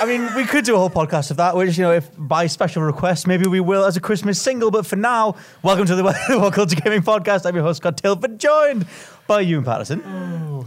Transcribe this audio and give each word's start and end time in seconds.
I 0.00 0.06
mean, 0.06 0.28
we 0.34 0.44
could 0.44 0.64
do 0.64 0.74
a 0.74 0.78
whole 0.78 0.90
podcast 0.90 1.30
of 1.30 1.36
that, 1.36 1.54
which, 1.54 1.76
you 1.76 1.84
know, 1.84 1.92
if 1.92 2.10
by 2.16 2.46
special 2.46 2.82
request, 2.82 3.26
maybe 3.26 3.46
we 3.46 3.60
will 3.60 3.84
as 3.84 3.96
a 3.96 4.00
Christmas 4.00 4.40
single. 4.40 4.70
But 4.70 4.86
for 4.86 4.96
now, 4.96 5.36
welcome 5.62 5.86
to 5.86 5.94
the 5.94 6.02
WhatCulture 6.30 6.82
Gaming 6.82 7.02
Podcast. 7.02 7.44
I'm 7.44 7.54
your 7.54 7.64
host, 7.64 7.78
Scott 7.78 7.98
Tilford, 7.98 8.38
joined 8.38 8.86
by 9.26 9.40
Ewan 9.40 9.64
Patterson. 9.64 10.00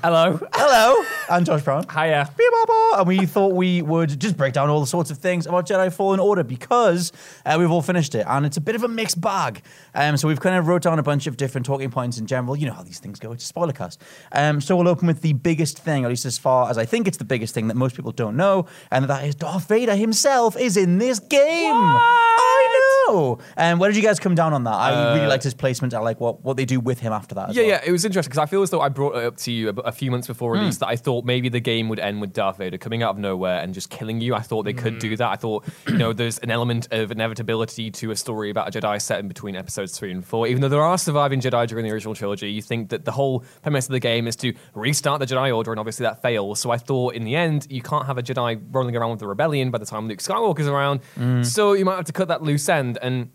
Hello. 0.04 0.40
Hello. 0.54 1.04
And 1.30 1.46
Josh 1.46 1.62
Brown. 1.64 1.86
Hiya. 1.90 2.30
Beep-bop-bop. 2.38 3.00
And 3.00 3.08
we 3.08 3.26
thought 3.26 3.54
we 3.54 3.82
would 3.82 4.20
just 4.20 4.36
break 4.36 4.54
down 4.54 4.70
all 4.70 4.80
the 4.82 4.88
sorts 4.88 5.12
of 5.12 5.18
things 5.18 5.46
about 5.46 5.68
Jedi 5.68 5.94
Fallen 5.94 6.20
Order 6.20 6.44
because 6.44 7.12
uh, 7.46 7.56
we've 7.60 7.70
all 7.72 7.82
finished 7.82 8.14
it 8.16 8.26
and 8.28 8.46
it's 8.46 8.58
a 8.58 8.62
bit 8.62 8.76
of 8.76 8.84
a 8.84 8.88
mixed 8.88 9.22
bag. 9.22 9.62
Um, 9.96 10.18
so 10.18 10.28
we've 10.28 10.40
kind 10.40 10.56
of 10.58 10.68
wrote 10.68 10.82
down 10.82 11.00
a 11.00 11.04
bunch 11.04 11.28
of 11.28 11.38
different 11.38 11.66
talking 11.66 11.90
points 11.92 12.18
in 12.18 12.26
general. 12.26 12.56
You 12.56 12.68
know 12.68 12.74
how 12.74 12.84
these 12.84 13.00
things 13.00 13.20
go. 13.20 13.32
It's 13.32 13.44
a 13.44 13.48
spoiler 13.48 13.72
cast. 13.74 14.02
Um, 14.32 14.60
so 14.60 14.76
we'll 14.76 14.88
open 14.90 15.08
with 15.08 15.22
the 15.22 15.34
biggest 15.34 15.78
thing, 15.80 16.04
at 16.04 16.10
least 16.10 16.26
as 16.26 16.38
far 16.38 16.70
as 16.70 16.78
I 16.78 16.86
think 16.86 17.08
it's 17.08 17.18
the 17.18 17.26
biggest 17.26 17.54
thing 17.54 17.68
that 17.70 17.76
most 17.76 17.96
people 17.96 18.12
don't 18.12 18.36
know, 18.36 18.66
and 18.92 19.06
that 19.06 19.24
is 19.26 19.36
Darth 19.36 19.68
Vader 19.68 19.96
himself 19.96 20.58
is 20.58 20.76
in 20.78 20.98
this 20.98 21.20
game. 21.20 21.74
I 21.76 23.06
know. 23.08 23.40
And 23.58 23.80
where 23.80 23.90
did 23.90 23.96
you 23.98 24.04
guys 24.04 24.20
come 24.20 24.36
down 24.36 24.54
on 24.54 24.64
that? 24.66 24.74
I 24.74 25.14
really 25.16 25.28
liked 25.28 25.44
his 25.44 25.54
placement. 25.54 25.94
I 25.94 26.00
like 26.00 26.20
what, 26.20 26.44
what 26.44 26.58
they 26.58 26.66
do 26.66 26.80
with 26.80 27.00
him 27.00 27.14
after 27.14 27.36
that. 27.36 27.50
as 27.50 27.58
Uh, 27.58 27.62
Yeah, 27.62 27.68
well. 27.68 27.82
yeah, 27.84 27.88
it 27.88 27.92
was 27.92 28.06
interesting 28.06 28.30
because 28.30 28.43
I 28.44 28.46
feel 28.46 28.62
as 28.62 28.70
though 28.70 28.82
I 28.82 28.90
brought 28.90 29.16
it 29.16 29.24
up 29.24 29.38
to 29.38 29.52
you 29.52 29.70
a, 29.70 29.74
a 29.74 29.92
few 29.92 30.12
months 30.12 30.28
before 30.28 30.54
hmm. 30.54 30.60
release 30.60 30.78
that 30.80 30.88
I 30.88 30.98
thought 30.98 31.24
maybe 31.24 31.48
the 31.50 31.62
game 31.62 31.88
would 31.90 32.00
end 32.00 32.20
with 32.20 32.34
Darth 32.34 32.58
Vader 32.58 32.78
coming 32.78 33.02
out 33.02 33.12
of 33.12 33.18
nowhere 33.18 33.60
and 33.60 33.74
just 33.74 33.90
killing 33.90 34.20
you. 34.20 34.36
I 34.36 34.42
thought 34.42 34.64
they 34.64 34.74
could 34.74 35.00
do 35.00 35.10
hmm. 35.10 35.16
that. 35.16 35.30
I 35.30 35.36
thought, 35.38 35.66
you 35.88 35.98
know, 35.98 36.12
there's 36.14 36.38
an 36.40 36.52
element 36.52 36.90
of 36.92 37.12
inevitability 37.12 37.90
to 37.92 38.12
a 38.12 38.16
story 38.16 38.50
about 38.50 38.68
a 38.68 38.80
Jedi 38.80 39.02
set 39.02 39.20
in 39.20 39.30
between 39.30 39.56
episodes 39.56 39.98
three 39.98 40.12
and 40.12 40.26
four. 40.26 40.46
Even 40.48 40.62
though 40.62 40.70
there 40.70 40.82
are 40.82 40.98
surviving 40.98 41.40
Jedi 41.40 41.68
during 41.68 41.86
the 41.86 41.92
original 41.92 42.14
trilogy, 42.14 42.52
you 42.52 42.62
think 42.62 42.90
that 42.90 43.06
the 43.06 43.14
whole 43.14 43.46
premise 43.62 43.86
of 43.86 43.94
the 43.94 44.00
game 44.00 44.28
is 44.28 44.36
to 44.38 44.54
restart 44.76 45.20
the 45.20 45.26
Jedi 45.26 45.56
Order, 45.56 45.72
and 45.72 45.80
obviously 45.80 46.04
that 46.04 46.22
fails. 46.22 46.60
So 46.60 46.72
I 46.72 46.78
thought 46.78 47.16
in 47.16 47.24
the 47.24 47.36
end, 47.36 47.68
you 47.70 47.82
can't 47.82 48.06
have 48.06 48.18
a 48.18 48.24
Jedi 48.24 48.62
rolling 48.72 48.96
around 48.96 49.12
with 49.12 49.20
the 49.20 49.28
rebellion 49.28 49.72
by 49.72 49.78
the 49.78 49.86
time 49.86 50.08
Luke 50.08 50.20
Skywalker's 50.20 50.68
around. 50.68 51.02
Hmm. 51.16 51.44
So 51.44 51.74
you 51.74 51.86
might 51.86 51.96
have 51.96 52.06
to 52.06 52.14
cut 52.14 52.28
that 52.28 52.42
loose 52.42 52.68
end. 52.68 52.98
And 53.02 53.32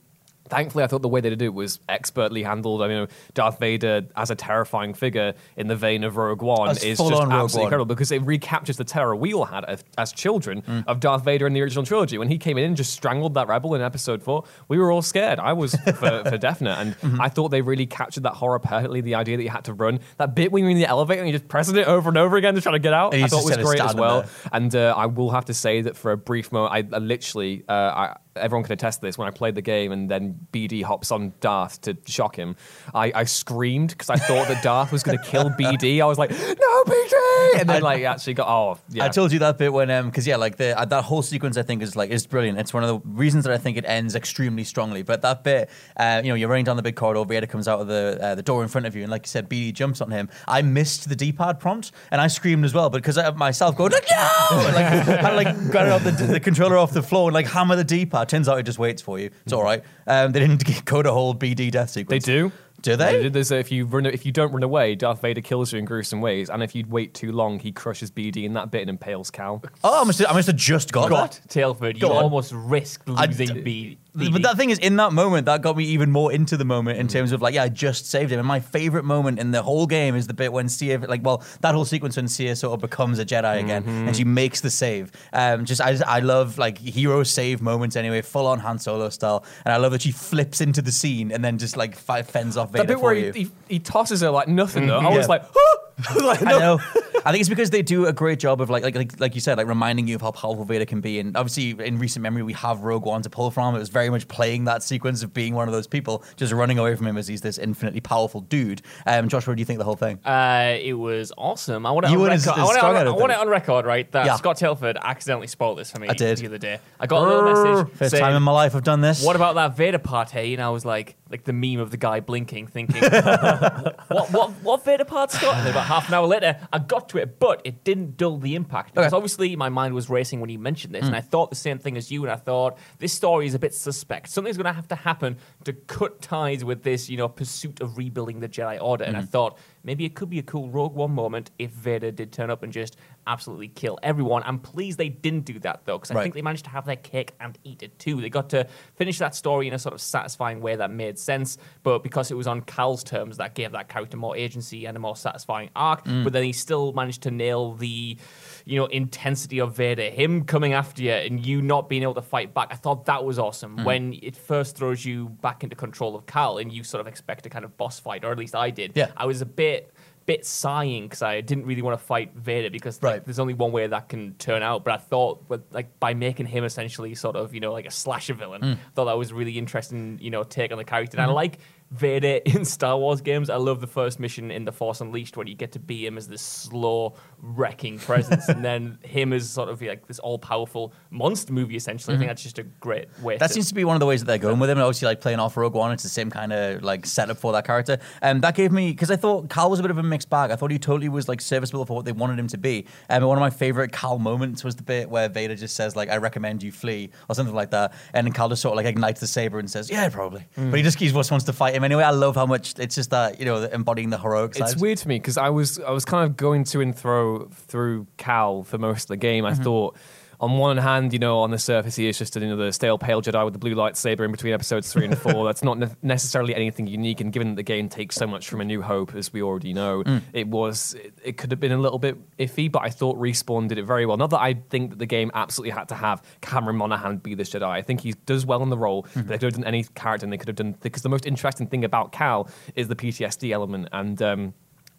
Thankfully, 0.48 0.84
I 0.84 0.86
thought 0.86 1.02
the 1.02 1.08
way 1.08 1.20
they 1.20 1.30
did 1.30 1.42
it 1.42 1.54
was 1.54 1.80
expertly 1.88 2.42
handled. 2.42 2.82
I 2.82 2.88
mean, 2.88 3.08
Darth 3.34 3.58
Vader 3.58 4.06
as 4.16 4.30
a 4.30 4.34
terrifying 4.34 4.94
figure 4.94 5.34
in 5.56 5.68
the 5.68 5.76
vein 5.76 6.04
of 6.04 6.16
Rogue 6.16 6.42
One 6.42 6.70
As 6.70 6.82
is 6.84 6.98
just 6.98 7.10
absolutely 7.12 7.30
One. 7.58 7.66
incredible 7.66 7.84
because 7.86 8.12
it 8.12 8.22
recaptures 8.22 8.76
the 8.76 8.84
terror 8.84 9.14
we 9.16 9.32
all 9.34 9.44
had 9.44 9.64
as, 9.64 9.84
as 9.96 10.12
children 10.12 10.62
Mm. 10.62 10.84
of 10.86 11.00
Darth 11.00 11.24
Vader 11.24 11.46
in 11.46 11.52
the 11.52 11.60
original 11.62 11.84
trilogy. 11.84 12.18
When 12.18 12.28
he 12.28 12.38
came 12.38 12.58
in 12.58 12.64
and 12.64 12.76
just 12.76 12.92
strangled 12.92 13.34
that 13.34 13.48
rebel 13.48 13.74
in 13.74 13.82
Episode 13.82 14.22
Four, 14.22 14.44
we 14.68 14.78
were 14.78 14.90
all 14.90 15.02
scared. 15.02 15.38
I 15.38 15.52
was 15.52 15.74
for, 15.74 16.22
for 16.24 16.38
definite, 16.38 16.78
and 16.78 16.94
Mm-hmm. 16.98 17.20
I 17.20 17.28
thought 17.28 17.48
they 17.50 17.60
really 17.62 17.86
captured 17.86 18.24
that 18.24 18.34
horror 18.34 18.58
perfectly. 18.58 19.00
The 19.00 19.14
idea 19.14 19.36
that 19.36 19.42
you 19.42 19.50
had 19.50 19.64
to 19.64 19.72
run 19.72 20.00
that 20.16 20.34
bit 20.34 20.50
when 20.52 20.62
you're 20.64 20.70
in 20.70 20.78
the 20.78 20.86
elevator 20.86 21.20
and 21.22 21.28
you're 21.30 21.38
just 21.38 21.48
pressing 21.48 21.76
it 21.76 21.86
over 21.86 22.08
and 22.08 22.18
over 22.18 22.36
again 22.36 22.54
to 22.54 22.60
try 22.60 22.72
to 22.72 22.78
get 22.78 22.92
out. 22.92 23.14
I 23.14 23.26
thought 23.28 23.44
was 23.44 23.56
great 23.58 23.80
as 23.80 23.94
well. 23.94 24.24
And 24.52 24.74
uh, 24.74 24.94
I 24.96 25.06
will 25.06 25.30
have 25.30 25.44
to 25.46 25.54
say 25.54 25.82
that 25.82 25.96
for 25.96 26.12
a 26.12 26.16
brief 26.16 26.50
moment, 26.52 26.72
I, 26.92 26.96
I 26.96 26.98
literally, 26.98 27.64
uh, 27.68 27.72
I, 27.72 28.16
everyone 28.36 28.64
can 28.64 28.72
attest 28.72 29.00
to 29.00 29.06
this. 29.06 29.18
When 29.18 29.28
I 29.28 29.30
played 29.30 29.54
the 29.54 29.62
game 29.62 29.92
and 29.92 30.10
then 30.10 30.38
BD 30.52 30.82
hops 30.82 31.10
on 31.10 31.32
Darth 31.40 31.80
to 31.82 31.96
shock 32.06 32.36
him, 32.36 32.56
I, 32.94 33.12
I 33.14 33.24
screamed 33.24 33.90
because 33.90 34.10
I 34.10 34.16
thought 34.16 34.48
that 34.48 34.62
Darth 34.62 34.92
was 34.92 35.02
going 35.02 35.18
to 35.18 35.24
kill 35.24 35.50
BD. 35.50 36.00
I 36.00 36.06
was 36.06 36.18
like, 36.18 36.30
"No, 36.30 36.84
BD!" 36.84 37.60
And 37.60 37.68
then 37.68 37.82
like 37.82 38.02
actually 38.02 38.34
got 38.34 38.48
oh 38.48 38.78
yeah. 38.90 39.04
I 39.04 39.08
told 39.08 39.32
you 39.32 39.38
that 39.40 39.58
bit 39.58 39.72
when, 39.72 39.90
um, 39.90 40.06
because 40.06 40.26
yeah, 40.26 40.36
like 40.36 40.56
the 40.56 40.78
uh, 40.78 40.84
that 40.84 41.04
whole 41.04 41.22
sequence 41.22 41.56
I 41.56 41.62
think 41.62 41.82
is 41.82 41.96
like 41.96 42.10
is 42.10 42.26
brilliant. 42.26 42.58
It's 42.58 42.74
one 42.74 42.84
of 42.84 42.88
the 42.88 43.08
reasons 43.08 43.44
that 43.44 43.52
I 43.52 43.58
think 43.58 43.76
it 43.76 43.84
ends 43.86 44.14
extremely 44.14 44.64
strongly. 44.64 45.02
But 45.02 45.22
that 45.22 45.44
bit, 45.44 45.70
uh, 45.96 46.20
you 46.24 46.30
know, 46.30 46.34
you're 46.34 46.48
running 46.48 46.64
down 46.64 46.76
the 46.76 46.82
big 46.82 46.96
corridor, 46.96 47.24
Vader 47.24 47.46
comes 47.46 47.68
out 47.68 47.80
of 47.80 47.86
the 47.88 48.18
uh, 48.20 48.34
the 48.34 48.42
door 48.42 48.62
in 48.62 48.68
front 48.68 48.86
of 48.86 48.94
you, 48.94 49.02
and 49.02 49.10
like 49.10 49.26
you 49.26 49.30
said, 49.30 49.48
BD 49.48 49.72
jumps 49.72 50.00
on 50.00 50.10
him. 50.10 50.28
I 50.46 50.62
missed 50.62 51.08
the 51.08 51.16
D-pad 51.16 51.60
prompt, 51.60 51.92
and 52.10 52.20
I 52.20 52.26
screamed 52.26 52.64
as 52.64 52.74
well, 52.74 52.90
but 52.90 53.02
because 53.02 53.18
I 53.18 53.30
myself 53.30 53.76
going 53.76 53.92
like 53.92 54.06
no, 54.10 54.66
and, 54.66 54.74
like 54.74 54.84
had 54.86 55.30
to 55.30 55.36
like 55.36 55.70
grab 55.70 55.92
off 55.92 56.04
the, 56.04 56.10
the 56.10 56.40
controller 56.40 56.76
off 56.76 56.92
the 56.92 57.02
floor 57.02 57.28
and 57.28 57.34
like 57.34 57.46
hammer 57.46 57.76
the 57.76 57.84
D-pad. 57.84 58.27
Turns 58.28 58.48
out 58.48 58.58
it 58.58 58.64
just 58.64 58.78
waits 58.78 59.02
for 59.02 59.18
you. 59.18 59.30
It's 59.44 59.52
all 59.52 59.62
right. 59.62 59.82
Um, 60.06 60.32
they 60.32 60.40
didn't 60.40 60.84
go 60.84 61.02
to 61.02 61.10
whole 61.12 61.34
BD 61.34 61.70
death 61.70 61.90
sequence. 61.90 62.24
they 62.24 62.32
do. 62.32 62.52
Do 62.80 62.94
they? 62.96 63.22
do. 63.22 63.30
There's 63.30 63.50
a, 63.50 63.58
if 63.58 63.72
you 63.72 63.84
run, 63.86 64.06
if 64.06 64.24
you 64.24 64.32
don't 64.32 64.52
run 64.52 64.62
away, 64.62 64.94
Darth 64.94 65.20
Vader 65.20 65.40
kills 65.40 65.72
you 65.72 65.78
in 65.78 65.84
gruesome 65.84 66.20
ways, 66.20 66.48
and 66.48 66.62
if 66.62 66.74
you 66.74 66.84
wait 66.88 67.12
too 67.14 67.32
long, 67.32 67.58
he 67.58 67.72
crushes 67.72 68.10
BD 68.10 68.44
in 68.44 68.52
that 68.54 68.70
bit 68.70 68.82
and 68.82 68.90
impales 68.90 69.30
Cal. 69.30 69.62
Oh, 69.82 70.00
I 70.02 70.04
must, 70.04 70.18
have, 70.20 70.28
I 70.28 70.32
must 70.34 70.46
have 70.46 70.56
just 70.56 70.92
got 70.92 71.08
God, 71.10 71.32
that. 71.32 71.40
Tilford, 71.48 71.96
you 71.96 72.02
Go 72.02 72.12
on. 72.12 72.22
almost 72.24 72.52
risked 72.52 73.08
I 73.10 73.26
losing 73.26 73.48
d- 73.54 73.60
B. 73.62 73.98
But 74.14 74.42
that 74.42 74.56
thing 74.56 74.70
is, 74.70 74.78
in 74.80 74.96
that 74.96 75.12
moment, 75.12 75.46
that 75.46 75.62
got 75.62 75.76
me 75.76 75.84
even 75.84 76.10
more 76.10 76.32
into 76.32 76.56
the 76.56 76.64
moment 76.64 76.98
Mm. 76.98 77.02
in 77.02 77.08
terms 77.08 77.30
of 77.30 77.40
like, 77.40 77.54
yeah, 77.54 77.62
I 77.64 77.68
just 77.68 78.06
saved 78.06 78.32
him. 78.32 78.40
And 78.40 78.48
my 78.48 78.58
favorite 78.58 79.04
moment 79.04 79.38
in 79.38 79.52
the 79.52 79.62
whole 79.62 79.86
game 79.86 80.16
is 80.16 80.26
the 80.26 80.34
bit 80.34 80.52
when 80.52 80.68
Cere, 80.68 80.98
like, 80.98 81.24
well, 81.24 81.44
that 81.60 81.72
whole 81.72 81.84
sequence 81.84 82.16
when 82.16 82.26
Cere 82.26 82.56
sort 82.56 82.74
of 82.74 82.80
becomes 82.80 83.20
a 83.20 83.24
Jedi 83.24 83.60
again 83.60 83.82
Mm-hmm. 83.82 84.08
and 84.08 84.16
she 84.16 84.24
makes 84.24 84.60
the 84.60 84.70
save. 84.70 85.12
Um, 85.32 85.64
just, 85.64 85.80
I, 85.80 85.96
I 86.04 86.18
love 86.18 86.58
like 86.58 86.78
hero 86.78 87.22
save 87.22 87.62
moments 87.62 87.94
anyway, 87.94 88.22
full 88.22 88.46
on 88.48 88.58
Han 88.60 88.80
Solo 88.80 89.08
style. 89.10 89.44
And 89.64 89.72
I 89.72 89.76
love 89.76 89.92
that 89.92 90.02
she 90.02 90.10
flips 90.10 90.60
into 90.60 90.82
the 90.82 90.90
scene 90.92 91.30
and 91.30 91.44
then 91.44 91.56
just 91.58 91.76
like 91.76 91.94
fi- 91.94 92.22
fends 92.22 92.56
off 92.56 92.67
Vader 92.70 92.84
That 92.84 92.86
bit 92.88 93.00
where 93.00 93.14
he, 93.14 93.30
he, 93.32 93.50
he 93.68 93.78
tosses 93.78 94.20
her 94.20 94.30
like 94.30 94.48
nothing 94.48 94.86
though. 94.86 94.98
I 94.98 95.02
Mhm. 95.04 95.16
was 95.16 95.24
Yeah. 95.24 95.26
like, 95.26 95.42
"Ah!" 95.44 95.76
Like, 96.22 96.42
I 96.46 96.58
know. 96.58 96.78
I 97.24 97.32
think 97.32 97.40
it's 97.40 97.48
because 97.48 97.70
they 97.70 97.82
do 97.82 98.06
a 98.06 98.12
great 98.12 98.38
job 98.38 98.60
of 98.60 98.70
like, 98.70 98.82
like 98.84 98.94
like 98.94 99.20
like 99.20 99.34
you 99.34 99.40
said, 99.40 99.58
like 99.58 99.66
reminding 99.66 100.06
you 100.06 100.14
of 100.14 100.22
how 100.22 100.30
powerful 100.30 100.64
Vader 100.64 100.84
can 100.84 101.00
be. 101.00 101.18
And 101.18 101.36
obviously, 101.36 101.70
in 101.84 101.98
recent 101.98 102.22
memory, 102.22 102.42
we 102.44 102.52
have 102.52 102.80
Rogue 102.82 103.04
One 103.04 103.22
to 103.22 103.30
pull 103.30 103.50
from. 103.50 103.74
It 103.74 103.80
was 103.80 103.88
very 103.88 104.08
much 104.08 104.28
playing 104.28 104.64
that 104.64 104.82
sequence 104.84 105.22
of 105.24 105.34
being 105.34 105.54
one 105.54 105.66
of 105.68 105.74
those 105.74 105.88
people, 105.88 106.22
just 106.36 106.52
running 106.52 106.78
away 106.78 106.94
from 106.94 107.06
him 107.08 107.16
as 107.18 107.26
he's 107.26 107.40
this 107.40 107.58
infinitely 107.58 108.00
powerful 108.00 108.40
dude. 108.42 108.82
Um, 109.06 109.28
Josh, 109.28 109.46
what 109.48 109.56
do 109.56 109.60
you 109.60 109.64
think 109.66 109.76
of 109.76 109.80
the 109.80 109.84
whole 109.84 109.96
thing? 109.96 110.20
Uh, 110.24 110.76
it 110.80 110.92
was 110.94 111.32
awesome. 111.36 111.84
I 111.86 111.90
want 111.90 112.06
it 112.06 112.10
You 112.12 112.18
on 112.18 112.22
went 112.22 112.34
as- 112.34 112.46
record. 112.46 112.60
I 112.60 112.64
want, 112.64 112.76
it 112.76 112.84
on, 112.84 112.96
I 113.08 113.10
want 113.10 113.32
it. 113.32 113.34
it 113.34 113.40
on 113.40 113.48
record, 113.48 113.84
right? 113.84 114.10
That 114.12 114.26
Yeah. 114.26 114.36
Scott 114.36 114.56
Tilford 114.58 114.96
accidentally 115.02 115.48
spoiled 115.48 115.78
this 115.78 115.90
for 115.90 115.98
me 115.98 116.08
I 116.08 116.14
did. 116.14 116.38
the 116.38 116.46
other 116.46 116.58
day. 116.58 116.78
I 117.00 117.06
got 117.08 117.22
a 117.22 117.26
little 117.26 117.72
message 117.74 117.96
First 117.96 118.10
saying, 118.12 118.22
time 118.22 118.36
in 118.36 118.42
my 118.44 118.52
life 118.52 118.76
I've 118.76 118.84
done 118.84 119.00
this. 119.00 119.24
"What 119.24 119.34
about 119.36 119.56
that 119.56 119.76
Vader 119.76 119.98
party?" 119.98 120.54
And 120.54 120.62
I 120.62 120.70
was 120.70 120.84
like, 120.84 121.16
like 121.30 121.44
the 121.44 121.52
meme 121.52 121.80
of 121.80 121.90
the 121.90 121.96
guy 121.96 122.20
blinking, 122.20 122.68
thinking, 122.68 123.02
"What, 123.02 124.30
what, 124.30 124.50
what 124.62 124.84
Vader 124.84 125.04
part's 125.04 125.38
got?" 125.40 125.87
And 125.88 125.94
then 125.94 125.98
about 125.98 126.02
half 126.02 126.08
an 126.08 126.14
hour 126.14 126.26
later, 126.26 126.68
I 126.72 126.78
got 126.78 127.08
to 127.10 127.18
it, 127.18 127.38
but 127.38 127.60
it 127.64 127.84
didn't 127.84 128.16
dull 128.16 128.38
the 128.38 128.54
impact 128.54 128.94
because 128.94 129.06
Okay. 129.12 129.16
obviously 129.16 129.56
my 129.56 129.68
mind 129.68 129.94
was 129.94 130.08
racing 130.10 130.40
when 130.40 130.50
you 130.50 130.58
mentioned 130.58 130.94
this, 130.94 131.04
and 131.06 131.14
Mm. 131.14 131.18
I 131.18 131.20
thought 131.20 131.50
the 131.50 131.56
same 131.56 131.78
thing 131.78 131.96
as 131.96 132.10
you, 132.10 132.22
and 132.22 132.32
I 132.32 132.36
thought 132.36 132.76
this 132.98 133.12
story 133.12 133.46
is 133.46 133.54
a 133.54 133.58
bit 133.58 133.74
suspect. 133.74 134.28
Something's 134.28 134.56
going 134.56 134.66
to 134.66 134.72
have 134.72 134.88
to 134.88 134.94
happen 134.96 135.36
to 135.64 135.72
cut 135.72 136.22
ties 136.22 136.64
with 136.64 136.82
this, 136.84 137.10
you 137.10 137.16
know, 137.16 137.28
pursuit 137.28 137.80
of 137.80 137.98
rebuilding 137.98 138.40
the 138.40 138.48
Jedi 138.48 138.80
Order, 138.80 139.04
and 139.04 139.16
I 139.16 139.22
Mm. 139.22 139.28
thought 139.28 139.58
maybe 139.82 140.04
it 140.04 140.14
could 140.14 140.30
be 140.30 140.38
a 140.38 140.42
cool 140.42 140.68
Rogue 140.70 140.94
One 140.94 141.10
moment 141.12 141.50
if 141.58 141.70
Vader 141.70 142.10
did 142.10 142.32
turn 142.32 142.48
up 142.50 142.62
and 142.62 142.72
just 142.72 142.96
absolutely 143.26 143.68
kill 143.68 143.98
everyone. 144.02 144.42
I'm 144.46 144.58
pleased 144.60 144.98
they 144.98 145.08
didn't 145.08 145.44
do 145.44 145.58
that 145.60 145.82
though, 145.84 145.98
because 145.98 146.10
I 146.10 146.14
Right. 146.14 146.22
think 146.22 146.34
they 146.34 146.42
managed 146.42 146.64
to 146.64 146.70
have 146.70 146.86
their 146.86 146.96
cake 146.96 147.32
and 147.40 147.58
eat 147.64 147.82
it 147.82 147.98
too. 147.98 148.20
They 148.20 148.30
got 148.30 148.48
to 148.50 148.66
finish 148.94 149.18
that 149.18 149.34
story 149.34 149.66
in 149.66 149.74
a 149.74 149.78
sort 149.78 149.94
of 149.94 150.00
satisfying 150.00 150.60
way 150.60 150.76
that 150.76 150.90
made 150.90 151.18
sense, 151.18 151.58
but 151.82 152.02
because 152.02 152.30
it 152.30 152.34
was 152.36 152.46
on 152.46 152.60
Cal's 152.62 153.02
terms, 153.02 153.36
that 153.38 153.54
gave 153.54 153.72
that 153.72 153.88
character 153.88 154.16
more 154.16 154.36
agency 154.36 154.86
and 154.86 154.96
a 154.96 155.00
more 155.00 155.16
satisfying 155.16 155.70
arc. 155.74 156.04
Mm. 156.04 156.22
But 156.24 156.32
then 156.32 156.44
he 156.44 156.52
still 156.52 156.92
managed 156.92 157.22
to 157.24 157.30
nail 157.30 157.74
the, 157.74 158.16
you 158.64 158.78
know, 158.78 158.86
intensity 158.86 159.58
of 159.60 159.74
Vader, 159.76 160.08
him 160.10 160.44
coming 160.44 160.72
after 160.72 161.02
you 161.02 161.12
and 161.12 161.44
you 161.44 161.60
not 161.60 161.88
being 161.88 162.02
able 162.04 162.14
to 162.14 162.22
fight 162.22 162.54
back. 162.54 162.68
I 162.70 162.76
thought 162.76 163.06
that 163.06 163.24
was 163.24 163.38
awesome 163.38 163.78
Mm. 163.78 163.84
when 163.84 164.12
it 164.22 164.36
first 164.36 164.76
throws 164.76 165.04
you 165.04 165.30
back 165.30 165.47
into 165.62 165.76
control 165.76 166.14
of 166.14 166.26
Cal 166.26 166.58
and 166.58 166.72
you 166.72 166.84
sort 166.84 167.00
of 167.00 167.06
expect 167.06 167.46
a 167.46 167.50
kind 167.50 167.64
of 167.64 167.76
boss 167.76 167.98
fight, 167.98 168.24
or 168.24 168.32
at 168.32 168.38
least 168.38 168.54
I 168.54 168.70
did. 168.70 168.92
Yeah. 168.94 169.10
I 169.16 169.26
was 169.26 169.40
a 169.40 169.46
bit 169.46 169.92
bit 170.26 170.44
sighing 170.44 171.04
because 171.04 171.22
I 171.22 171.40
didn't 171.40 171.64
really 171.64 171.80
want 171.80 171.98
to 171.98 172.04
fight 172.04 172.34
Vader 172.34 172.68
because 172.68 173.02
like, 173.02 173.24
there's 173.24 173.38
only 173.38 173.54
one 173.54 173.72
way 173.72 173.86
that 173.86 174.10
can 174.10 174.34
turn 174.34 174.62
out. 174.62 174.84
But 174.84 174.92
I 174.92 174.96
thought, 174.98 175.42
with, 175.48 175.62
like 175.70 175.98
by 176.00 176.12
making 176.12 176.44
him 176.44 176.64
essentially 176.64 177.14
sort 177.14 177.34
of 177.34 177.54
you 177.54 177.60
know 177.60 177.72
like 177.72 177.86
a 177.86 177.90
slasher 177.90 178.34
villain, 178.34 178.60
Mm. 178.60 178.74
I 178.74 178.78
thought 178.94 179.06
that 179.06 179.16
was 179.16 179.32
really 179.32 179.56
interesting 179.56 180.18
you 180.20 180.30
know 180.30 180.42
take 180.44 180.70
on 180.70 180.78
the 180.78 180.84
character. 180.84 181.16
And 181.16 181.30
I 181.30 181.32
like 181.32 181.58
Vader 181.90 182.40
in 182.44 182.64
Star 182.64 182.98
Wars 182.98 183.20
games. 183.20 183.50
I 183.50 183.56
love 183.56 183.80
the 183.80 183.86
first 183.86 184.20
mission 184.20 184.50
in 184.50 184.64
The 184.64 184.72
Force 184.72 185.00
Unleashed 185.00 185.36
when 185.36 185.46
you 185.46 185.54
get 185.54 185.72
to 185.72 185.78
be 185.78 186.06
him 186.06 186.18
as 186.18 186.28
this 186.28 186.42
slow 186.42 187.14
wrecking 187.40 187.98
presence, 188.08 188.48
and 188.48 188.64
then 188.64 188.98
him 189.02 189.32
as 189.32 189.48
sort 189.48 189.68
of 189.68 189.80
like 189.80 190.06
this 190.06 190.18
all 190.18 190.38
powerful 190.38 190.92
monster 191.10 191.52
movie. 191.52 191.76
Essentially, 191.76 192.14
I 192.14 192.18
think 192.18 192.30
that's 192.30 192.42
just 192.42 192.58
a 192.58 192.64
great 192.64 193.08
way. 193.22 193.34
Mm-hmm. 193.34 193.40
That 193.40 193.48
to, 193.48 193.54
seems 193.54 193.68
to 193.68 193.74
be 193.74 193.84
one 193.84 193.96
of 193.96 194.00
the 194.00 194.06
ways 194.06 194.20
that 194.20 194.26
they're 194.26 194.38
going 194.38 194.58
with 194.58 194.70
him. 194.70 194.78
And 194.78 194.84
obviously, 194.84 195.06
like 195.06 195.20
playing 195.20 195.38
off 195.38 195.56
Rogue 195.56 195.74
One, 195.74 195.92
it's 195.92 196.02
the 196.02 196.08
same 196.08 196.30
kind 196.30 196.52
of 196.52 196.82
like 196.82 197.06
setup 197.06 197.38
for 197.38 197.52
that 197.52 197.64
character. 197.64 197.98
And 198.22 198.42
that 198.42 198.54
gave 198.54 198.72
me 198.72 198.90
because 198.90 199.10
I 199.10 199.16
thought 199.16 199.48
Cal 199.48 199.70
was 199.70 199.78
a 199.78 199.82
bit 199.82 199.90
of 199.90 199.98
a 199.98 200.02
mixed 200.02 200.30
bag. 200.30 200.50
I 200.50 200.56
thought 200.56 200.70
he 200.70 200.78
totally 200.78 201.08
was 201.08 201.28
like 201.28 201.40
serviceable 201.40 201.86
for 201.86 201.94
what 201.94 202.04
they 202.04 202.12
wanted 202.12 202.38
him 202.38 202.48
to 202.48 202.58
be. 202.58 202.86
Um, 203.08 203.18
and 203.18 203.28
one 203.28 203.38
of 203.38 203.40
my 203.40 203.50
favorite 203.50 203.92
Cal 203.92 204.18
moments 204.18 204.62
was 204.62 204.76
the 204.76 204.82
bit 204.82 205.10
where 205.10 205.28
Vader 205.28 205.54
just 205.54 205.74
says 205.74 205.96
like, 205.96 206.10
"I 206.10 206.16
recommend 206.16 206.62
you 206.62 206.70
flee" 206.70 207.10
or 207.28 207.34
something 207.34 207.54
like 207.54 207.70
that, 207.70 207.94
and 208.12 208.26
then 208.26 208.32
Cal 208.32 208.48
just 208.48 208.62
sort 208.62 208.72
of 208.72 208.76
like 208.76 208.86
ignites 208.86 209.20
the 209.20 209.26
saber 209.26 209.58
and 209.58 209.70
says, 209.70 209.90
"Yeah, 209.90 210.08
probably." 210.08 210.46
But 210.56 210.74
he 210.74 210.82
just 210.82 210.98
he 210.98 211.10
just 211.10 211.30
wants 211.30 211.46
to 211.46 211.52
fight 211.52 211.74
anyway. 211.84 212.02
I 212.02 212.10
love 212.10 212.34
how 212.34 212.46
much 212.46 212.74
it's 212.78 212.94
just 212.94 213.10
that 213.10 213.38
you 213.38 213.44
know 213.44 213.64
embodying 213.64 214.10
the 214.10 214.18
heroic 214.18 214.54
side. 214.54 214.70
It's 214.70 214.80
weird 214.80 215.00
for 215.00 215.08
me 215.08 215.18
because 215.18 215.36
I 215.36 215.50
was 215.50 215.78
I 215.80 215.90
was 215.90 216.04
kind 216.04 216.28
of 216.28 216.36
going 216.36 216.64
to 216.64 216.80
and 216.80 216.96
fro 216.96 217.48
through 217.48 218.06
Cal 218.16 218.62
for 218.62 218.78
most 218.78 219.04
of 219.04 219.08
the 219.08 219.16
game. 219.16 219.44
Mm-hmm. 219.44 219.60
I 219.60 219.64
thought. 219.64 219.96
On 220.40 220.56
one 220.56 220.76
hand, 220.76 221.12
you 221.12 221.18
know, 221.18 221.40
on 221.40 221.50
the 221.50 221.58
surface, 221.58 221.96
he 221.96 222.08
is 222.08 222.16
just 222.16 222.36
another 222.36 222.70
stale 222.70 222.96
pale 222.96 223.20
Jedi 223.20 223.44
with 223.44 223.54
the 223.54 223.58
blue 223.58 223.74
lightsaber 223.74 224.24
in 224.24 224.30
between 224.30 224.52
episodes 224.54 224.92
three 224.92 225.04
and 225.04 225.18
four. 225.24 225.44
That's 225.44 225.64
not 225.64 225.78
ne- 225.78 225.88
necessarily 226.00 226.54
anything 226.54 226.86
unique, 226.86 227.20
and 227.20 227.32
given 227.32 227.48
that 227.48 227.56
the 227.56 227.64
game 227.64 227.88
takes 227.88 228.14
so 228.14 228.24
much 228.24 228.48
from 228.48 228.60
A 228.60 228.64
New 228.64 228.80
Hope, 228.80 229.16
as 229.16 229.32
we 229.32 229.42
already 229.42 229.72
know, 229.74 230.04
Mm. 230.04 230.22
it 230.32 230.46
was 230.46 230.94
it, 230.94 231.12
it 231.24 231.36
could 231.38 231.50
have 231.50 231.58
been 231.58 231.72
a 231.72 231.78
little 231.78 231.98
bit 231.98 232.16
iffy. 232.38 232.70
But 232.70 232.82
I 232.84 232.90
thought 232.90 233.16
Respawn 233.18 233.66
did 233.66 233.78
it 233.78 233.84
very 233.84 234.06
well. 234.06 234.16
Not 234.16 234.30
that 234.30 234.40
I 234.40 234.54
think 234.54 234.90
that 234.90 235.00
the 235.00 235.06
game 235.06 235.32
absolutely 235.34 235.72
had 235.72 235.88
to 235.88 235.96
have 235.96 236.22
Cameron 236.40 236.76
Monaghan 236.76 237.16
be 237.16 237.34
this 237.34 237.50
Jedi. 237.50 237.64
I 237.68 237.82
think 237.82 238.02
he 238.02 238.12
does 238.24 238.46
well 238.46 238.62
in 238.62 238.68
the 238.70 238.78
role, 238.78 239.02
Mm-hmm. 239.02 239.20
but 239.22 239.26
they 239.28 239.34
could 239.38 239.42
have 239.42 239.54
done 239.54 239.64
any 239.64 239.82
character, 239.96 240.24
and 240.24 240.32
they 240.32 240.38
could 240.38 240.48
have 240.48 240.56
done 240.56 240.76
because 240.82 241.02
the 241.02 241.08
most 241.08 241.26
interesting 241.26 241.66
thing 241.66 241.82
about 241.84 242.12
Cal 242.12 242.48
is 242.76 242.86
the 242.86 242.94
PTSD 242.96 243.50
element 243.50 243.88
and. 243.92 244.22
Um, 244.22 244.54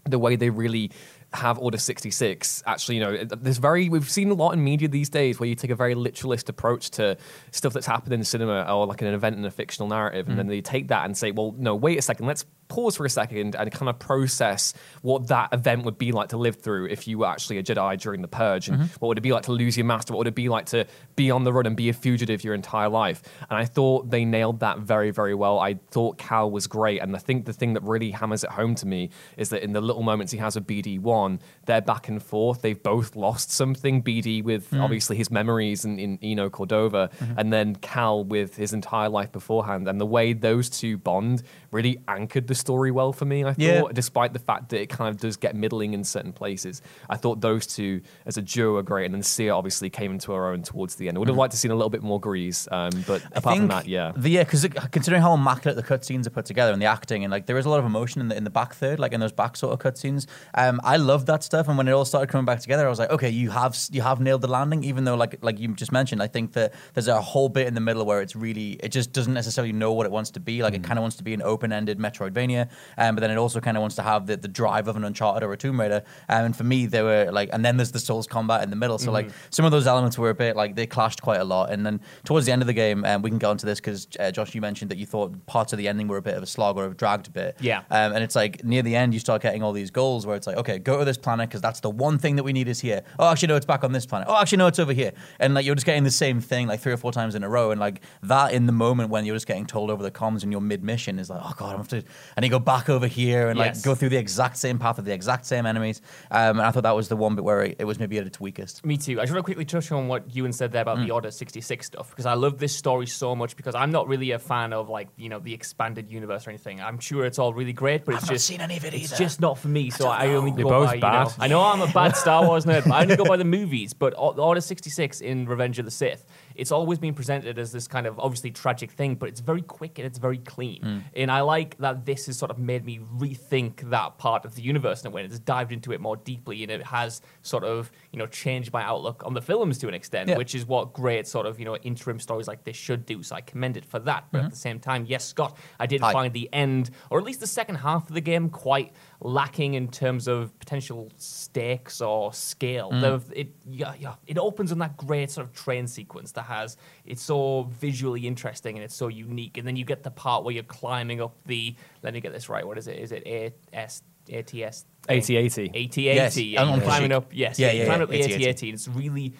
the 0.05 0.17
way 0.17 0.35
they 0.37 0.49
really 0.49 0.89
have 1.33 1.59
Order 1.59 1.77
66. 1.77 2.63
Actually, 2.65 2.95
you 2.95 3.01
know, 3.01 3.23
there's 3.23 3.57
very, 3.57 3.89
we've 3.89 4.09
seen 4.09 4.31
a 4.31 4.33
lot 4.33 4.51
in 4.51 4.63
media 4.63 4.87
these 4.87 5.09
days 5.09 5.39
where 5.39 5.47
you 5.47 5.55
take 5.55 5.71
a 5.71 5.75
very 5.75 5.95
literalist 5.95 6.49
approach 6.49 6.89
to 6.91 7.17
stuff 7.51 7.73
that's 7.73 7.85
happened 7.85 8.13
in 8.13 8.23
cinema 8.23 8.63
or 8.63 8.87
like 8.87 9.01
an 9.01 9.13
event 9.13 9.37
in 9.37 9.45
a 9.45 9.51
fictional 9.51 9.87
narrative. 9.87 10.27
And 10.27 10.35
mm. 10.35 10.37
then 10.37 10.47
they 10.47 10.61
take 10.61 10.87
that 10.87 11.05
and 11.05 11.15
say, 11.15 11.31
well, 11.31 11.53
no, 11.57 11.75
wait 11.75 11.99
a 11.99 12.01
second, 12.01 12.25
let's 12.25 12.45
pause 12.69 12.95
for 12.95 13.05
a 13.05 13.09
second 13.09 13.55
and 13.55 13.71
kind 13.71 13.89
of 13.89 13.99
process 13.99 14.73
what 15.01 15.27
that 15.27 15.49
event 15.53 15.83
would 15.83 15.97
be 15.97 16.11
like 16.11 16.29
to 16.29 16.37
live 16.37 16.55
through 16.55 16.87
if 16.87 17.07
you 17.07 17.19
were 17.19 17.27
actually 17.27 17.57
a 17.57 17.63
Jedi 17.63 17.99
during 17.99 18.21
the 18.21 18.27
Purge. 18.27 18.69
And 18.69 18.77
mm-hmm. 18.77 18.93
what 18.99 19.09
would 19.09 19.17
it 19.17 19.21
be 19.21 19.33
like 19.33 19.43
to 19.43 19.51
lose 19.51 19.77
your 19.77 19.85
master? 19.85 20.13
What 20.13 20.19
would 20.19 20.27
it 20.27 20.35
be 20.35 20.49
like 20.49 20.67
to 20.67 20.85
be 21.15 21.31
on 21.31 21.43
the 21.43 21.53
run 21.53 21.65
and 21.65 21.75
be 21.75 21.89
a 21.89 21.93
fugitive 21.93 22.43
your 22.43 22.53
entire 22.53 22.89
life? 22.89 23.21
And 23.49 23.57
I 23.57 23.65
thought 23.65 24.09
they 24.09 24.25
nailed 24.25 24.61
that 24.61 24.79
very, 24.79 25.11
very 25.11 25.35
well. 25.35 25.59
I 25.59 25.79
thought 25.91 26.17
Cal 26.17 26.49
was 26.49 26.67
great. 26.67 27.01
And 27.01 27.15
I 27.15 27.19
think 27.19 27.45
the 27.45 27.53
thing 27.53 27.73
that 27.73 27.83
really 27.83 28.11
hammers 28.11 28.43
it 28.43 28.51
home 28.51 28.75
to 28.75 28.85
me 28.85 29.09
is 29.37 29.49
that 29.49 29.63
in 29.63 29.73
the 29.73 29.81
little 29.81 30.03
moments 30.03 30.31
he 30.31 30.39
has 30.39 30.55
with 30.55 30.67
BD1, 30.67 31.39
they're 31.65 31.81
back 31.81 32.07
and 32.07 32.21
forth. 32.21 32.61
They've 32.61 32.81
both 32.81 33.15
lost 33.15 33.51
something. 33.51 33.99
BD 34.09 34.43
with 34.43 34.71
mm. 34.71 34.81
obviously 34.81 35.17
his 35.17 35.29
memories 35.29 35.85
in, 35.85 35.99
in 35.99 36.19
Eno 36.21 36.49
Cordova, 36.49 37.09
mm-hmm. 37.19 37.39
and 37.39 37.53
then 37.53 37.75
Cal 37.75 38.23
with 38.23 38.55
his 38.55 38.73
entire 38.73 39.09
life 39.09 39.31
beforehand. 39.31 39.87
And 39.87 39.99
the 39.99 40.05
way 40.05 40.33
those 40.33 40.69
two 40.69 40.97
bond 40.97 41.43
really 41.71 41.99
anchored 42.07 42.47
the 42.47 42.55
story 42.55 42.91
well 42.91 43.13
for 43.13 43.25
me, 43.25 43.43
I 43.43 43.49
thought, 43.53 43.59
Yeah. 43.59 43.81
despite 43.93 44.33
the 44.33 44.39
fact 44.39 44.69
that 44.69 44.81
it 44.81 44.89
kind 44.89 45.09
of 45.09 45.17
does 45.21 45.37
get 45.37 45.55
middling 45.55 45.93
in 45.93 46.03
certain 46.03 46.33
places. 46.33 46.81
I 47.09 47.15
thought 47.17 47.41
those 47.41 47.67
two 47.67 48.01
as 48.25 48.37
a 48.37 48.41
duo 48.41 48.77
are 48.77 48.83
great. 48.83 49.05
And 49.05 49.13
then 49.13 49.23
Cere 49.23 49.53
obviously 49.53 49.89
came 49.89 50.11
into 50.11 50.31
her 50.31 50.47
own 50.47 50.63
towards 50.63 50.95
the 50.95 51.07
end. 51.07 51.17
I 51.17 51.19
would 51.19 51.27
have 51.27 51.37
liked 51.37 51.51
to 51.51 51.57
seen 51.57 51.71
a 51.71 51.75
little 51.75 51.89
bit 51.89 52.01
more 52.03 52.19
Greez, 52.19 52.67
um, 52.71 53.03
but 53.07 53.21
Mm-hmm. 53.21 53.33
I 53.33 53.37
apart 53.37 53.57
from 53.57 53.67
that, 53.67 53.87
yeah. 53.87 54.11
The, 54.15 54.29
yeah, 54.29 54.43
because 54.43 54.65
considering 54.91 55.21
how 55.21 55.33
immaculate 55.33 55.75
the 55.75 55.83
cutscenes 55.83 56.25
are 56.25 56.29
put 56.31 56.45
together 56.45 56.71
and 56.71 56.81
the 56.81 56.85
acting 56.85 57.23
and 57.23 57.31
like 57.31 57.45
there 57.47 57.57
is 57.57 57.65
a 57.65 57.69
lot 57.69 57.79
of 57.79 57.85
emotion 57.85 58.21
in 58.21 58.27
the 58.29 58.35
in 58.37 58.43
the 58.45 58.49
back 58.49 58.73
third, 58.73 58.99
like 58.99 59.13
in 59.13 59.19
those 59.19 59.31
back 59.33 59.57
sort 59.57 59.73
of 59.73 59.79
cutscenes. 59.79 60.25
Um, 60.55 60.79
I 60.83 60.97
love 60.97 61.25
that 61.27 61.43
stuff. 61.43 61.67
And 61.67 61.77
when 61.77 61.87
it 61.87 61.91
all 61.91 62.05
started 62.05 62.27
coming 62.29 62.45
back 62.45 62.59
together, 62.61 62.85
I 62.85 62.89
was 62.89 62.99
like, 62.99 63.09
okay, 63.11 63.29
you 63.29 63.49
have 63.51 63.77
you 63.91 64.01
have 64.01 64.19
nailed 64.21 64.41
the 64.41 64.47
landing. 64.47 64.83
Even 64.83 65.03
though 65.03 65.15
like 65.15 65.37
like 65.43 65.59
you 65.59 65.67
just 65.75 65.91
mentioned, 65.91 66.23
I 66.23 66.27
think 66.27 66.53
that 66.53 66.73
there's 66.93 67.07
a 67.09 67.21
whole 67.21 67.49
bit 67.49 67.67
in 67.67 67.73
the 67.73 67.81
middle 67.81 68.05
where 68.05 68.21
it's 68.21 68.35
really 68.35 68.73
it 68.81 68.89
just 68.89 69.11
doesn't 69.11 69.33
necessarily 69.33 69.73
know 69.73 69.91
what 69.93 70.05
it 70.05 70.11
wants 70.11 70.31
to 70.31 70.39
be. 70.39 70.63
Like 70.63 70.73
it 70.73 70.83
kind 70.83 70.97
of 70.97 71.01
wants 71.01 71.17
to 71.17 71.23
be 71.23 71.33
an 71.33 71.41
open 71.41 71.58
ended 71.63 71.99
Metroidvania, 71.99 72.69
um, 72.97 73.15
but 73.15 73.21
then 73.21 73.31
it 73.31 73.37
also 73.37 73.59
kind 73.59 73.77
of 73.77 73.81
wants 73.81 73.95
to 73.97 74.03
have 74.03 74.27
the, 74.27 74.37
the 74.37 74.47
drive 74.47 74.87
of 74.87 74.95
an 74.95 75.03
Uncharted 75.03 75.43
or 75.43 75.53
a 75.53 75.57
Tomb 75.57 75.79
Raider. 75.79 76.03
Um, 76.27 76.45
and 76.45 76.55
for 76.55 76.63
me, 76.63 76.85
they 76.85 77.01
were 77.01 77.29
like, 77.31 77.49
and 77.53 77.63
then 77.63 77.77
there's 77.77 77.91
the 77.91 77.99
Souls 77.99 78.27
combat 78.27 78.63
in 78.63 78.69
the 78.69 78.75
middle. 78.75 78.97
So 78.97 79.11
like 79.11 79.29
some 79.49 79.65
of 79.65 79.71
those 79.71 79.87
elements 79.87 80.17
were 80.17 80.29
a 80.29 80.35
bit 80.35 80.55
like 80.55 80.75
they 80.75 80.87
clashed 80.87 81.21
quite 81.21 81.39
a 81.39 81.43
lot. 81.43 81.71
And 81.71 81.85
then 81.85 82.01
towards 82.23 82.45
the 82.45 82.51
end 82.51 82.61
of 82.61 82.67
the 82.67 82.73
game, 82.73 83.05
um, 83.05 83.21
we 83.21 83.29
can 83.29 83.39
get 83.39 83.51
into 83.51 83.65
this 83.65 83.79
because 83.79 84.07
uh, 84.19 84.31
Josh, 84.31 84.55
you 84.55 84.61
mentioned 84.61 84.91
that 84.91 84.97
you 84.97 85.05
thought 85.05 85.45
parts 85.45 85.73
of 85.73 85.77
the 85.77 85.87
ending 85.87 86.07
were 86.07 86.17
a 86.17 86.21
bit 86.21 86.35
of 86.35 86.43
a 86.43 86.47
slog 86.47 86.77
or 86.77 86.83
have 86.83 86.97
dragged 86.97 87.27
a 87.27 87.31
bit. 87.31 87.57
Yeah. 87.59 87.79
Um, 87.89 88.13
and 88.13 88.23
it's 88.23 88.35
like 88.35 88.63
near 88.63 88.81
the 88.81 88.95
end, 88.95 89.13
you 89.13 89.19
start 89.19 89.41
getting 89.41 89.63
all 89.63 89.73
these 89.73 89.91
goals 89.91 90.25
where 90.25 90.35
it's 90.35 90.47
like, 90.47 90.57
okay, 90.57 90.79
go 90.79 90.99
to 90.99 91.05
this 91.05 91.17
planet 91.17 91.49
because 91.49 91.61
that's 91.61 91.79
the 91.79 91.89
one 91.89 92.17
thing 92.17 92.35
that 92.35 92.43
we 92.43 92.53
need 92.53 92.67
is 92.67 92.79
here. 92.79 93.01
Oh, 93.17 93.29
actually, 93.29 93.49
no, 93.49 93.55
it's 93.55 93.65
back 93.65 93.83
on 93.83 93.91
this 93.91 94.05
planet. 94.05 94.27
Oh, 94.29 94.39
actually, 94.39 94.59
no, 94.59 94.67
it's 94.67 94.79
over 94.79 94.93
here. 94.93 95.11
And 95.39 95.53
like 95.53 95.65
you're 95.65 95.75
just 95.75 95.85
getting 95.85 96.03
the 96.03 96.11
same 96.11 96.41
thing 96.41 96.67
like 96.67 96.79
three 96.79 96.93
or 96.93 96.97
four 96.97 97.11
times 97.11 97.35
in 97.35 97.43
a 97.43 97.49
row. 97.49 97.71
And 97.71 97.79
like 97.79 98.01
that 98.23 98.53
in 98.53 98.65
the 98.65 98.71
moment 98.71 99.09
when 99.09 99.25
you're 99.25 99.35
just 99.35 99.47
getting 99.47 99.65
told 99.65 99.89
over 99.89 100.03
the 100.03 100.11
comms 100.11 100.43
and 100.43 100.51
you're 100.51 100.61
mid 100.61 100.83
mission 100.83 101.19
is 101.19 101.29
like, 101.29 101.41
oh 101.43 101.48
god, 101.57 101.71
I'm 101.71 101.77
have 101.77 101.87
to, 101.89 102.03
and 102.35 102.43
you 102.45 102.49
go 102.51 102.59
back 102.59 102.89
over 102.89 103.07
here 103.07 103.49
and 103.49 103.57
like 103.57 103.81
go 103.83 103.95
through 103.95 104.09
the 104.09 104.17
exact 104.17 104.57
same 104.57 104.77
path 104.79 104.99
of 104.99 105.05
the 105.05 105.13
exact 105.13 105.45
same 105.45 105.65
enemies. 105.65 106.01
Um, 106.31 106.57
and 106.59 106.61
I 106.61 106.71
thought 106.71 106.83
that 106.83 106.95
was 106.95 107.07
the 107.09 107.15
one 107.15 107.35
bit 107.35 107.43
where 107.43 107.63
it, 107.63 107.75
it 107.79 107.85
was 107.85 107.99
maybe 107.99 108.17
at 108.17 108.27
its 108.27 108.39
weakest. 108.39 108.85
Me 108.85 108.97
too. 108.97 109.19
I 109.19 109.23
just 109.23 109.33
want 109.33 109.39
to 109.39 109.43
quickly 109.43 109.65
touch 109.65 109.91
on 109.91 110.07
what 110.07 110.35
Ewan 110.35 110.53
said 110.53 110.71
there 110.71 110.81
about 110.81 110.97
Mm. 110.97 111.05
the 111.05 111.11
Order 111.11 111.31
66 111.31 111.85
stuff 111.85 112.09
because 112.09 112.25
I 112.25 112.33
love 112.33 112.57
this 112.59 112.75
story 112.75 113.05
so 113.07 113.35
much 113.35 113.55
because 113.55 113.75
I'm 113.75 113.91
not 113.91 114.07
really 114.07 114.31
a 114.31 114.39
fan 114.39 114.73
of 114.73 114.89
like, 114.89 115.07
you 115.17 115.29
know, 115.29 115.39
the 115.39 115.53
expanded 115.53 116.09
universe 116.11 116.45
or 116.47 116.49
anything. 116.49 116.81
I'm 116.81 116.99
sure 116.99 117.25
it's 117.25 117.39
all 117.39 117.53
really 117.53 117.73
great, 117.73 118.05
but 118.05 118.15
it's 118.15 118.23
not 118.25 118.31
just 118.33 118.45
seen 118.47 118.61
any 118.61 118.77
of 118.77 118.85
it 118.85 118.93
It's 118.93 119.05
either. 119.13 119.15
just 119.23 119.39
not 119.39 119.57
for 119.57 119.67
me. 119.67 119.89
So 119.89 120.07
I, 120.09 120.27
only 120.29 120.51
You're 120.51 120.63
go 120.63 120.69
both 120.69 120.87
by, 120.89 120.95
you 120.95 121.01
bad. 121.01 121.23
know, 121.27 121.33
I 121.39 121.47
know 121.47 121.61
I'm 121.61 121.81
a 121.81 121.87
bad 121.91 122.15
Star 122.17 122.45
Wars 122.45 122.65
nerd, 122.65 122.83
but 122.85 122.91
I 122.93 123.01
only 123.03 123.15
go 123.15 123.25
by 123.25 123.37
the 123.37 123.45
movies. 123.45 123.93
But 123.93 124.13
Order 124.17 124.61
66 124.61 125.21
in 125.21 125.45
Revenge 125.45 125.79
of 125.79 125.85
the 125.85 125.91
Sith, 125.91 126.25
it's 126.55 126.71
always 126.71 126.99
been 126.99 127.13
presented 127.13 127.57
as 127.59 127.71
this 127.71 127.87
kind 127.87 128.07
of 128.07 128.19
obviously 128.19 128.51
tragic 128.51 128.91
thing, 128.91 129.15
but 129.15 129.29
it's 129.29 129.39
very 129.39 129.61
quick 129.61 129.97
and 129.99 130.05
it's 130.05 130.17
very 130.17 130.37
clean. 130.39 130.81
Hmm. 130.81 130.99
And 131.15 131.31
I 131.31 131.41
like 131.41 131.77
that 131.77 132.05
this 132.05 132.25
has 132.25 132.37
sort 132.37 132.51
of 132.51 132.57
made 132.57 132.83
me 132.85 132.99
rethink 133.17 133.89
that 133.89 134.17
part 134.17 134.45
of 134.45 134.55
the 134.55 134.61
universe 134.61 135.01
in 135.01 135.07
a 135.07 135.09
way. 135.11 135.23
It's 135.23 135.39
dived 135.39 135.71
into 135.71 135.91
it 135.91 136.01
more 136.01 136.17
deeply 136.17 136.63
and 136.63 136.71
it 136.71 136.83
has 136.83 137.21
sort 137.43 137.63
of, 137.63 137.91
you 138.11 138.19
know, 138.19 138.27
changed 138.27 138.73
my 138.73 138.83
outlook 138.83 139.23
on 139.25 139.33
the 139.33 139.41
films 139.41 139.77
to 139.79 139.87
an 139.87 139.93
extent, 139.93 140.29
Yeah. 140.29 140.37
which 140.37 140.55
is 140.55 140.65
what 140.65 140.93
great 140.93 141.27
sort 141.27 141.45
of, 141.45 141.59
you 141.59 141.65
know, 141.65 141.75
interim 141.77 142.19
stories 142.19 142.47
like 142.47 142.63
this 142.63 142.75
should 142.75 143.05
do. 143.05 143.21
So 143.23 143.35
I 143.35 143.41
commend 143.41 143.77
it 143.77 143.85
for 143.85 143.99
that. 143.99 144.25
But 144.31 144.43
at 144.45 144.49
the 144.51 144.55
same 144.57 144.79
time, 144.79 145.05
yes, 145.07 145.25
Scott, 145.25 145.57
I 145.79 145.85
did 145.85 145.99
Mm-hmm. 145.99 146.05
Hi. 146.05 146.13
find 146.13 146.33
the 146.33 146.49
end, 146.53 146.91
or 147.09 147.19
at 147.19 147.25
least 147.25 147.41
the 147.41 147.47
second 147.47 147.75
half 147.75 148.07
of 148.07 148.13
the 148.15 148.21
game, 148.21 148.49
quite 148.49 148.93
lacking 149.21 149.73
in 149.73 149.89
terms 149.89 150.27
of 150.27 150.57
potential 150.59 151.11
stakes 151.17 151.99
or 152.01 152.31
scale. 152.33 152.89
Mm. 152.91 153.01
The- 153.27 153.41
it, 153.41 153.49
yeah, 153.69 153.93
yeah, 153.99 154.15
it 154.27 154.37
opens 154.37 154.71
on 154.71 154.79
that 154.79 154.95
great 154.97 155.29
sort 155.29 155.45
of 155.47 155.53
train 155.53 155.87
sequence 155.87 156.31
that 156.33 156.43
has 156.43 156.77
it's 157.05 157.21
so 157.21 157.63
visually 157.79 158.25
interesting 158.27 158.75
and 158.77 158.83
it's 158.83 158.95
so 158.95 159.07
unique. 159.09 159.57
And 159.57 159.67
then 159.67 159.75
you 159.75 159.83
get 159.85 160.03
the 160.03 160.11
part 160.11 160.43
where 160.43 160.53
you're 160.53 160.63
climbing 160.63 161.21
up 161.21 161.35
the. 161.45 161.75
Let 162.01 162.13
me 162.13 162.21
get 162.21 162.31
this 162.31 162.47
right. 162.49 162.65
What 162.65 162.77
is 162.77 162.87
it? 162.87 162.97
Is 162.99 163.11
it 163.11 163.53
AS? 163.73 164.03
ATS? 164.31 164.85
AT-AT. 165.09 165.57
AT-AT. 165.57 165.97
Yes, 165.97 166.37
yeah, 166.37 166.61
I'm 166.61 166.69
on 166.69 166.75
you're 166.79 166.85
climbing 166.85 167.11
up. 167.11 167.31
Yes, 167.33 167.57
Yeah, 167.57 167.71
yeah, 167.71 167.79
yeah, 167.79 167.85
climbing 167.85 167.99
yeah, 167.99 168.23
up 168.23 168.27
the 168.27 168.33
AT-AT. 168.35 168.47
AT-AT. 168.47 168.61
and 168.63 168.73
It's 168.73 168.87
really 168.87 169.33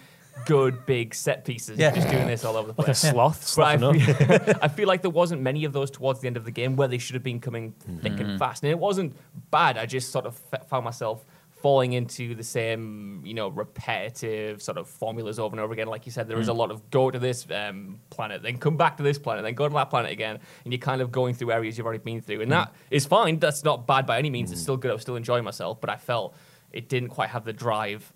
good 0.46 0.86
big 0.86 1.14
set 1.14 1.44
pieces. 1.44 1.78
Yeah. 1.78 1.90
Just 1.94 2.08
doing 2.08 2.26
this 2.26 2.44
all 2.44 2.56
over 2.56 2.68
the 2.72 2.74
Like 2.78 2.88
a 2.88 2.92
place. 2.92 2.98
sloth. 3.10 3.54
But 3.56 3.64
I 3.66 3.76
feel, 3.78 4.54
I 4.62 4.68
feel 4.68 4.88
like 4.88 5.02
there 5.02 5.10
wasn't 5.10 5.42
many 5.42 5.64
of 5.64 5.72
those 5.72 5.90
towards 5.90 6.20
the 6.20 6.26
end 6.26 6.36
of 6.36 6.44
the 6.44 6.50
game 6.50 6.76
where 6.76 6.88
they 6.88 6.98
should 6.98 7.14
have 7.14 7.22
been 7.24 7.40
coming 7.40 7.72
thick 8.02 8.12
Mm-hmm. 8.12 8.20
and 8.30 8.38
fast. 8.38 8.62
And 8.62 8.70
it 8.70 8.78
wasn't 8.78 9.14
bad. 9.50 9.76
I 9.78 9.86
just 9.86 10.10
sort 10.12 10.26
of 10.26 10.36
found 10.68 10.84
myself 10.84 11.24
falling 11.62 11.92
into 11.92 12.34
the 12.34 12.42
same, 12.42 13.20
you 13.22 13.34
know, 13.34 13.48
repetitive 13.48 14.62
sort 14.62 14.78
of 14.78 14.88
formulas 14.88 15.38
over 15.38 15.52
and 15.54 15.60
over 15.60 15.72
again. 15.74 15.88
Like 15.88 16.06
you 16.06 16.12
said, 16.12 16.26
there 16.26 16.38
is 16.40 16.46
Mm. 16.46 16.50
a 16.50 16.54
lot 16.54 16.70
of 16.70 16.88
go 16.90 17.10
to 17.10 17.18
this 17.18 17.46
um, 17.50 18.00
planet, 18.08 18.42
then 18.42 18.56
come 18.56 18.78
back 18.78 18.96
to 18.96 19.02
this 19.02 19.18
planet, 19.18 19.44
then 19.44 19.54
go 19.54 19.68
to 19.68 19.74
that 19.74 19.90
planet 19.90 20.10
again, 20.10 20.38
and 20.64 20.72
you're 20.72 20.78
kind 20.80 21.02
of 21.02 21.12
going 21.12 21.34
through 21.34 21.52
areas 21.52 21.76
you've 21.76 21.86
already 21.86 22.02
been 22.02 22.22
through. 22.22 22.38
Mm. 22.38 22.42
And 22.44 22.52
that 22.52 22.72
is 22.90 23.04
fine. 23.04 23.38
That's 23.38 23.62
not 23.62 23.86
bad 23.86 24.06
by 24.06 24.18
any 24.18 24.30
means. 24.30 24.52
It's 24.52 24.60
still 24.62 24.78
good. 24.78 24.90
I 24.90 24.94
was 24.94 25.02
still 25.02 25.16
enjoying 25.16 25.44
myself, 25.44 25.80
but 25.82 25.90
I 25.90 25.96
felt 25.96 26.34
it 26.72 26.88
didn't 26.88 27.10
quite 27.10 27.28
have 27.28 27.44
the 27.44 27.52
drive 27.52 28.10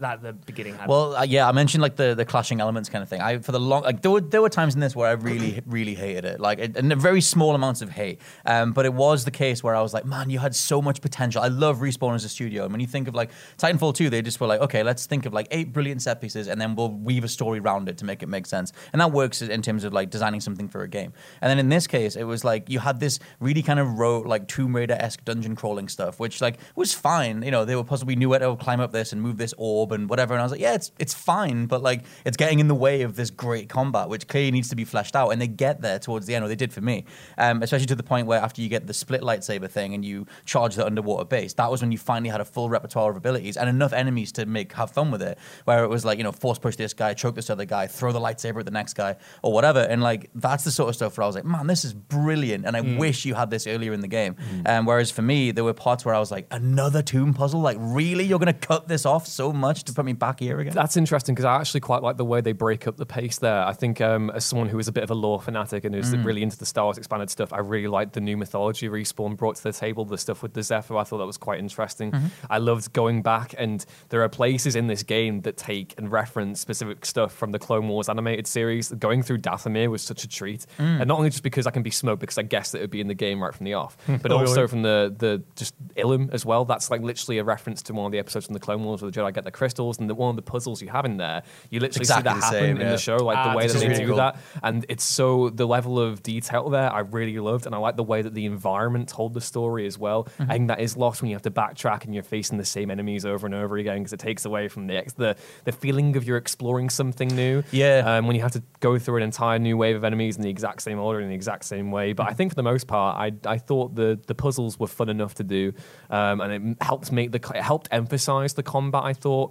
that 0.00 0.20
the 0.22 0.32
beginning 0.32 0.74
had. 0.74 0.88
Well, 0.88 1.14
uh, 1.14 1.22
yeah, 1.22 1.48
I 1.48 1.52
mentioned 1.52 1.80
like 1.80 1.94
the, 1.96 2.14
the 2.14 2.24
clashing 2.24 2.60
elements 2.60 2.88
kind 2.88 3.02
of 3.02 3.08
thing. 3.08 3.20
I 3.20 3.38
for 3.38 3.52
the 3.52 3.60
long 3.60 3.82
like 3.82 4.02
there 4.02 4.10
were 4.10 4.20
there 4.20 4.42
were 4.42 4.48
times 4.48 4.74
in 4.74 4.80
this 4.80 4.96
where 4.96 5.08
I 5.08 5.12
really 5.12 5.60
really 5.66 5.94
hated 5.94 6.24
it, 6.24 6.40
like 6.40 6.58
it- 6.58 6.76
and 6.76 6.92
very 7.00 7.20
small 7.20 7.54
amounts 7.54 7.82
of 7.82 7.90
hate. 7.90 8.20
Um, 8.44 8.72
but 8.72 8.84
it 8.84 8.92
was 8.94 9.24
the 9.24 9.30
case 9.30 9.62
where 9.62 9.74
I 9.76 9.80
was 9.82 9.94
like, 9.94 10.04
man, 10.04 10.28
you 10.30 10.38
had 10.40 10.54
so 10.54 10.82
much 10.82 11.00
potential. 11.00 11.42
I 11.42 11.48
love 11.48 11.78
respawn 11.78 12.14
as 12.14 12.24
a 12.24 12.28
studio, 12.28 12.64
and 12.64 12.72
when 12.72 12.80
you 12.80 12.86
think 12.86 13.06
of 13.08 13.14
like 13.14 13.30
Titanfall 13.58 13.94
2, 13.94 14.10
they 14.10 14.22
just 14.22 14.40
were 14.40 14.46
like, 14.46 14.60
okay, 14.60 14.82
let's 14.82 15.06
think 15.06 15.26
of 15.26 15.32
like 15.32 15.46
eight 15.50 15.72
brilliant 15.72 16.02
set 16.02 16.20
pieces, 16.20 16.48
and 16.48 16.60
then 16.60 16.74
we'll 16.74 16.90
weave 16.90 17.24
a 17.24 17.28
story 17.28 17.58
around 17.60 17.88
it 17.88 17.98
to 17.98 18.04
make 18.04 18.22
it 18.22 18.28
make 18.28 18.46
sense, 18.46 18.72
and 18.92 19.00
that 19.00 19.12
works 19.12 19.42
in 19.42 19.62
terms 19.62 19.84
of 19.84 19.92
like 19.92 20.10
designing 20.10 20.40
something 20.40 20.68
for 20.68 20.82
a 20.82 20.88
game. 20.88 21.12
And 21.40 21.50
then 21.50 21.58
in 21.58 21.68
this 21.68 21.86
case, 21.86 22.16
it 22.16 22.24
was 22.24 22.44
like 22.44 22.68
you 22.68 22.78
had 22.80 22.98
this 23.00 23.18
really 23.40 23.62
kind 23.62 23.78
of 23.78 23.98
rote 23.98 24.26
like 24.26 24.48
Tomb 24.48 24.74
Raider 24.74 24.94
esque 24.98 25.24
dungeon 25.24 25.54
crawling 25.54 25.88
stuff, 25.88 26.18
which 26.18 26.40
like 26.40 26.58
was 26.74 26.92
fine. 26.94 27.42
You 27.42 27.50
know, 27.50 27.64
they 27.64 27.76
were 27.76 27.84
possibly 27.84 28.16
knew 28.16 28.28
where 28.28 28.38
to 28.40 28.56
climb 28.56 28.80
up 28.80 28.92
this 28.92 29.12
and 29.12 29.20
move 29.20 29.36
this 29.36 29.52
orb 29.58 29.71
and 29.92 30.08
whatever. 30.08 30.34
And 30.34 30.40
I 30.40 30.44
was 30.44 30.52
like, 30.52 30.60
yeah, 30.60 30.74
it's 30.74 30.92
it's 30.98 31.14
fine, 31.14 31.66
but 31.66 31.82
like 31.82 32.04
it's 32.24 32.36
getting 32.36 32.58
in 32.58 32.68
the 32.68 32.74
way 32.74 33.02
of 33.02 33.16
this 33.16 33.30
great 33.30 33.68
combat, 33.68 34.08
which 34.08 34.28
clearly 34.28 34.50
needs 34.50 34.68
to 34.68 34.76
be 34.76 34.84
fleshed 34.84 35.16
out. 35.16 35.30
And 35.30 35.40
they 35.40 35.46
get 35.46 35.80
there 35.80 35.98
towards 35.98 36.26
the 36.26 36.34
end, 36.34 36.44
or 36.44 36.48
they 36.48 36.56
did 36.56 36.72
for 36.72 36.80
me, 36.80 37.04
um, 37.38 37.62
especially 37.62 37.86
to 37.86 37.94
the 37.94 38.02
point 38.02 38.26
where 38.26 38.40
after 38.40 38.62
you 38.62 38.68
get 38.68 38.86
the 38.86 38.94
split 38.94 39.22
lightsaber 39.22 39.70
thing 39.70 39.94
and 39.94 40.04
you 40.04 40.26
charge 40.44 40.74
the 40.74 40.84
underwater 40.84 41.24
base, 41.24 41.54
that 41.54 41.70
was 41.70 41.80
when 41.80 41.92
you 41.92 41.98
finally 41.98 42.30
had 42.30 42.40
a 42.40 42.44
full 42.44 42.68
repertoire 42.68 43.10
of 43.10 43.16
abilities 43.16 43.56
and 43.56 43.68
enough 43.68 43.92
enemies 43.92 44.32
to 44.32 44.46
make 44.46 44.72
have 44.74 44.90
fun 44.90 45.10
with 45.10 45.22
it. 45.22 45.38
Where 45.64 45.84
it 45.84 45.88
was 45.88 46.04
like 46.04 46.18
you 46.18 46.24
know 46.24 46.32
force 46.32 46.58
push 46.58 46.76
this 46.76 46.94
guy, 46.94 47.14
choke 47.14 47.34
this 47.34 47.50
other 47.50 47.64
guy, 47.64 47.86
throw 47.86 48.12
the 48.12 48.20
lightsaber 48.20 48.60
at 48.60 48.66
the 48.66 48.70
next 48.70 48.94
guy, 48.94 49.16
or 49.42 49.52
whatever. 49.52 49.80
And 49.80 50.02
like 50.02 50.30
that's 50.34 50.64
the 50.64 50.70
sort 50.70 50.88
of 50.88 50.94
stuff 50.96 51.16
where 51.16 51.24
I 51.24 51.26
was 51.26 51.36
like, 51.36 51.44
man, 51.44 51.66
this 51.66 51.84
is 51.84 51.92
brilliant, 51.92 52.66
and 52.66 52.76
I 52.76 52.80
wish 52.80 53.24
you 53.24 53.34
had 53.34 53.50
this 53.50 53.66
earlier 53.66 53.92
in 53.92 54.00
the 54.00 54.08
game. 54.08 54.36
Um, 54.66 54.86
whereas 54.86 55.10
for 55.10 55.22
me, 55.22 55.50
there 55.50 55.64
were 55.64 55.72
parts 55.72 56.04
where 56.04 56.14
I 56.14 56.18
was 56.18 56.30
like, 56.30 56.46
another 56.50 57.02
tomb 57.02 57.34
puzzle, 57.34 57.60
like 57.60 57.76
really, 57.80 58.24
you're 58.24 58.38
gonna 58.38 58.52
cut 58.52 58.88
this 58.88 59.06
off 59.06 59.26
so 59.26 59.52
much 59.62 59.84
to 59.84 59.92
put 59.92 60.04
me 60.04 60.12
back 60.12 60.40
here 60.40 60.60
again. 60.60 60.74
That's 60.74 60.96
interesting 60.96 61.34
because 61.34 61.46
I 61.46 61.56
actually 61.56 61.80
quite 61.80 62.02
like 62.02 62.16
the 62.16 62.24
way 62.24 62.40
they 62.40 62.52
break 62.52 62.86
up 62.86 62.96
the 62.96 63.06
pace 63.06 63.38
there. 63.38 63.64
I 63.64 63.72
think 63.72 64.00
um, 64.00 64.30
as 64.30 64.44
someone 64.44 64.68
who 64.68 64.78
is 64.78 64.88
a 64.88 64.92
bit 64.92 65.04
of 65.04 65.10
a 65.10 65.14
lore 65.14 65.40
fanatic 65.40 65.84
and 65.84 65.94
who's 65.94 66.12
mm. 66.12 66.24
really 66.24 66.42
into 66.42 66.58
the 66.58 66.66
Star 66.66 66.84
Wars 66.84 66.98
expanded 66.98 67.30
stuff, 67.30 67.52
I 67.52 67.58
really 67.58 67.86
liked 67.88 68.12
the 68.12 68.20
new 68.20 68.36
mythology 68.36 68.88
Respawn 68.88 69.36
brought 69.36 69.56
to 69.56 69.62
the 69.62 69.72
table. 69.72 70.04
The 70.04 70.18
stuff 70.18 70.42
with 70.42 70.52
the 70.52 70.60
Zeffo, 70.60 71.00
I 71.00 71.04
thought 71.04 71.18
that 71.18 71.26
was 71.26 71.38
quite 71.38 71.60
interesting. 71.60 72.10
Mm-hmm. 72.10 72.26
I 72.50 72.58
loved 72.58 72.92
going 72.92 73.22
back, 73.22 73.54
and 73.56 73.84
there 74.08 74.22
are 74.22 74.28
places 74.28 74.76
in 74.76 74.88
this 74.88 75.02
game 75.02 75.42
that 75.42 75.56
take 75.56 75.94
and 75.96 76.10
reference 76.10 76.60
specific 76.60 77.06
stuff 77.06 77.32
from 77.32 77.52
the 77.52 77.58
Clone 77.58 77.88
Wars 77.88 78.08
animated 78.08 78.46
series. 78.46 78.90
Going 78.90 79.22
through 79.22 79.38
Dathomir 79.38 79.88
was 79.88 80.02
such 80.02 80.24
a 80.24 80.28
treat, 80.28 80.66
mm. 80.78 81.00
and 81.00 81.06
not 81.06 81.18
only 81.18 81.30
just 81.30 81.42
because 81.42 81.66
I 81.66 81.70
can 81.70 81.82
be 81.82 81.90
smoked 81.90 82.20
because 82.20 82.38
I 82.38 82.42
guessed 82.42 82.72
that 82.72 82.78
it 82.78 82.82
would 82.82 82.90
be 82.90 83.00
in 83.00 83.08
the 83.08 83.14
game 83.14 83.42
right 83.42 83.54
from 83.54 83.64
the 83.64 83.74
off, 83.74 83.96
but 84.22 84.32
also 84.32 84.66
from 84.66 84.82
the 84.82 85.14
the 85.16 85.42
just 85.56 85.74
Ilum 85.94 86.32
as 86.32 86.44
well. 86.44 86.64
That's 86.64 86.90
like 86.90 87.00
literally 87.02 87.38
a 87.38 87.44
reference 87.44 87.82
to 87.82 87.94
one 87.94 88.06
of 88.06 88.12
the 88.12 88.18
episodes 88.18 88.46
from 88.46 88.54
the 88.54 88.60
Clone 88.60 88.82
Wars 88.84 89.02
where 89.02 89.10
the 89.10 89.20
Jedi 89.20 89.32
get 89.32 89.44
the 89.44 89.51
crystals, 89.52 89.98
and 89.98 90.08
the, 90.08 90.14
one 90.14 90.30
of 90.30 90.36
the 90.36 90.42
puzzles 90.42 90.82
you 90.82 90.88
have 90.88 91.04
in 91.04 91.16
there, 91.16 91.42
you 91.70 91.80
literally 91.80 92.02
exactly 92.02 92.30
see 92.32 92.34
that 92.40 92.44
happen 92.44 92.58
same, 92.60 92.76
in 92.76 92.82
yeah. 92.82 92.92
the 92.92 92.98
show, 92.98 93.16
like 93.16 93.36
Ah, 93.38 93.50
the 93.50 93.56
way 93.56 93.66
that 93.66 93.78
they 93.78 93.88
really 93.88 94.00
do 94.00 94.06
cool. 94.08 94.16
that, 94.16 94.36
and 94.62 94.86
it's 94.88 95.04
so 95.04 95.50
the 95.50 95.66
level 95.66 95.98
of 95.98 96.22
detail 96.22 96.68
there 96.70 96.92
I 96.92 97.00
really 97.00 97.38
loved, 97.38 97.66
and 97.66 97.74
I 97.74 97.78
like 97.78 97.96
the 97.96 98.02
way 98.02 98.22
that 98.22 98.34
the 98.34 98.46
environment 98.46 99.08
told 99.08 99.34
the 99.34 99.40
story 99.40 99.86
as 99.86 99.98
well. 99.98 100.24
Mm-hmm. 100.24 100.50
I 100.50 100.54
think 100.54 100.68
that 100.68 100.80
is 100.80 100.96
lost 100.96 101.22
when 101.22 101.30
you 101.30 101.34
have 101.34 101.42
to 101.42 101.50
backtrack 101.50 102.04
and 102.04 102.14
you're 102.14 102.22
facing 102.22 102.58
the 102.58 102.64
same 102.64 102.90
enemies 102.90 103.24
over 103.24 103.46
and 103.46 103.54
over 103.54 103.76
again 103.76 103.98
because 103.98 104.12
it 104.12 104.20
takes 104.20 104.44
away 104.44 104.68
from 104.68 104.86
the 104.86 104.96
ex- 104.96 105.12
the 105.14 105.36
the 105.64 105.72
feeling 105.72 106.16
of 106.16 106.24
you're 106.24 106.36
exploring 106.36 106.90
something 106.90 107.28
new. 107.28 107.62
Yeah. 107.70 108.02
um, 108.16 108.26
when 108.26 108.36
you 108.36 108.42
have 108.42 108.52
to 108.52 108.62
go 108.80 108.98
through 108.98 109.16
an 109.18 109.22
entire 109.22 109.58
new 109.58 109.76
wave 109.76 109.96
of 109.96 110.04
enemies 110.04 110.36
in 110.36 110.42
the 110.42 110.50
exact 110.50 110.82
same 110.82 110.98
order 110.98 111.20
in 111.20 111.28
the 111.28 111.34
exact 111.34 111.64
same 111.64 111.90
way. 111.90 112.12
But 112.12 112.28
I 112.28 112.32
think 112.34 112.50
for 112.52 112.56
the 112.56 112.62
most 112.62 112.86
part, 112.86 113.16
I 113.18 113.32
I 113.48 113.58
thought 113.58 113.94
the 113.94 114.18
the 114.26 114.34
puzzles 114.34 114.78
were 114.78 114.86
fun 114.86 115.08
enough 115.08 115.34
to 115.36 115.44
do, 115.44 115.72
um, 116.10 116.40
and 116.40 116.52
it 116.52 116.82
helped 116.82 117.10
make 117.12 117.32
the 117.32 117.40
it 117.54 117.62
helped 117.62 117.88
emphasize 117.90 118.54
the 118.54 118.62
combat. 118.62 119.02
I 119.04 119.12
thought 119.12 119.41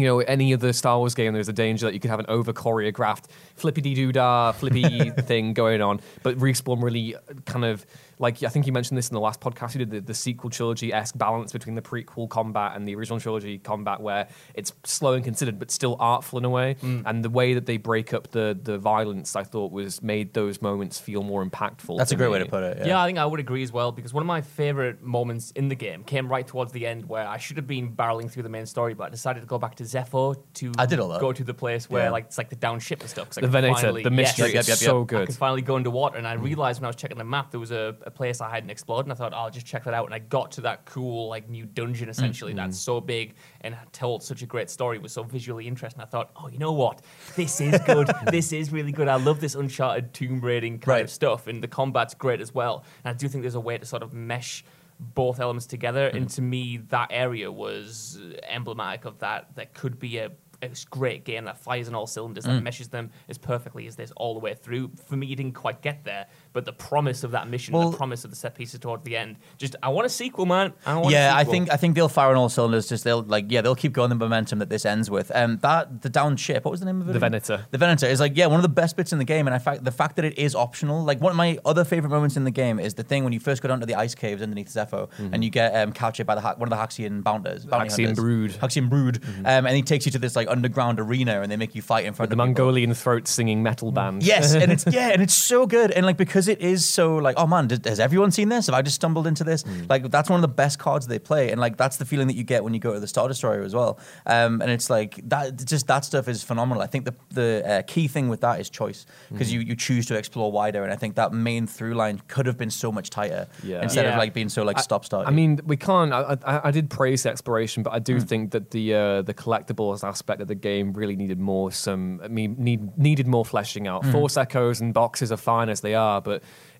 you 0.00 0.06
know, 0.06 0.20
any 0.20 0.52
other 0.54 0.72
Star 0.72 0.98
Wars 0.98 1.14
game, 1.14 1.32
there's 1.32 1.48
a 1.48 1.52
danger 1.52 1.86
that 1.86 1.94
you 1.94 2.00
could 2.00 2.10
have 2.10 2.20
an 2.20 2.26
over 2.28 2.52
choreographed 2.52 3.26
flippity 3.56 3.94
doo 3.94 4.12
dah, 4.12 4.52
flippy 4.52 5.10
thing 5.22 5.52
going 5.52 5.80
on. 5.80 6.00
But 6.22 6.36
Respawn 6.38 6.82
really 6.82 7.14
kind 7.44 7.64
of, 7.64 7.86
like, 8.20 8.42
I 8.42 8.48
think 8.48 8.66
you 8.66 8.72
mentioned 8.72 8.98
this 8.98 9.08
in 9.08 9.14
the 9.14 9.20
last 9.20 9.40
podcast, 9.40 9.74
you 9.74 9.78
did 9.78 9.90
the, 9.90 10.00
the 10.00 10.14
sequel 10.14 10.50
trilogy 10.50 10.92
esque 10.92 11.16
balance 11.16 11.52
between 11.52 11.74
the 11.74 11.80
prequel 11.82 12.28
combat 12.28 12.76
and 12.76 12.86
the 12.86 12.94
original 12.94 13.18
trilogy 13.18 13.56
combat, 13.58 14.00
where 14.00 14.28
it's 14.54 14.72
slow 14.84 15.14
and 15.14 15.24
considered, 15.24 15.58
but 15.58 15.70
still 15.70 15.96
artful 15.98 16.38
in 16.38 16.44
a 16.44 16.50
way. 16.50 16.76
Mm. 16.82 17.02
And 17.06 17.24
the 17.24 17.30
way 17.30 17.54
that 17.54 17.64
they 17.64 17.78
break 17.78 18.12
up 18.12 18.30
the, 18.30 18.56
the 18.62 18.76
violence, 18.78 19.34
I 19.36 19.42
thought, 19.42 19.72
was 19.72 20.02
made 20.02 20.34
those 20.34 20.60
moments 20.60 20.98
feel 21.00 21.22
more 21.22 21.44
impactful. 21.44 21.96
That's 21.96 22.12
a 22.12 22.16
great 22.16 22.26
me. 22.26 22.32
way 22.34 22.38
to 22.40 22.46
put 22.46 22.62
it. 22.62 22.78
Yeah. 22.78 22.86
Yeah. 22.88 23.00
I 23.02 23.06
think 23.06 23.18
I 23.18 23.24
would 23.24 23.40
agree 23.40 23.62
as 23.62 23.72
well 23.72 23.90
because 23.90 24.12
one 24.12 24.22
of 24.22 24.26
my 24.26 24.42
favorite 24.42 25.02
moments 25.02 25.50
in 25.52 25.68
the 25.68 25.74
game 25.74 26.04
came 26.04 26.28
right 26.28 26.46
towards 26.46 26.72
the 26.72 26.86
end 26.86 27.08
where 27.08 27.26
I 27.26 27.38
should 27.38 27.56
have 27.56 27.66
been 27.66 27.96
barreling 27.96 28.30
through 28.30 28.42
the 28.42 28.48
main 28.50 28.66
story, 28.66 28.92
but 28.92 29.04
I 29.04 29.08
decided 29.08 29.40
to 29.40 29.46
go 29.46 29.58
back 29.58 29.76
to 29.76 29.84
Zeffo 29.84 30.36
to 30.54 30.72
I 30.76 30.84
did 30.84 31.00
all 31.00 31.08
that. 31.08 31.20
go 31.20 31.32
to 31.32 31.42
the 31.42 31.54
place 31.54 31.88
where 31.88 32.04
Yeah. 32.04 32.10
like 32.10 32.26
it's 32.26 32.36
like 32.38 32.50
the 32.50 32.56
down 32.56 32.80
ship 32.80 33.00
and 33.00 33.08
stuff. 33.08 33.28
I 33.38 33.40
The 33.40 33.48
Venator, 33.48 33.74
finally- 33.74 34.02
the 34.02 34.10
yes. 34.10 34.16
mystery, 34.16 34.46
Yep, 34.48 34.54
yep, 34.54 34.60
is 34.62 34.68
yep, 34.68 34.76
so 34.78 35.02
I 35.02 35.04
good. 35.06 35.26
could 35.28 35.36
finally 35.36 35.62
go 35.62 35.76
underwater, 35.76 36.18
and 36.18 36.26
I 36.28 36.34
realized 36.34 36.80
when 36.80 36.84
I 36.84 36.88
was 36.90 36.96
checking 36.96 37.16
the 37.16 37.24
map 37.24 37.50
there 37.50 37.60
was 37.60 37.70
a, 37.70 37.96
a 38.02 38.09
place 38.10 38.40
I 38.40 38.50
hadn't 38.50 38.70
explored, 38.70 39.06
and 39.06 39.12
I 39.12 39.14
thought 39.14 39.32
"Oh, 39.32 39.38
I'll 39.38 39.50
just 39.50 39.66
check 39.66 39.84
that 39.84 39.94
out. 39.94 40.06
And 40.06 40.14
I 40.14 40.18
got 40.18 40.50
to 40.52 40.60
that 40.62 40.84
cool 40.84 41.28
like 41.28 41.48
new 41.48 41.66
dungeon 41.66 42.08
essentially 42.08 42.52
mm-hmm. 42.52 42.58
that's 42.58 42.78
so 42.78 43.00
big 43.00 43.34
and 43.62 43.76
told 43.92 44.22
such 44.22 44.42
a 44.42 44.46
great 44.46 44.70
story, 44.70 44.98
was 44.98 45.12
so 45.12 45.22
visually 45.22 45.66
interesting. 45.66 46.02
I 46.02 46.06
thought, 46.06 46.30
oh, 46.36 46.48
you 46.48 46.58
know 46.58 46.72
what, 46.72 47.02
this 47.36 47.60
is 47.60 47.80
good. 47.86 48.10
this 48.30 48.52
is 48.52 48.72
really 48.72 48.92
good. 48.92 49.08
I 49.08 49.16
love 49.16 49.40
this 49.40 49.54
Uncharted 49.54 50.12
tomb 50.14 50.40
raiding 50.40 50.78
kind 50.78 50.88
Right. 50.88 51.04
of 51.04 51.10
stuff, 51.10 51.46
and 51.46 51.62
the 51.62 51.68
combat's 51.68 52.14
great 52.14 52.40
as 52.40 52.54
well. 52.54 52.84
And 53.04 53.14
I 53.14 53.16
do 53.16 53.28
think 53.28 53.42
there's 53.42 53.54
a 53.54 53.60
way 53.60 53.78
to 53.78 53.86
sort 53.86 54.02
of 54.02 54.12
mesh 54.12 54.64
both 55.00 55.40
elements 55.40 55.66
together. 55.66 56.06
And 56.06 56.26
mm-hmm. 56.26 56.34
to 56.34 56.42
me, 56.42 56.76
that 56.88 57.08
area 57.10 57.50
was 57.50 58.18
emblematic 58.48 59.06
of 59.06 59.18
that. 59.20 59.54
That 59.54 59.74
could 59.74 59.98
be 59.98 60.18
a, 60.18 60.30
a 60.62 60.70
great 60.90 61.24
game 61.24 61.44
that 61.46 61.58
fires 61.58 61.88
on 61.88 61.94
all 61.94 62.06
cylinders, 62.06 62.44
that 62.44 62.60
mm. 62.60 62.62
meshes 62.62 62.88
them 62.88 63.10
as 63.28 63.38
perfectly 63.38 63.86
as 63.86 63.96
this 63.96 64.12
all 64.16 64.34
the 64.34 64.40
way 64.40 64.54
through. 64.54 64.90
For 65.06 65.16
me, 65.16 65.32
it 65.32 65.36
didn't 65.36 65.54
quite 65.54 65.80
get 65.80 66.04
there, 66.04 66.26
but 66.52 66.64
the 66.64 66.72
promise 66.72 67.22
of 67.24 67.30
that 67.32 67.48
mission, 67.48 67.74
Well- 67.74 67.90
the 67.90 67.96
promise 67.96 68.24
of 68.24 68.30
the 68.30 68.36
set 68.36 68.54
pieces 68.54 68.80
toward 68.80 69.04
the 69.04 69.16
end, 69.16 69.36
just 69.58 69.76
I 69.82 69.88
want 69.90 70.06
a 70.06 70.08
sequel, 70.10 70.46
man. 70.46 70.72
I 70.86 70.94
want 70.96 71.08
a 71.08 71.10
yeah, 71.12 71.32
I 71.36 71.44
think 71.44 71.72
I 71.72 71.76
think 71.76 71.94
they'll 71.94 72.08
fire 72.08 72.30
on 72.30 72.36
all 72.36 72.48
cylinders. 72.48 72.88
Just 72.88 73.04
they'll 73.04 73.22
like 73.22 73.46
yeah 73.48 73.60
they'll 73.60 73.74
keep 73.74 73.92
going 73.92 74.08
the 74.10 74.14
momentum 74.16 74.58
that 74.58 74.68
this 74.70 74.84
ends 74.84 75.10
with. 75.10 75.30
Um, 75.34 75.58
that 75.62 76.02
the 76.02 76.08
down 76.08 76.36
ship. 76.36 76.64
What 76.64 76.70
was 76.72 76.80
the 76.80 76.86
name 76.86 77.00
of 77.00 77.08
it? 77.08 77.12
The? 77.12 77.18
Venator. 77.18 77.66
The 77.70 77.78
Venator 77.78 78.06
is 78.06 78.20
like 78.20 78.36
yeah 78.36 78.46
one 78.46 78.56
of 78.56 78.62
the 78.62 78.68
best 78.68 78.96
bits 78.96 79.12
in 79.12 79.18
the 79.18 79.24
game, 79.24 79.46
and 79.46 79.54
I 79.54 79.58
fact 79.58 79.84
the 79.84 79.92
fact 79.92 80.16
that 80.16 80.24
it 80.24 80.38
is 80.38 80.54
optional. 80.54 81.04
Like 81.04 81.20
one 81.20 81.30
of 81.30 81.36
my 81.36 81.58
other 81.64 81.84
favorite 81.84 82.10
moments 82.10 82.36
in 82.36 82.44
the 82.44 82.50
game 82.50 82.80
is 82.80 82.94
the 82.94 83.02
thing 83.02 83.24
when 83.24 83.32
you 83.32 83.40
first 83.40 83.62
go 83.62 83.68
down 83.68 83.80
to 83.80 83.86
the 83.86 83.94
ice 83.94 84.14
caves 84.14 84.42
underneath 84.42 84.68
Zeffo, 84.68 85.08
and 85.18 85.44
you 85.44 85.50
get 85.50 85.74
um, 85.76 85.92
captured 85.92 86.26
by 86.26 86.34
the 86.34 86.40
Ha- 86.40 86.54
one 86.56 86.70
of 86.72 86.76
the 86.76 86.82
Haxion 86.84 87.22
bounders, 87.22 87.64
bounty 87.66 87.88
Haxion 87.90 88.06
hunters. 88.06 88.18
brood. 88.18 88.50
Haxion 88.52 88.88
brood, 88.90 89.22
um, 89.44 89.66
and 89.66 89.76
he 89.76 89.82
takes 89.82 90.06
you 90.06 90.12
to 90.12 90.18
this 90.18 90.34
like 90.36 90.48
underground 90.48 90.98
arena, 90.98 91.40
and 91.42 91.50
they 91.52 91.56
make 91.56 91.74
you 91.74 91.82
fight 91.82 92.04
in 92.06 92.14
front 92.14 92.30
The 92.30 92.34
of 92.34 92.38
people. 92.38 92.46
Mongolian 92.46 92.94
throat 92.94 93.28
singing 93.28 93.62
metal 93.62 93.92
band. 93.92 94.22
Yes, 94.22 94.54
and 94.54 94.72
it's 94.72 94.84
yeah, 94.90 95.08
and 95.10 95.22
it's 95.22 95.34
so 95.34 95.66
good, 95.66 95.90
and 95.90 96.04
like 96.06 96.16
because 96.16 96.39
it 96.48 96.60
is 96.60 96.88
so 96.88 97.16
like, 97.16 97.36
oh 97.38 97.46
man, 97.46 97.66
did, 97.68 97.84
has 97.86 98.00
everyone 98.00 98.30
seen 98.30 98.48
this? 98.48 98.66
Have 98.66 98.74
I 98.74 98.82
just 98.82 98.96
stumbled 98.96 99.26
into 99.26 99.44
this? 99.44 99.64
Like 99.88 100.10
that's 100.10 100.28
one 100.30 100.36
of 100.38 100.42
the 100.42 100.48
best 100.54 100.78
cards 100.78 101.06
they 101.06 101.18
play, 101.18 101.50
and 101.50 101.60
like 101.60 101.76
that's 101.76 101.96
the 101.96 102.04
feeling 102.04 102.26
that 102.28 102.36
you 102.36 102.44
get 102.44 102.64
when 102.64 102.74
you 102.74 102.80
go 102.80 102.92
to 102.94 103.00
the 103.00 103.06
Star 103.06 103.28
Destroyer 103.28 103.62
as 103.62 103.74
well. 103.74 103.98
Um, 104.26 104.60
and 104.62 104.70
it's 104.70 104.90
like 104.90 105.20
that, 105.28 105.64
just 105.64 105.86
that 105.88 106.04
stuff 106.04 106.28
is 106.28 106.42
phenomenal. 106.42 106.82
I 106.82 106.86
think 106.86 107.04
the 107.04 107.14
the 107.30 107.62
uh, 107.66 107.82
key 107.86 108.08
thing 108.08 108.28
with 108.28 108.40
that 108.40 108.60
is 108.60 108.70
choice 108.70 109.06
because 109.30 109.52
you 109.52 109.60
you 109.60 109.76
choose 109.76 110.06
to 110.06 110.16
explore 110.16 110.50
wider, 110.52 110.82
and 110.84 110.92
I 110.92 110.96
think 110.96 111.16
that 111.16 111.32
main 111.32 111.66
through 111.66 111.94
line 111.94 112.20
could 112.28 112.46
have 112.46 112.58
been 112.58 112.70
so 112.70 112.90
much 112.92 113.10
tighter 113.10 113.46
Yeah. 113.62 113.82
instead 113.82 114.06
of 114.06 114.16
like 114.16 114.32
being 114.34 114.48
so 114.48 114.62
like 114.62 114.78
stop 114.78 115.04
start. 115.04 115.26
I 115.26 115.30
mean, 115.30 115.60
we 115.64 115.76
can't. 115.76 116.12
I, 116.12 116.36
I, 116.44 116.68
I 116.68 116.70
did 116.70 116.90
praise 116.90 117.22
the 117.24 117.30
exploration, 117.30 117.82
but 117.82 117.92
I 117.92 117.98
do 117.98 118.20
think 118.20 118.50
that 118.52 118.70
the 118.70 118.94
uh, 118.94 119.22
the 119.22 119.34
collectibles 119.34 120.02
aspect 120.06 120.40
of 120.40 120.48
the 120.48 120.54
game 120.54 120.92
really 120.92 121.16
needed 121.16 121.38
more. 121.38 121.72
Some, 121.72 122.20
I 122.24 122.28
mean, 122.28 122.56
need, 122.58 122.96
needed 122.98 123.26
more 123.26 123.44
fleshing 123.44 123.86
out. 123.86 124.04
Force 124.06 124.36
echoes 124.36 124.80
and 124.80 124.92
boxes 124.92 125.30
are 125.32 125.36
fine 125.36 125.68
as 125.68 125.80
they 125.80 125.94
are, 125.94 126.20
but 126.20 126.29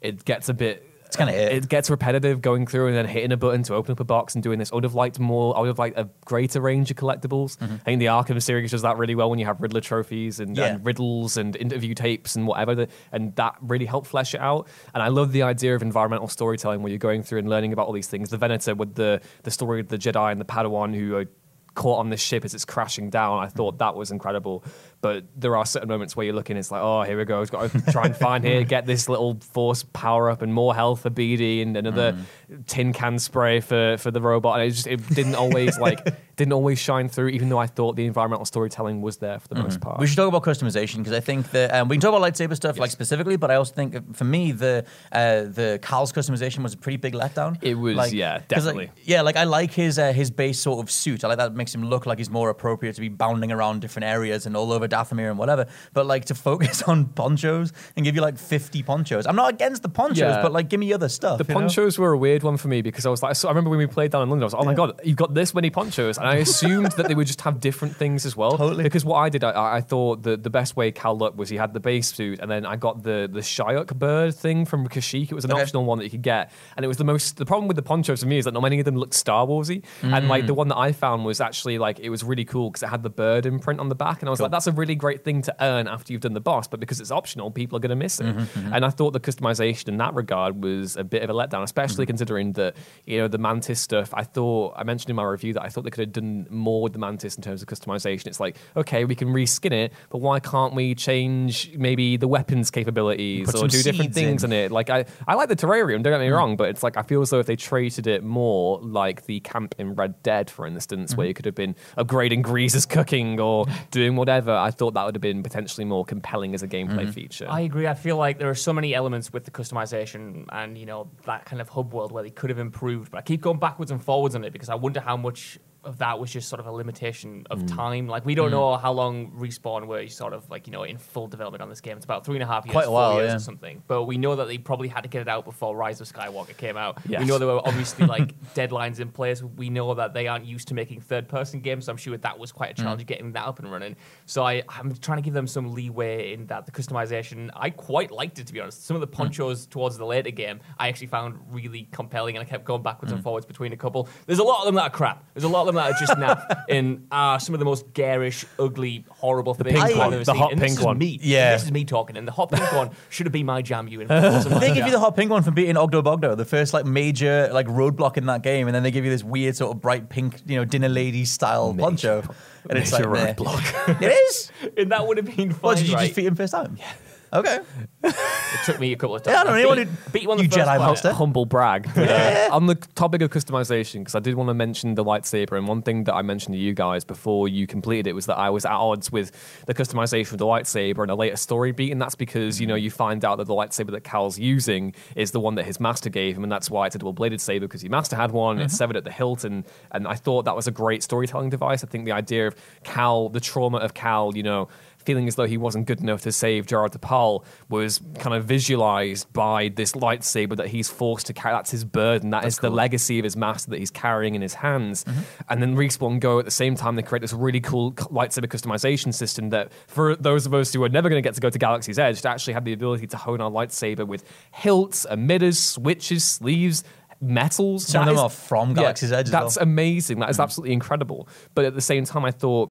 it 0.01 0.25
gets 0.25 0.49
a 0.49 0.55
bit. 0.55 0.87
It's 1.07 1.17
kinda 1.17 1.35
it. 1.35 1.65
It 1.65 1.69
gets 1.69 1.91
repetitive 1.91 2.41
going 2.41 2.69
through 2.69 2.87
and 2.87 2.97
then 2.97 3.05
hitting 3.05 3.33
a 3.33 3.37
button 3.37 3.65
to 3.65 3.75
open 3.75 3.91
up 3.91 3.99
a 3.99 4.05
box 4.05 4.37
and 4.37 4.45
doing 4.45 4.61
this. 4.61 4.71
I 4.71 4.77
would 4.77 4.85
have 4.85 4.95
liked 4.95 5.19
more. 5.19 5.57
I 5.57 5.61
would 5.61 5.67
have 5.67 5.79
liked 5.81 5.99
a 5.99 6.09
greater 6.25 6.61
range 6.61 6.93
of 6.93 6.97
collectibles. 6.97 7.57
Mm-hmm. 7.59 7.75
I 7.75 7.79
think 7.79 7.99
the 7.99 8.07
Arkham 8.07 8.41
series 8.41 8.71
does 8.71 8.83
that 8.83 8.97
really 8.97 9.17
well 9.17 9.29
when 9.29 9.41
you 9.41 9.47
have 9.47 9.61
Riddler 9.61 9.81
trophies 9.81 10.39
and, 10.39 10.57
Yeah. 10.57 10.67
and 10.67 10.87
riddles 10.87 11.37
and 11.37 11.57
interview 11.57 11.95
tapes 11.95 12.37
and 12.37 12.47
whatever, 12.47 12.77
the, 12.77 12.89
and 13.11 13.35
that 13.35 13.57
really 13.61 13.87
helped 13.87 14.07
flesh 14.07 14.35
it 14.37 14.41
out. 14.41 14.69
And 14.95 15.03
I 15.03 15.09
love 15.09 15.33
the 15.33 15.43
idea 15.43 15.75
of 15.75 15.83
environmental 15.83 16.29
storytelling 16.29 16.81
where 16.81 16.91
you're 16.91 16.99
going 17.01 17.25
through 17.25 17.41
and 17.41 17.49
learning 17.51 17.73
about 17.73 17.89
all 17.89 17.93
these 17.93 18.07
things. 18.07 18.31
The 18.31 18.39
Venator 18.39 18.77
with 18.77 18.95
the 18.95 19.21
the 19.43 19.51
story 19.51 19.81
of 19.81 19.89
the 19.89 19.99
Jedi 19.99 20.31
and 20.31 20.41
the 20.41 20.45
Padawan 20.45 20.95
who 20.95 21.17
are 21.17 21.27
caught 21.75 21.99
on 21.99 22.11
this 22.11 22.21
ship 22.21 22.45
as 22.45 22.55
it's 22.55 22.65
crashing 22.65 23.11
down. 23.11 23.43
I 23.43 23.49
thought 23.49 23.79
that 23.79 23.95
was 23.95 24.11
incredible. 24.11 24.65
But 25.01 25.25
there 25.35 25.57
are 25.57 25.65
certain 25.65 25.89
moments 25.89 26.15
where 26.15 26.27
you're 26.27 26.35
looking, 26.35 26.57
it's 26.57 26.71
like, 26.71 26.83
oh, 26.83 27.03
here 27.03 27.17
we 27.17 27.25
go. 27.25 27.41
He's 27.41 27.51
got 27.51 27.71
to 27.71 27.93
try 27.93 28.05
and 28.05 28.17
find 28.17 28.45
here, 28.45 28.65
get 28.65 28.87
this 28.87 29.09
little 29.09 29.39
force 29.41 29.83
power 29.83 30.29
up 30.29 30.43
and 30.43 30.53
more 30.53 30.75
health 30.75 31.03
for 31.03 31.11
BD 31.11 31.63
and 31.63 31.77
another 31.77 32.13
mm. 32.13 32.67
tin 32.67 32.93
can 32.93 33.19
spray 33.19 33.61
for, 33.61 33.97
for 33.99 34.11
the 34.11 34.21
robot. 34.21 34.61
And 34.61 34.69
it 34.69 34.75
just 34.75 34.87
it 34.87 35.09
didn't 35.09 35.37
always 35.37 35.79
like 35.79 36.07
didn't 36.41 36.55
always 36.55 36.79
shine 36.79 37.09
through, 37.09 37.29
even 37.29 37.51
though 37.51 37.59
I 37.59 37.67
thought 37.67 37.97
the 37.97 38.07
environmental 38.07 38.47
storytelling 38.47 39.03
was 39.03 39.19
there 39.19 39.39
for 39.39 39.49
the 39.49 39.57
most 39.57 39.81
part. 39.81 40.01
We 40.01 40.07
should 40.07 40.17
talk 40.17 40.29
about 40.29 40.43
customization 40.43 40.97
because 40.99 41.13
I 41.13 41.21
think 41.21 41.51
that 41.51 41.73
um, 41.75 41.89
we 41.89 41.97
can 41.97 42.01
talk 42.01 42.15
about 42.17 42.23
lightsaber 42.27 42.57
stuff 42.57 42.79
like 42.79 42.91
specifically, 42.91 43.37
but 43.37 43.51
I 43.51 43.57
also 43.57 43.75
think 43.75 43.95
uh, 43.95 44.01
for 44.15 44.25
me 44.25 44.53
the 44.53 44.85
uh, 45.13 45.43
the 45.43 45.79
Cal's 45.83 46.13
customization 46.13 46.63
was 46.63 46.73
a 46.73 46.79
pretty 46.79 46.97
big 46.97 47.13
letdown. 47.15 47.59
It 47.63 47.75
was, 47.75 47.95
Like- 47.97 48.13
yeah, 48.15 48.39
'cause, 48.49 48.65
like, 48.67 48.75
definitely. 48.77 48.91
yeah, 49.05 49.21
like 49.21 49.37
I 49.37 49.45
like 49.45 49.73
his 49.73 49.99
uh, 49.99 50.13
his 50.15 50.31
base 50.31 50.59
sort 50.59 50.83
of 50.83 50.91
suit. 50.91 51.23
I 51.25 51.29
like 51.29 51.39
that 51.39 51.55
makes 51.55 51.75
him 51.75 51.85
look 51.85 52.07
like 52.07 52.17
he's 52.19 52.31
more 52.31 52.49
appropriate 52.49 52.95
to 52.95 53.01
be 53.03 53.09
bounding 53.11 53.53
around 53.53 53.81
different 53.81 54.07
areas 54.07 54.47
and 54.47 54.57
all 54.57 54.73
over 54.73 54.89
Dathomir 54.89 55.29
and 55.29 55.39
whatever. 55.39 55.67
But 55.93 56.07
like 56.07 56.25
to 56.27 56.35
focus 56.51 56.83
on 56.85 57.07
ponchos 57.07 57.73
and 57.97 58.05
give 58.07 58.15
you 58.17 58.23
like 58.23 58.39
fifty 58.39 58.83
ponchos. 58.83 59.27
I'm 59.27 59.37
not 59.37 59.53
against 59.53 59.83
the 59.83 59.89
ponchos, 59.91 60.19
Yeah. 60.19 60.43
but 60.43 60.53
like 60.53 60.69
give 60.71 60.81
me 60.81 60.93
other 60.93 61.09
stuff. 61.11 61.39
The 61.39 61.45
you 61.45 61.49
know? 61.55 61.61
ponchos 61.61 61.99
were 61.99 62.13
a 62.13 62.19
weird 62.19 62.43
one 62.43 62.57
for 62.57 62.69
me 62.69 62.81
because 62.81 63.05
I 63.05 63.11
was 63.11 63.23
like, 63.23 63.37
so 63.37 63.49
I 63.49 63.51
remember 63.51 63.69
when 63.71 63.79
we 63.79 63.87
played 63.87 64.11
down 64.11 64.23
in 64.23 64.31
London, 64.31 64.45
I 64.45 64.47
was 64.47 64.55
like, 64.55 64.63
oh 64.63 64.67
my 64.67 64.75
god, 64.75 65.01
you've 65.05 65.17
got 65.17 65.35
this 65.35 65.53
many 65.55 65.69
ponchos, 65.71 66.17
and 66.19 66.27
I 66.31 66.37
assumed 66.37 66.93
that 66.93 67.09
they 67.09 67.15
would 67.15 67.27
just 67.27 67.41
have 67.43 67.61
different 67.61 67.97
things 67.97 68.25
as 68.27 68.37
well. 68.37 68.57
Totally. 68.57 68.83
Because 68.85 69.05
what 69.05 69.17
I 69.17 69.29
did, 69.29 69.43
I, 69.45 69.77
I 69.77 69.81
thought 69.81 70.23
the 70.23 70.37
the 70.37 70.51
best 70.51 70.77
way 70.77 70.91
Cal 70.93 71.17
looked 71.17 71.37
was 71.37 71.49
he 71.49 71.57
had 71.57 71.73
the 71.75 71.81
base 71.81 72.13
suit, 72.15 72.39
and 72.41 72.51
then 72.51 72.65
I 72.65 72.77
got 72.77 73.03
the 73.03 73.29
the 73.31 73.41
Shyyyo 73.41 73.87
bird 73.99 74.35
thing 74.35 74.65
from 74.67 74.89
Kashyyyk. 74.89 75.31
It 75.31 75.35
was 75.35 75.45
an 75.45 75.53
Okay. 75.53 75.63
optional 75.63 75.85
one 75.85 75.99
that 75.99 76.05
you 76.05 76.11
could 76.11 76.23
get, 76.23 76.51
and 76.77 76.85
it 76.85 76.89
was 76.89 76.97
the 76.97 77.05
most. 77.05 77.37
The 77.37 77.47
problem 77.47 77.67
with 77.69 77.77
the 77.77 77.83
ponchos 77.83 78.21
for 78.21 78.27
me 78.27 78.39
is 78.39 78.45
that 78.45 78.53
not 78.55 78.63
many 78.63 78.79
of 78.79 78.85
them 78.85 78.97
looked 78.97 79.15
Star 79.15 79.47
Warsy, 79.47 79.83
and 80.03 80.29
like 80.29 80.45
Mm. 80.45 80.47
the 80.47 80.55
one 80.55 80.69
that 80.69 80.79
I 80.79 80.93
found 80.93 81.25
was 81.25 81.41
actually 81.41 81.79
like 81.79 81.99
it 82.01 82.11
was 82.11 82.23
really 82.25 82.45
cool 82.45 82.71
because 82.71 82.83
it 82.83 82.89
had 82.89 83.03
the 83.03 83.11
bird 83.11 83.47
imprint 83.47 83.81
on 83.81 83.89
the 83.89 83.95
back, 83.95 84.21
and 84.21 84.29
I 84.29 84.31
was 84.31 84.41
like, 84.41 84.51
that's 84.51 84.67
a 84.67 84.73
really 84.73 84.95
great 84.95 85.25
thing 85.25 85.43
to 85.43 85.55
earn 85.61 85.89
after 85.89 86.13
you've 86.13 86.23
done 86.23 86.35
the 86.35 86.41
boss, 86.41 86.67
but 86.69 86.81
because 86.81 87.01
it's 87.01 87.11
optional, 87.11 87.51
people 87.51 87.77
are 87.77 87.81
going 87.81 87.91
to 87.91 87.97
miss 87.97 88.21
it. 88.21 88.27
Mm-hmm, 88.37 88.73
And 88.75 88.85
I 88.85 88.91
thought 88.91 89.13
the 89.13 89.21
customization 89.21 89.89
in 89.89 89.97
that 89.99 90.15
regard 90.15 90.63
was 90.63 90.97
a 90.97 91.05
bit 91.05 91.23
of 91.23 91.31
a 91.31 91.33
letdown, 91.35 91.63
especially 91.63 92.05
Mm-hmm. 92.05 92.11
considering 92.11 92.53
that 92.55 92.77
you 93.07 93.19
know 93.19 93.29
the 93.29 93.39
Mantis 93.39 93.81
stuff. 93.81 94.13
I 94.15 94.25
thought 94.25 94.75
I 94.77 94.85
mentioned 94.85 95.11
in 95.11 95.17
my 95.17 95.25
review 95.25 95.53
that 95.55 95.63
I 95.63 95.69
thought 95.69 95.85
they 95.85 95.91
could 95.91 96.10
have 96.15 96.23
done 96.23 96.47
more 96.51 96.83
with 96.83 96.93
the 96.93 96.99
Mantis 96.99 97.37
in 97.37 97.43
terms 97.43 97.63
of 97.63 97.69
customization. 97.69 98.27
It's 98.27 98.41
like 98.41 98.57
okay, 98.77 99.05
we 99.05 99.15
can 99.15 99.29
reskin 99.29 99.73
it, 99.73 99.93
but 100.11 100.19
why 100.19 100.41
can't 100.41 100.75
we 100.75 100.95
change 100.95 101.71
maybe 101.77 102.17
the 102.17 102.29
weapons 102.29 102.71
capabilities 102.71 103.47
Put 103.47 103.57
or 103.57 103.69
do 103.69 103.83
different 103.83 104.15
things 104.15 104.45
in. 104.45 104.53
in 104.53 104.65
it? 104.65 104.71
Like 104.73 104.91
I, 104.91 105.05
I 105.27 105.35
like 105.35 105.49
the 105.49 105.57
terrarium. 105.57 106.03
Don't 106.03 106.13
get 106.13 106.21
me 106.21 106.27
Mm. 106.29 106.37
wrong, 106.37 106.57
but 106.57 106.69
it's 106.69 106.83
like 106.83 106.97
I 106.97 107.03
feel 107.03 107.23
as 107.23 107.31
though 107.31 107.39
if 107.41 107.47
they 107.47 107.57
treated 107.57 108.07
it 108.07 108.23
more 108.23 108.79
like 108.81 109.27
the 109.27 109.41
camp 109.41 109.75
in 109.79 109.95
Red 109.95 110.23
Dead, 110.23 110.51
for 110.51 110.67
instance, 110.67 111.11
Mm-hmm. 111.13 111.19
where 111.19 111.27
you 111.29 111.35
could 111.35 111.45
have 111.47 111.55
been 111.55 111.75
upgrading 111.97 112.43
Greaser's 112.43 112.87
cooking 112.87 113.41
or 113.41 113.67
doing 113.91 114.17
whatever, 114.17 114.53
I 114.53 114.71
thought 114.71 114.95
that 114.95 115.05
would 115.07 115.15
have 115.15 115.23
been 115.23 115.43
potentially 115.43 115.85
more 115.85 116.05
compelling 116.05 116.55
as 116.55 116.63
a 116.63 116.69
gameplay 116.69 117.01
Mm-hmm. 117.05 117.11
feature. 117.11 117.47
I 117.49 117.61
agree. 117.61 117.87
I 117.87 117.95
feel 117.95 118.17
like 118.17 118.39
there 118.39 118.51
are 118.51 118.55
so 118.55 118.73
many 118.73 118.95
elements 118.95 119.33
with 119.33 119.45
the 119.45 119.51
customization 119.51 120.45
and 120.51 120.77
you 120.77 120.87
know 120.87 121.11
that 121.27 121.45
kind 121.45 121.61
of 121.61 121.69
hub 121.69 121.93
world 121.93 122.13
where 122.13 122.23
they 122.23 122.31
could 122.31 122.51
have 122.51 122.59
improved. 122.59 123.11
But 123.13 123.19
I 123.19 123.23
keep 123.23 123.41
going 123.41 123.59
backwards 123.59 123.91
and 123.91 124.03
forwards 124.03 124.35
on 124.35 124.45
it 124.45 124.53
because 124.53 124.69
I 124.69 124.75
wonder 124.75 125.01
how 125.01 125.17
much 125.17 125.59
of 125.85 125.99
that 125.99 126.19
was 126.19 126.31
just 126.31 126.49
sort 126.49 126.61
of 126.61 126.67
a 126.67 126.73
limitation 126.73 127.47
of 127.51 127.61
Mm. 127.61 127.77
time. 127.77 128.07
Like 128.07 128.25
we 128.25 128.35
don't 128.35 128.49
mm. 128.49 128.53
know 128.53 128.77
how 128.77 128.93
long 128.93 129.31
respawn 129.33 129.87
were 129.87 130.07
sort 130.09 130.33
of 130.33 130.49
like 130.51 130.67
you 130.67 130.73
know 130.73 130.83
in 130.83 130.99
full 130.99 131.27
development 131.27 131.63
on 131.63 131.69
this 131.69 131.81
game. 131.81 131.97
It's 131.97 132.05
about 132.05 132.25
three 132.25 132.37
and 132.37 132.43
a 132.43 132.47
half 132.47 132.67
years, 132.67 132.73
Quite 132.73 132.89
a 132.89 132.91
while, 132.91 133.23
yeah. 133.23 133.35
or 133.35 133.39
something. 133.39 133.83
But 133.87 134.05
we 134.05 134.19
know 134.19 134.37
that 134.37 134.47
they 134.47 134.59
probably 134.59 134.89
had 134.89 135.03
to 135.03 135.09
get 135.09 135.23
it 135.23 135.29
out 135.29 135.45
before 135.45 135.77
Rise 135.77 136.01
of 136.01 136.09
Skywalker 136.09 136.57
came 136.57 136.77
out. 136.77 136.99
Yes. 137.09 137.21
We 137.21 137.27
know 137.27 137.39
there 137.39 137.49
were 137.49 137.67
obviously 137.67 138.07
like 138.17 138.39
deadlines 138.55 139.01
in 139.01 139.11
place. 139.11 139.43
We 139.43 139.71
know 139.71 139.95
that 139.95 140.13
they 140.15 140.27
aren't 140.27 140.45
used 140.45 140.69
to 140.69 140.75
making 140.75 141.01
third 141.01 141.29
person 141.29 141.61
games, 141.61 141.87
so 141.87 141.93
I'm 141.93 141.99
sure 141.99 142.17
that 142.17 142.39
was 142.39 142.53
quite 142.53 142.73
a 142.73 142.75
mm. 142.75 142.85
challenge 142.85 143.07
getting 143.07 143.33
that 143.33 143.47
up 143.47 143.59
and 143.59 143.71
running. 143.71 143.97
So 144.27 144.45
I, 144.45 144.63
I'm 144.69 144.95
trying 144.97 145.19
to 145.19 145.23
give 145.23 145.35
them 145.35 145.47
some 145.47 145.73
leeway 145.73 146.35
in 146.35 146.47
that 146.47 146.67
the 146.67 146.73
customization. 146.73 147.51
I 147.55 147.71
quite 147.71 148.11
liked 148.11 148.39
it 148.39 148.47
to 148.47 148.53
be 148.53 148.61
honest. 148.61 148.85
Some 148.85 148.97
of 148.97 149.01
the 149.01 149.09
mm. 149.09 149.13
ponchos 149.13 149.67
towards 149.67 149.97
the 149.97 150.07
later 150.07 150.31
game 150.31 150.61
I 150.79 150.89
actually 150.89 151.09
found 151.09 151.39
really 151.51 151.89
compelling, 151.91 152.37
and 152.37 152.45
I 152.45 152.49
kept 152.49 152.65
going 152.65 152.83
backwards 152.83 153.13
and 153.13 153.23
forwards 153.23 153.47
between 153.47 153.73
a 153.73 153.77
couple. 153.77 154.09
There's 154.27 154.39
a 154.39 154.45
lot 154.45 154.61
of 154.61 154.67
them 154.67 154.75
that 154.77 154.83
are 154.83 154.91
crap. 154.91 155.25
There's 155.35 155.45
a 155.45 155.49
lot 155.49 155.63
of 155.63 155.67
them 155.73 155.83
that 155.83 155.93
are 155.93 155.99
just 155.99 156.13
naff 156.13 156.65
in 156.69 157.07
are 157.11 157.41
some 157.41 157.55
of 157.55 157.59
the 157.59 157.65
most 157.65 157.93
garish, 157.93 158.45
ugly, 158.59 159.05
horrible 159.09 159.55
things 159.55 159.73
pink 159.73 159.85
I've 159.85 159.97
one, 159.97 160.15
ever 160.15 160.25
the 160.25 160.33
seen. 160.33 160.37
hot 160.37 160.53
And 160.53 160.61
this 160.61 160.71
pink 160.71 160.79
is 160.81 160.85
one. 160.85 160.99
Me. 160.99 161.19
Yeah. 161.23 161.53
this 161.53 161.65
is 161.65 161.73
me 161.73 161.85
talking, 161.85 162.17
and 162.17 162.27
the 162.27 162.33
hot 162.33 162.51
pink 162.51 162.73
one 162.73 162.91
should 163.09 163.27
have 163.27 163.33
been 163.33 163.47
my 163.47 163.63
jam. 163.63 163.89
You 163.89 164.01
in? 164.03 164.09
They 164.09 164.75
give 164.75 164.87
you 164.87 164.93
the 164.93 165.01
hot 165.01 165.17
pink 165.17 165.31
one 165.31 165.43
for 165.43 165.51
beating 165.51 165.77
Ogdo 165.77 166.03
Bogdo, 166.03 166.37
the 166.37 166.45
first 166.45 166.75
like 166.75 166.85
major 166.85 167.49
like 167.53 167.67
roadblock 167.67 168.17
in 168.17 168.27
that 168.27 168.43
game, 168.43 168.69
and 168.69 168.75
then 168.75 168.83
they 168.83 168.91
give 168.91 169.05
you 169.05 169.11
this 169.11 169.25
weird 169.25 169.57
sort 169.57 169.75
of 169.75 169.81
bright 169.81 170.09
pink, 170.09 170.41
you 170.47 170.57
know, 170.57 170.65
dinner 170.65 170.89
lady 170.89 171.25
style 171.25 171.75
poncho, 171.75 172.23
and 172.69 172.79
it's 172.79 172.93
like 172.93 173.09
major 173.09 173.11
meh. 173.13 173.35
roadblock. 173.35 174.03
it 174.03 174.13
is. 174.13 174.53
and 174.77 174.93
that 174.93 175.07
would 175.07 175.17
have 175.17 175.27
been 175.27 175.51
fine. 175.53 175.61
Well, 175.63 175.75
did 175.75 175.89
you 175.89 175.95
right? 175.95 176.03
just 176.05 176.15
feed 176.15 176.27
him 176.27 176.35
first 176.35 176.53
time? 176.53 176.77
Yeah. 176.79 176.93
Okay. 177.33 177.59
It 178.53 178.65
took 178.67 178.81
me 178.81 178.93
a 178.93 178.97
couple 178.97 179.17
of 179.17 179.23
times. 179.23 179.35
Yeah, 179.35 179.41
I 179.41 179.45
don't 179.45 179.53
know. 179.53 179.59
beat, 179.59 179.71
Anyone 179.81 179.87
who- 180.05 180.11
beat 180.13 180.29
one 180.29 180.39
you 180.39 180.49
the 180.49 180.57
Jedi 180.57 180.65
time. 180.65 180.81
master. 180.81 181.13
humble 181.13 181.45
brag. 181.47 181.89
But, 181.95 182.09
uh, 182.11 182.49
on 182.53 182.67
the 182.67 182.75
topic 182.75 183.23
of 183.23 183.31
customization, 183.31 184.01
because 184.01 184.15
I 184.15 184.21
did 184.21 184.35
want 184.35 184.49
to 184.49 184.55
mention 184.55 184.95
the 184.95 185.05
lightsaber, 185.05 185.57
and 185.57 185.69
one 185.69 185.83
thing 185.83 186.05
that 186.05 186.15
I 186.15 186.23
mentioned 186.23 186.55
to 186.55 186.59
you 186.59 186.75
guys 186.75 187.05
before 187.05 187.49
you 187.49 187.67
completed 187.67 188.07
it 188.09 188.15
was 188.15 188.27
that 188.27 188.39
I 188.39 188.51
was 188.51 188.65
at 188.65 188.73
odds 188.73 189.13
with 189.13 189.31
the 189.67 189.75
customization 189.75 190.33
of 190.33 190.39
the 190.39 190.47
lightsaber 190.47 191.03
and 191.03 191.11
a 191.11 191.15
later 191.15 191.37
story 191.37 191.73
beat, 191.73 191.93
and 191.93 192.01
that's 192.01 192.15
because 192.15 192.61
you 192.61 192.67
know 192.67 192.75
you 192.75 192.91
find 192.91 193.25
out 193.25 193.39
that 193.39 193.47
the 193.47 193.55
lightsaber 193.55 193.91
that 193.93 194.05
Cal's 194.05 194.39
using 194.39 194.95
is 195.17 195.31
the 195.31 195.41
one 195.41 195.55
that 195.57 195.65
his 195.67 195.79
master 195.81 196.11
gave 196.11 196.37
him, 196.37 196.43
and 196.43 196.51
that's 196.53 196.71
why 196.71 196.87
it's 196.87 196.95
a 196.97 196.99
double 196.99 197.13
bladed 197.13 197.41
saber 197.41 197.67
because 197.67 197.83
your 197.83 197.91
master 197.91 198.17
had 198.17 198.31
one. 198.33 198.59
It's 198.61 198.77
severed 198.77 198.97
at 198.97 199.05
the 199.05 199.13
hilt, 199.13 199.45
and 199.45 199.65
and 199.93 200.07
I 200.09 200.15
thought 200.15 200.45
that 200.45 200.57
was 200.57 200.67
a 200.67 200.73
great 200.73 201.03
storytelling 201.03 201.51
device. 201.51 201.85
I 201.85 201.87
think 201.87 202.05
the 202.05 202.13
idea 202.13 202.47
of 202.49 202.55
Cal, 202.85 203.29
the 203.29 203.41
trauma 203.41 203.79
of 203.79 203.95
Cal, 203.95 204.33
you 204.37 204.43
know 204.43 204.69
feeling 205.05 205.29
as 205.29 205.37
though 205.37 205.47
he 205.47 205.57
wasn't 205.57 205.87
good 205.87 206.01
enough 206.01 206.23
to 206.23 206.33
save 206.33 206.67
Jaro 206.67 206.89
Tapal 206.89 207.45
was 207.69 208.01
kind 208.19 208.35
of 208.35 208.45
visualized 208.45 209.33
by 209.33 209.69
this 209.69 209.93
lightsaber 209.93 210.57
that 210.57 210.69
he's 210.69 210.89
forced 210.89 211.27
to 211.27 211.33
carry. 211.33 211.55
That's 211.55 211.71
his 211.71 211.85
burden. 211.85 212.31
That 212.31 212.45
is 212.45 212.59
the 212.59 212.71
legacy 212.71 213.19
of 213.19 213.25
his 213.25 213.37
master 213.37 213.71
that 213.71 213.79
he's 213.79 213.91
carrying 213.91 214.35
in 214.35 214.43
his 214.43 214.55
hands. 214.55 215.05
Mm-hmm. 215.05 215.21
And 215.49 215.63
then 215.63 215.77
Respawn 215.77 216.21
Go 216.21 216.39
at 216.39 216.45
the 216.45 216.51
same 216.51 216.75
time, 216.75 216.97
they 216.97 217.03
create 217.03 217.23
this 217.23 217.33
really 217.33 217.61
cool 217.61 217.93
lightsaber 217.93 218.47
customization 218.47 219.15
system 219.15 219.51
that 219.51 219.73
for 219.87 220.17
those 220.17 220.47
of 220.47 220.55
us 220.55 220.73
who 220.73 220.83
are 220.85 220.89
never 220.89 221.09
going 221.09 221.23
to 221.23 221.27
get 221.27 221.35
to 221.35 221.41
go 221.41 221.51
to 221.51 221.59
Galaxy's 221.59 221.99
Edge 221.99 222.23
to 222.23 222.29
actually 222.29 222.53
have 222.53 222.65
the 222.65 222.73
ability 222.73 223.07
to 223.09 223.17
hone 223.17 223.41
our 223.41 223.51
lightsaber 223.51 224.07
with 224.07 224.25
hilts, 224.53 225.07
emitters, 225.11 225.57
switches, 225.57 226.25
sleeves, 226.25 226.85
metals. 227.21 227.87
Some 227.87 228.03
of 228.03 228.07
them 228.07 228.17
is- 228.17 228.21
are 228.21 228.31
from 228.31 228.71
Yeah, 228.71 228.75
Galaxy's 228.77 229.13
Edge 229.13 229.31
That's 229.31 229.57
well. 229.57 229.63
amazing. 229.63 230.21
That 230.21 230.31
is 230.31 230.39
mm. 230.39 230.43
absolutely 230.43 230.73
incredible. 230.73 231.29
But 231.55 231.65
at 231.65 231.75
the 231.75 231.81
same 231.81 232.05
time, 232.05 232.25
I 232.25 232.31
thought 232.31 232.71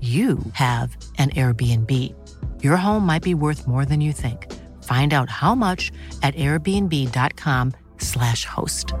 you 0.00 0.38
have 0.52 0.96
an 1.18 1.30
Airbnb. 1.30 2.14
Your 2.62 2.76
home 2.76 3.04
might 3.04 3.24
be 3.24 3.34
worth 3.34 3.66
more 3.66 3.84
than 3.84 4.00
you 4.00 4.12
think. 4.12 4.46
Find 4.84 5.12
out 5.12 5.28
how 5.28 5.56
much 5.56 5.90
at 6.22 6.36
airbnb.com/slash 6.36 8.44
host. 8.44 8.94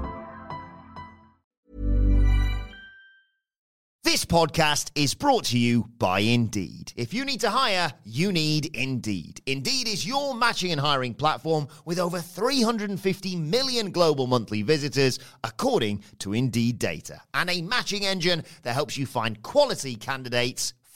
This 4.08 4.24
podcast 4.24 4.90
is 4.94 5.12
brought 5.12 5.44
to 5.44 5.58
you 5.58 5.90
by 5.98 6.20
Indeed. 6.20 6.94
If 6.96 7.12
you 7.12 7.26
need 7.26 7.40
to 7.40 7.50
hire, 7.50 7.92
you 8.04 8.32
need 8.32 8.74
Indeed. 8.74 9.42
Indeed 9.44 9.86
is 9.86 10.06
your 10.06 10.34
matching 10.34 10.72
and 10.72 10.80
hiring 10.80 11.12
platform 11.12 11.68
with 11.84 11.98
over 11.98 12.20
350 12.20 13.36
million 13.36 13.90
global 13.90 14.26
monthly 14.26 14.62
visitors, 14.62 15.18
according 15.44 16.02
to 16.20 16.32
Indeed 16.32 16.78
data, 16.78 17.20
and 17.34 17.50
a 17.50 17.60
matching 17.60 18.06
engine 18.06 18.44
that 18.62 18.72
helps 18.72 18.96
you 18.96 19.04
find 19.04 19.42
quality 19.42 19.94
candidates 19.94 20.72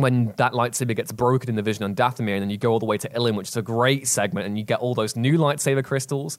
when 0.00 0.32
that 0.36 0.52
lightsaber 0.52 0.94
gets 0.96 1.12
broken 1.12 1.48
in 1.50 1.56
the 1.56 1.62
vision 1.62 1.84
on 1.84 1.94
Dathomir, 1.94 2.34
and 2.34 2.42
then 2.42 2.50
you 2.50 2.56
go 2.58 2.70
all 2.72 2.78
the 2.78 2.86
way 2.86 2.98
to 2.98 3.08
Ilum, 3.10 3.34
which 3.36 3.48
is 3.48 3.56
a 3.56 3.62
great 3.62 4.06
segment, 4.08 4.46
and 4.46 4.56
you 4.58 4.64
get 4.64 4.78
all 4.80 4.94
those 4.94 5.16
new 5.16 5.36
lightsaber 5.38 5.84
crystals. 5.84 6.38